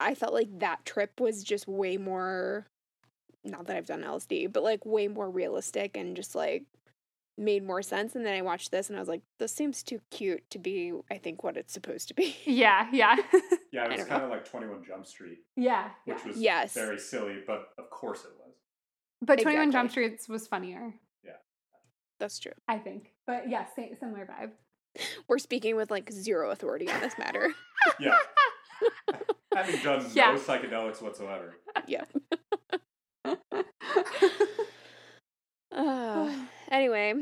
I 0.01 0.15
felt 0.15 0.35
like 0.35 0.59
that 0.59 0.85
trip 0.85 1.19
was 1.19 1.43
just 1.43 1.67
way 1.67 1.97
more. 1.97 2.67
Not 3.43 3.67
that 3.67 3.77
I've 3.77 3.87
done 3.87 4.03
LSD, 4.05 4.53
but 4.53 4.63
like 4.63 4.85
way 4.85 5.09
more 5.09 5.31
realistic 5.31 5.97
and 5.97 6.15
just 6.15 6.35
like 6.35 6.65
made 7.37 7.65
more 7.65 7.83
sense. 7.83 8.15
And 8.15 8.25
then 8.25 8.35
I 8.35 8.43
watched 8.43 8.71
this 8.71 8.89
and 8.89 8.97
I 8.97 9.01
was 9.01 9.09
like, 9.09 9.23
this 9.39 9.53
seems 9.53 9.83
too 9.83 10.01
cute 10.11 10.49
to 10.51 10.59
be. 10.59 10.93
I 11.11 11.19
think 11.19 11.43
what 11.43 11.57
it's 11.57 11.73
supposed 11.73 12.09
to 12.09 12.15
be. 12.15 12.37
Yeah, 12.45 12.89
yeah, 12.93 13.17
Yeah, 13.73 13.85
it 13.87 13.91
was 13.91 13.99
don't 14.01 14.09
kind 14.09 14.23
of 14.25 14.31
like 14.31 14.45
21 14.49 14.85
Jump 14.87 15.07
Street, 15.07 15.39
yeah. 15.57 15.91
which 16.05 16.19
yeah. 16.23 16.29
was 16.29 16.37
Yes. 16.39 16.75
very 16.75 16.99
silly, 16.99 17.39
but 17.47 17.69
of 17.79 17.91
course 17.91 18.21
it 18.25 18.31
was. 18.39 18.55
But 19.23 19.41
Twenty 19.41 19.59
One 19.59 19.73
Jump 19.73 19.87
Exactly. 19.91 20.17
Street 20.19 20.33
was 20.33 20.47
funnier, 20.47 20.95
Yeah. 21.25 21.33
That's 22.21 22.39
true. 22.39 22.53
I 22.69 22.79
think. 22.79 23.13
But 23.27 23.49
yeah, 23.49 23.65
same, 23.75 23.95
similar 23.99 24.27
vibe. 24.27 24.51
We're 25.29 25.39
speaking 25.39 25.77
with 25.77 25.91
like 25.91 26.13
zero 26.13 26.51
authority 26.51 26.91
on 26.91 27.01
this 27.01 27.17
matter. 27.19 27.53
Yeah. 28.01 28.17
Having 29.55 29.83
done 29.83 30.07
Yeah. 30.15 30.33
no 30.33 30.39
psychedelics 30.39 31.01
whatsoever. 31.03 31.55
yeah. 31.87 32.05
Uh, 35.73 36.33
anyway, 36.75 37.15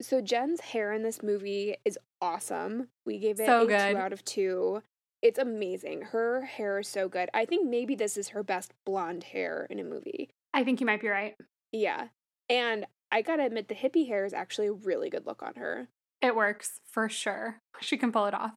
so 0.00 0.20
Jen's 0.20 0.60
hair 0.60 0.92
in 0.92 1.02
this 1.02 1.22
movie 1.22 1.76
is 1.84 1.98
awesome. 2.20 2.88
We 3.04 3.18
gave 3.18 3.40
it 3.40 3.46
So 3.46 3.62
a 3.62 3.66
good. 3.66 3.92
two 3.92 3.98
out 3.98 4.12
of 4.12 4.24
two. 4.24 4.82
It's 5.22 5.38
amazing. 5.38 6.02
Her 6.02 6.42
hair 6.42 6.78
is 6.78 6.88
so 6.88 7.08
good. 7.08 7.28
I 7.34 7.44
think 7.44 7.68
maybe 7.68 7.94
this 7.94 8.16
is 8.16 8.28
her 8.30 8.42
best 8.42 8.72
blonde 8.86 9.24
hair 9.24 9.66
in 9.68 9.78
a 9.78 9.84
movie. 9.84 10.30
I 10.54 10.64
think 10.64 10.80
you 10.80 10.86
might 10.86 11.02
be 11.02 11.08
right. 11.08 11.34
Yeah. 11.72 12.08
And 12.48 12.86
I 13.12 13.22
gotta 13.22 13.44
admit, 13.44 13.68
the 13.68 13.74
hippie 13.74 14.06
hair 14.08 14.24
is 14.24 14.32
actually 14.32 14.68
a 14.68 14.72
really 14.72 15.10
good 15.10 15.26
look 15.26 15.42
on 15.42 15.54
her. 15.56 15.88
It 16.22 16.34
works 16.36 16.80
for 16.90 17.08
sure. 17.08 17.56
She 17.80 17.96
can 17.96 18.12
pull 18.12 18.26
it 18.26 18.34
off. 18.34 18.54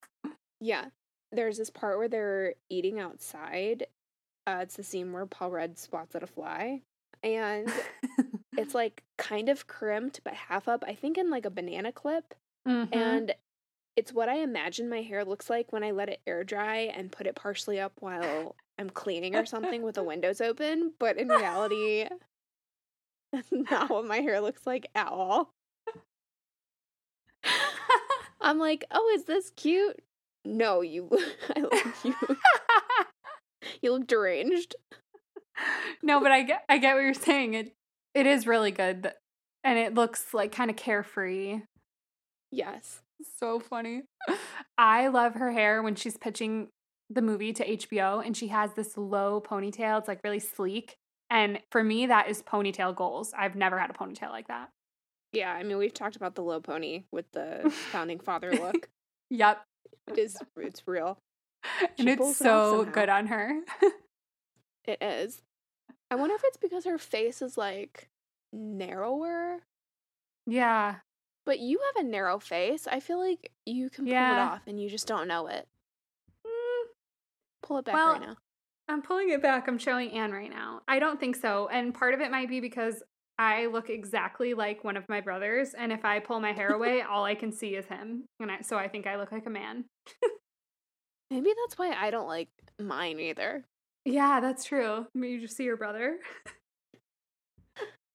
Yeah. 0.60 0.86
There's 1.32 1.58
this 1.58 1.70
part 1.70 1.98
where 1.98 2.08
they're 2.10 2.54
eating 2.70 3.00
outside. 3.00 3.88
Uh, 4.46 4.60
it's 4.62 4.76
the 4.76 4.84
scene 4.84 5.12
where 5.14 5.26
Paul 5.26 5.52
Rudd 5.52 5.78
spots 5.78 6.14
at 6.16 6.24
a 6.24 6.28
fly. 6.28 6.82
And 7.24 7.72
it's 8.58 8.74
like 8.76 9.04
kind 9.18 9.50
of 9.50 9.68
crimped, 9.68 10.22
but 10.24 10.34
half 10.34 10.68
up, 10.68 10.84
I 10.88 10.96
think 10.96 11.18
in 11.18 11.30
like 11.30 11.46
a 11.46 11.50
banana 11.50 11.92
clip. 11.92 12.34
Mhm. 12.68 12.96
And 12.96 13.36
it's 13.96 14.12
what 14.14 14.30
I 14.30 14.38
imagine 14.38 14.90
my 14.90 15.02
hair 15.02 15.24
looks 15.24 15.50
like 15.50 15.72
when 15.72 15.84
I 15.84 15.92
let 15.92 16.10
it 16.10 16.22
air 16.26 16.44
dry 16.44 16.78
and 16.96 17.12
put 17.12 17.28
it 17.28 17.36
partially 17.36 17.80
up 17.80 17.94
while 18.00 18.56
I'm 18.80 18.90
cleaning 18.90 19.36
or 19.36 19.46
something 19.46 19.82
with 19.84 19.96
the 19.96 20.04
windows 20.04 20.42
open. 20.42 20.94
But 20.98 21.18
in 21.18 21.28
reality, 21.30 22.08
that's 23.32 23.50
not 23.52 23.90
what 23.90 24.06
my 24.06 24.18
hair 24.22 24.42
looks 24.42 24.66
like 24.66 24.88
at 24.96 25.08
all. 25.08 25.54
I'm 28.42 28.58
like, 28.60 28.86
oh, 28.92 29.12
is 29.16 29.26
this 29.26 29.52
cute? 29.56 30.02
No, 30.46 30.82
you, 30.82 31.10
I 31.56 31.60
look, 31.62 31.86
you, 32.04 32.16
you 33.82 33.92
look 33.94 34.08
deranged. 34.08 34.76
no, 36.02 36.20
but 36.20 36.32
I 36.32 36.42
get 36.44 36.66
I 36.68 36.80
get 36.80 36.96
what 36.96 37.02
you're 37.04 37.14
saying. 37.14 37.54
It 37.54 37.76
it 38.14 38.26
is 38.26 38.46
really 38.48 38.72
good, 38.72 39.12
and 39.64 39.78
it 39.80 39.94
looks 39.94 40.34
like 40.34 40.52
kind 40.52 40.70
of 40.70 40.76
carefree. 40.78 41.62
Yes. 42.52 43.02
So 43.40 43.60
funny. 43.60 44.04
I 44.78 45.08
love 45.08 45.36
her 45.36 45.52
hair 45.52 45.82
when 45.82 45.96
she's 45.96 46.18
pitching 46.18 46.70
the 47.10 47.22
movie 47.22 47.54
to 47.54 47.66
HBO, 47.78 48.26
and 48.26 48.36
she 48.36 48.48
has 48.48 48.74
this 48.74 48.98
low 48.98 49.42
ponytail. 49.42 50.00
It's 50.00 50.08
like 50.08 50.22
really 50.24 50.40
sleek, 50.40 50.96
and 51.30 51.60
for 51.72 51.84
me, 51.84 52.08
that 52.08 52.28
is 52.30 52.42
ponytail 52.44 52.96
goals. 52.96 53.34
I've 53.38 53.56
never 53.56 53.78
had 53.80 53.90
a 53.90 53.94
ponytail 53.94 54.30
like 54.30 54.48
that. 54.48 54.70
Yeah, 55.32 55.52
I 55.52 55.64
mean, 55.64 55.78
we've 55.78 55.94
talked 55.94 56.16
about 56.16 56.36
the 56.36 56.44
low 56.44 56.60
pony 56.60 57.04
with 57.12 57.26
the 57.34 57.72
founding 57.92 58.20
father 58.20 58.52
look. 58.52 58.88
Yep, 59.32 59.64
It 60.10 60.20
is, 60.20 60.38
it's 60.58 60.84
real. 60.88 61.18
and 61.80 61.90
She 62.10 62.16
pulls 62.16 62.32
it's 62.32 62.40
so 62.40 62.78
somehow. 62.78 62.92
good 62.92 63.10
on 63.10 63.28
her. 63.28 63.60
It 64.86 65.02
is. 65.02 65.42
I 66.14 66.16
wonder 66.16 66.36
if 66.36 66.44
it's 66.46 66.58
because 66.58 66.86
her 66.86 66.98
face 66.98 67.42
is 67.42 67.58
like 67.58 68.10
narrower. 68.52 69.60
yeah, 70.46 70.96
But 71.46 71.60
you 71.60 71.80
have 71.96 72.06
a 72.06 72.08
narrow 72.08 72.40
face. 72.40 72.88
I 72.88 73.00
feel 73.00 73.20
like 73.20 73.52
you 73.66 73.90
can 73.90 74.06
pull 74.06 74.14
it 74.14 74.18
off 74.40 74.62
and 74.68 74.80
you 74.82 74.90
just 74.90 75.08
don't 75.08 75.28
know 75.28 75.48
it. 75.48 75.68
Mm, 76.46 76.86
Pull 77.64 77.78
it 77.80 77.86
back 77.86 77.96
Well, 77.96 78.12
right 78.14 78.22
now. 78.22 78.36
I'm 78.88 79.02
pulling 79.02 79.30
it 79.30 79.42
back. 79.42 79.68
I'm 79.68 79.78
showing 79.78 80.12
Anne 80.12 80.32
right 80.32 80.50
now. 80.50 80.82
I 80.88 81.00
don't 81.00 81.20
think 81.20 81.36
so. 81.36 81.68
And 81.72 81.94
part 81.94 82.14
of 82.14 82.20
it 82.22 82.30
might 82.32 82.50
be 82.50 82.60
because 82.60 83.02
I 83.40 83.66
look 83.68 83.90
exactly 83.90 84.54
like 84.54 84.84
one 84.84 84.98
of 84.98 85.08
my 85.10 85.22
brothers. 85.22 85.74
And 85.74 85.92
if 85.92 86.06
I 86.06 86.20
pull 86.20 86.40
my 86.40 86.52
hair 86.52 86.70
away, 86.74 87.02
all 87.10 87.24
I 87.24 87.34
can 87.36 87.52
see 87.52 87.76
is 87.76 87.86
him. 87.88 88.26
And 88.40 88.52
I, 88.52 88.62
so 88.62 88.78
I 88.78 88.88
think 88.88 89.08
I 89.08 89.16
look 89.18 89.32
like 89.32 89.48
a 89.48 89.50
man. 89.50 89.86
Maybe 91.32 91.50
that's 91.64 91.78
why 91.80 91.92
I 91.98 92.12
don't 92.12 92.28
like 92.28 92.50
mine 92.80 93.20
either. 93.20 93.66
Yeah, 94.06 94.40
that's 94.42 94.66
true. 94.66 95.08
Maybe 95.14 95.34
you 95.34 95.42
just 95.42 95.56
see 95.56 95.64
your 95.64 95.78
brother. 95.78 96.18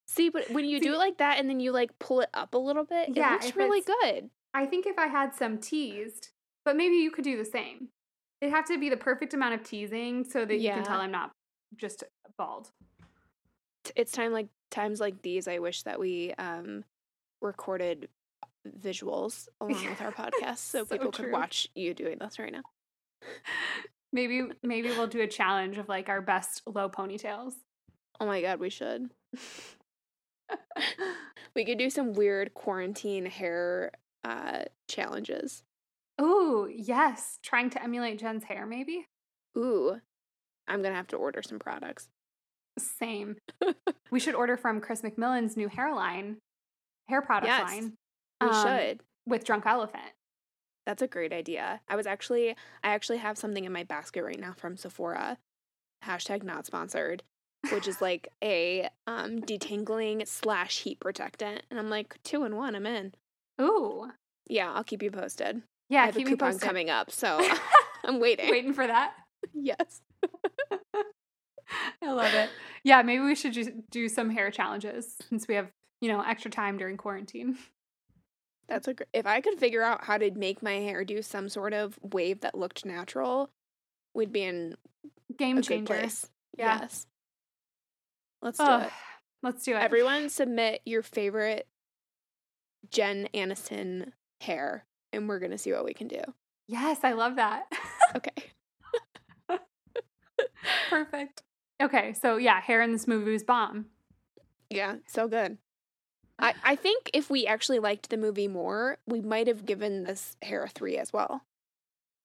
See, 0.06 0.30
but 0.30 0.50
when 0.50 0.64
you 0.64 0.78
See- 0.78 0.84
do 0.84 0.94
it 0.94 0.98
like 0.98 1.18
that 1.18 1.38
and 1.38 1.48
then 1.48 1.60
you 1.60 1.70
like 1.72 1.98
pull 1.98 2.20
it 2.20 2.30
up 2.34 2.54
a 2.54 2.58
little 2.58 2.84
bit, 2.84 3.10
Yeah, 3.14 3.36
it 3.36 3.42
looks 3.44 3.56
really 3.56 3.82
good. 3.82 4.30
I 4.54 4.66
think 4.66 4.86
if 4.86 4.98
I 4.98 5.06
had 5.06 5.34
some 5.34 5.58
teased, 5.58 6.30
but 6.64 6.76
maybe 6.76 6.96
you 6.96 7.10
could 7.10 7.24
do 7.24 7.36
the 7.36 7.44
same. 7.44 7.88
It'd 8.40 8.54
have 8.54 8.66
to 8.66 8.78
be 8.78 8.88
the 8.88 8.96
perfect 8.96 9.34
amount 9.34 9.54
of 9.54 9.62
teasing 9.62 10.24
so 10.24 10.44
that 10.44 10.56
you 10.58 10.70
can 10.70 10.84
tell 10.84 11.00
I'm 11.00 11.10
not 11.10 11.32
just 11.76 12.04
bald. 12.36 12.70
It's 13.96 14.12
time 14.12 14.32
like 14.32 14.48
times 14.70 15.00
like 15.00 15.22
these 15.22 15.48
I 15.48 15.58
wish 15.58 15.82
that 15.84 15.98
we 16.00 16.34
um 16.38 16.84
recorded 17.40 18.08
visuals 18.80 19.48
along 19.60 19.84
with 19.86 20.00
our 20.00 20.12
podcast 20.12 20.58
so, 20.58 20.84
So 20.84 20.96
people 20.96 21.12
could 21.12 21.30
watch 21.32 21.68
you 21.74 21.94
doing 21.94 22.18
this 22.18 22.38
right 22.38 22.52
now. 22.52 22.62
Maybe 24.12 24.42
maybe 24.62 24.88
we'll 24.88 25.06
do 25.06 25.20
a 25.20 25.26
challenge 25.26 25.78
of 25.78 25.88
like 25.88 26.08
our 26.08 26.22
best 26.22 26.62
low 26.66 26.88
ponytails. 26.88 27.52
Oh 28.20 28.26
my 28.26 28.40
god, 28.40 28.60
we 28.60 28.70
should. 28.70 29.10
We 31.58 31.64
could 31.64 31.78
do 31.78 31.90
some 31.90 32.12
weird 32.12 32.54
quarantine 32.54 33.26
hair 33.26 33.90
uh 34.22 34.62
challenges. 34.88 35.64
Ooh, 36.20 36.70
yes. 36.72 37.40
Trying 37.42 37.70
to 37.70 37.82
emulate 37.82 38.20
Jen's 38.20 38.44
hair, 38.44 38.64
maybe? 38.64 39.06
Ooh. 39.56 40.00
I'm 40.68 40.82
going 40.82 40.92
to 40.92 40.96
have 40.96 41.08
to 41.08 41.16
order 41.16 41.42
some 41.42 41.58
products. 41.58 42.08
Same. 42.78 43.36
we 44.10 44.20
should 44.20 44.34
order 44.36 44.56
from 44.56 44.80
Chris 44.80 45.02
McMillan's 45.02 45.56
new 45.56 45.68
hairline, 45.68 46.38
hair 47.08 47.22
product 47.22 47.48
Yes, 47.48 47.70
line. 47.70 47.92
We 48.40 48.48
um, 48.48 48.66
should. 48.66 49.00
With 49.26 49.44
Drunk 49.44 49.64
Elephant. 49.66 50.12
That's 50.88 51.02
a 51.02 51.06
great 51.06 51.34
idea. 51.34 51.82
I 51.86 51.96
was 51.96 52.06
actually 52.06 52.52
I 52.82 52.94
actually 52.94 53.18
have 53.18 53.36
something 53.36 53.66
in 53.66 53.72
my 53.72 53.84
basket 53.84 54.24
right 54.24 54.40
now 54.40 54.54
from 54.56 54.78
Sephora. 54.78 55.36
Hashtag 56.02 56.42
not 56.42 56.64
sponsored. 56.64 57.22
Which 57.70 57.86
is 57.86 58.00
like 58.00 58.28
a 58.42 58.88
um 59.06 59.40
detangling 59.40 60.26
slash 60.26 60.78
heat 60.80 60.98
protectant. 60.98 61.64
And 61.70 61.78
I'm 61.78 61.90
like, 61.90 62.16
two 62.24 62.44
in 62.44 62.56
one, 62.56 62.74
I'm 62.74 62.86
in. 62.86 63.12
Ooh. 63.60 64.06
Yeah, 64.48 64.72
I'll 64.72 64.82
keep 64.82 65.02
you 65.02 65.10
posted. 65.10 65.60
Yeah, 65.90 66.04
I 66.04 66.06
have 66.06 66.16
a 66.16 66.22
coupon 66.22 66.52
posted. 66.52 66.62
coming 66.62 66.88
up, 66.88 67.10
so 67.10 67.38
I'm 68.06 68.18
waiting. 68.18 68.48
Waiting 68.48 68.72
for 68.72 68.86
that. 68.86 69.12
Yes. 69.52 70.00
I 72.02 72.12
love 72.12 72.32
it. 72.32 72.48
Yeah, 72.82 73.02
maybe 73.02 73.22
we 73.22 73.34
should 73.34 73.52
just 73.52 73.72
do 73.90 74.08
some 74.08 74.30
hair 74.30 74.50
challenges 74.50 75.16
since 75.28 75.46
we 75.46 75.54
have, 75.56 75.68
you 76.00 76.08
know, 76.08 76.22
extra 76.22 76.50
time 76.50 76.78
during 76.78 76.96
quarantine. 76.96 77.58
That's 78.68 78.86
a 78.88 78.94
great. 78.94 79.08
If 79.12 79.26
I 79.26 79.40
could 79.40 79.58
figure 79.58 79.82
out 79.82 80.04
how 80.04 80.18
to 80.18 80.30
make 80.32 80.62
my 80.62 80.74
hair 80.74 81.04
do 81.04 81.22
some 81.22 81.48
sort 81.48 81.72
of 81.72 81.98
wave 82.02 82.40
that 82.40 82.56
looked 82.56 82.84
natural, 82.84 83.50
we'd 84.14 84.32
be 84.32 84.42
in 84.42 84.76
Game 85.36 85.62
changer. 85.62 85.94
Yeah. 86.56 86.80
Yes. 86.80 87.06
Let's 88.42 88.58
do 88.58 88.64
it. 88.64 88.90
let's 89.42 89.64
do 89.64 89.74
it. 89.74 89.82
Everyone 89.82 90.28
submit 90.28 90.80
your 90.84 91.02
favorite 91.02 91.66
Jen 92.90 93.28
Aniston 93.34 94.12
hair, 94.40 94.84
and 95.12 95.28
we're 95.28 95.38
gonna 95.38 95.58
see 95.58 95.72
what 95.72 95.84
we 95.84 95.94
can 95.94 96.08
do. 96.08 96.20
Yes, 96.66 96.98
I 97.02 97.12
love 97.12 97.36
that. 97.36 97.66
Okay. 98.16 98.52
Perfect. 100.90 101.42
Okay, 101.82 102.14
so 102.14 102.36
yeah, 102.36 102.60
hair 102.60 102.80
in 102.82 102.92
this 102.92 103.06
movie 103.06 103.32
was 103.32 103.44
bomb. 103.44 103.86
Yeah, 104.70 104.96
so 105.06 105.28
good. 105.28 105.58
I, 106.38 106.54
I 106.62 106.76
think 106.76 107.10
if 107.12 107.30
we 107.30 107.46
actually 107.46 107.78
liked 107.80 108.10
the 108.10 108.16
movie 108.16 108.48
more, 108.48 108.98
we 109.06 109.20
might 109.20 109.46
have 109.48 109.66
given 109.66 110.04
this 110.04 110.36
hair 110.42 110.64
a 110.64 110.68
three 110.68 110.96
as 110.96 111.12
well. 111.12 111.42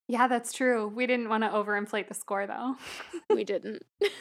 Yeah, 0.07 0.27
that's 0.27 0.53
true. 0.53 0.87
We 0.87 1.07
didn't 1.07 1.29
want 1.29 1.43
to 1.43 1.49
overinflate 1.49 2.07
the 2.07 2.13
score 2.13 2.45
though. 2.45 2.75
We 3.29 3.43
didn't. 3.43 3.83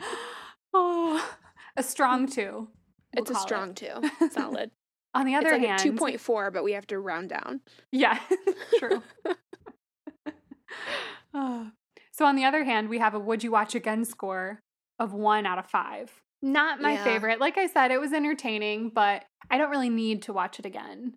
oh, 0.74 1.34
a 1.76 1.82
strong 1.82 2.28
two. 2.28 2.68
we'll 3.14 3.22
it's 3.22 3.30
a 3.30 3.34
call 3.34 3.42
it. 3.42 3.46
strong 3.46 3.74
two. 3.74 4.00
Solid. 4.30 4.70
On 5.14 5.26
the 5.26 5.34
other 5.34 5.52
like 5.52 5.62
hand, 5.62 5.80
a 5.80 5.82
two 5.82 5.92
point 5.92 6.20
four, 6.20 6.50
but 6.50 6.64
we 6.64 6.72
have 6.72 6.86
to 6.88 6.98
round 6.98 7.30
down. 7.30 7.60
Yeah, 7.90 8.18
true. 8.78 9.02
Oh. 11.32 11.70
so 12.12 12.24
on 12.24 12.36
the 12.36 12.44
other 12.44 12.64
hand, 12.64 12.88
we 12.88 12.98
have 12.98 13.14
a 13.14 13.18
would 13.18 13.42
you 13.42 13.50
watch 13.50 13.74
again 13.74 14.04
score 14.04 14.60
of 14.98 15.12
one 15.12 15.46
out 15.46 15.58
of 15.58 15.66
five. 15.66 16.22
Not 16.44 16.80
my 16.80 16.92
Yeah. 16.92 17.04
favorite. 17.04 17.40
Like 17.40 17.56
I 17.56 17.66
said, 17.66 17.90
it 17.90 17.98
was 17.98 18.12
entertaining, 18.12 18.90
but 18.90 19.24
I 19.50 19.56
don't 19.56 19.70
really 19.70 19.88
need 19.88 20.20
to 20.22 20.32
watch 20.34 20.58
it 20.58 20.66
again. 20.66 21.14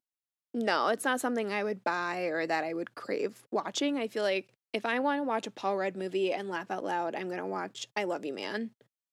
No, 0.53 0.87
it's 0.87 1.03
not 1.03 1.19
something 1.19 1.51
I 1.51 1.65
would 1.65 1.83
buy 1.83 2.21
or 2.27 2.47
that 2.47 2.63
I 2.63 2.73
would 2.73 2.95
crave 2.95 3.45
watching. 3.51 3.97
I 3.97 4.07
feel 4.07 4.23
like 4.23 4.53
if 4.73 4.85
I 4.85 4.99
want 4.99 5.19
to 5.19 5.23
watch 5.23 5.45
a 5.45 5.51
Paul 5.51 5.75
Rudd 5.75 5.97
movie 5.97 6.31
and 6.31 6.47
laugh 6.49 6.71
out 6.71 6.83
loud, 6.85 7.13
I'm 7.13 7.29
gonna 7.29 7.45
watch 7.45 7.87
I 7.95 8.05
Love 8.05 8.23
You 8.23 8.33
Man. 8.33 8.71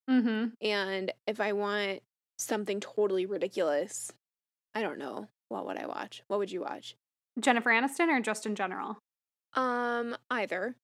Mm-hmm. 0.09 0.51
And 0.65 1.13
if 1.27 1.41
I 1.41 1.53
want 1.53 2.01
something 2.39 2.79
totally 2.79 3.27
ridiculous, 3.27 4.13
I 4.75 4.83
don't 4.83 4.99
know. 4.99 5.27
What 5.49 5.67
would 5.67 5.79
I 5.79 5.87
watch? 5.87 6.23
What 6.29 6.39
would 6.39 6.53
you 6.53 6.61
watch? 6.61 6.95
Jennifer 7.41 7.71
Aniston 7.71 8.09
or 8.09 8.21
just 8.21 8.47
in 8.47 8.55
general? 8.55 8.99
Um, 9.55 10.17
either. 10.31 10.77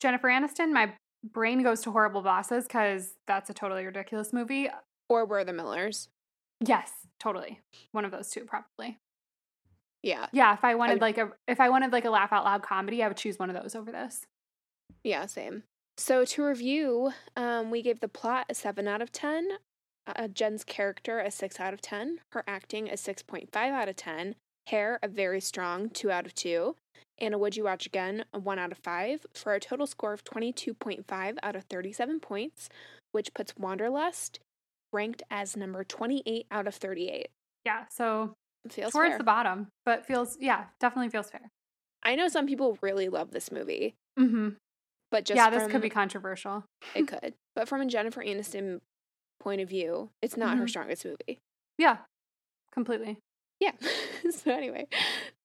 Jennifer 0.00 0.28
Aniston, 0.28 0.72
my 0.72 0.92
brain 1.32 1.62
goes 1.62 1.80
to 1.82 1.90
Horrible 1.90 2.22
Bosses 2.22 2.64
because 2.64 3.14
that's 3.26 3.50
a 3.50 3.54
totally 3.54 3.84
ridiculous 3.84 4.32
movie. 4.32 4.68
Or 5.08 5.24
We're 5.24 5.44
the 5.44 5.52
Millers. 5.52 6.08
Yes, 6.60 6.90
totally. 7.20 7.60
One 7.92 8.04
of 8.04 8.10
those 8.10 8.30
two, 8.30 8.44
probably. 8.44 8.98
Yeah. 10.02 10.26
Yeah, 10.32 10.54
if 10.54 10.64
I 10.64 10.74
wanted 10.74 11.00
like 11.00 11.18
a 11.18 11.30
if 11.48 11.60
I 11.60 11.68
wanted 11.68 11.92
like 11.92 12.04
a 12.04 12.10
laugh 12.10 12.32
out 12.32 12.44
loud 12.44 12.62
comedy, 12.62 13.02
I 13.02 13.08
would 13.08 13.16
choose 13.16 13.38
one 13.38 13.50
of 13.50 13.60
those 13.60 13.74
over 13.74 13.90
this. 13.90 14.26
Yeah, 15.04 15.26
same. 15.26 15.64
So 15.98 16.24
to 16.24 16.44
review, 16.44 17.12
um, 17.36 17.70
we 17.70 17.82
gave 17.82 18.00
the 18.00 18.08
plot 18.08 18.46
a 18.48 18.54
seven 18.54 18.86
out 18.86 19.02
of 19.02 19.12
ten, 19.12 19.48
uh, 20.06 20.28
Jen's 20.28 20.64
character 20.64 21.18
a 21.18 21.30
six 21.30 21.58
out 21.58 21.72
of 21.72 21.80
ten, 21.80 22.20
her 22.32 22.44
acting 22.46 22.88
a 22.88 22.96
six 22.96 23.22
point 23.22 23.50
five 23.52 23.72
out 23.72 23.88
of 23.88 23.96
ten, 23.96 24.34
hair 24.68 24.98
a 25.02 25.08
very 25.08 25.40
strong 25.40 25.88
two 25.88 26.10
out 26.10 26.26
of 26.26 26.34
two, 26.34 26.76
and 27.18 27.34
a 27.34 27.38
would 27.38 27.56
you 27.56 27.64
watch 27.64 27.86
again 27.86 28.24
a 28.32 28.38
one 28.38 28.58
out 28.58 28.72
of 28.72 28.78
five 28.78 29.24
for 29.34 29.54
a 29.54 29.60
total 29.60 29.86
score 29.86 30.12
of 30.12 30.24
twenty 30.24 30.52
two 30.52 30.74
point 30.74 31.06
five 31.06 31.38
out 31.42 31.56
of 31.56 31.64
thirty 31.64 31.92
seven 31.92 32.20
points, 32.20 32.68
which 33.12 33.32
puts 33.34 33.54
Wanderlust 33.56 34.40
ranked 34.92 35.22
as 35.30 35.56
number 35.56 35.82
twenty 35.84 36.22
eight 36.26 36.46
out 36.50 36.66
of 36.66 36.74
thirty 36.74 37.08
eight. 37.08 37.28
Yeah, 37.64 37.84
so 37.90 38.32
Feels 38.68 38.92
towards 38.92 39.10
fair. 39.12 39.18
the 39.18 39.24
bottom, 39.24 39.68
but 39.84 40.06
feels 40.06 40.36
yeah, 40.40 40.64
definitely 40.80 41.08
feels 41.10 41.30
fair. 41.30 41.50
I 42.02 42.14
know 42.14 42.28
some 42.28 42.46
people 42.46 42.78
really 42.82 43.08
love 43.08 43.30
this 43.32 43.50
movie, 43.50 43.94
Mm-hmm. 44.18 44.50
but 45.10 45.24
just 45.24 45.36
Yeah, 45.36 45.50
this 45.50 45.66
could 45.70 45.82
be 45.82 45.90
controversial. 45.90 46.64
it 46.94 47.06
could, 47.08 47.34
but 47.54 47.68
from 47.68 47.80
a 47.80 47.86
Jennifer 47.86 48.22
Aniston 48.22 48.80
point 49.40 49.60
of 49.60 49.68
view, 49.68 50.10
it's 50.22 50.36
not 50.36 50.58
her 50.58 50.64
Mhm. 50.64 50.68
strongest 50.70 51.04
movie. 51.04 51.38
Yeah, 51.78 51.98
completely. 52.72 53.18
Yeah. 53.60 53.72
so, 54.32 54.50
anyway, 54.50 54.86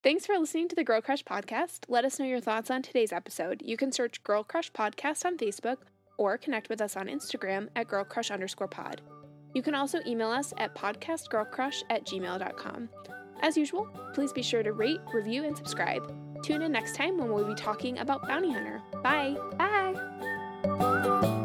thanks 0.04 0.26
for 0.26 0.38
listening 0.38 0.68
to 0.70 0.76
the 0.76 0.84
Girl 0.84 1.02
Crush 1.02 1.24
podcast. 1.24 1.86
Let 1.88 2.06
us 2.06 2.20
know 2.20 2.26
your 2.26 2.40
thoughts 2.40 2.72
on 2.72 2.82
today's 2.82 3.12
episode. 3.12 3.62
You 3.64 3.78
can 3.78 3.92
search 3.92 4.24
Girl 4.24 4.44
Crush 4.44 4.72
Podcast 4.72 5.26
on 5.26 5.38
Facebook 5.38 5.78
or 6.18 6.38
connect 6.38 6.70
with 6.70 6.82
us 6.82 6.96
on 6.96 7.08
Instagram 7.08 7.70
at 7.76 7.88
Girl 7.88 8.04
Crush 8.04 8.32
underscore 8.32 8.68
pod. 8.68 9.02
You 9.54 9.62
can 9.62 9.76
also 9.76 10.00
email 10.06 10.30
us 10.30 10.54
at 10.58 10.76
podcastgirlcrush 10.76 11.84
at 11.90 12.06
gmail.com. 12.06 12.90
As 13.42 13.58
usual, 13.58 13.88
please 14.14 14.32
be 14.32 14.44
sure 14.44 14.64
to 14.64 14.72
rate, 14.72 15.00
review, 15.14 15.44
and 15.44 15.58
subscribe. 15.58 16.14
Tune 16.44 16.62
in 16.62 16.72
next 16.72 16.96
time 16.96 17.18
when 17.18 17.32
we'll 17.32 17.48
be 17.48 17.56
talking 17.56 18.00
about 18.00 18.28
Bounty 18.28 18.52
Hunter. 18.52 18.82
Bye. 19.04 19.36
Bye. 19.58 21.38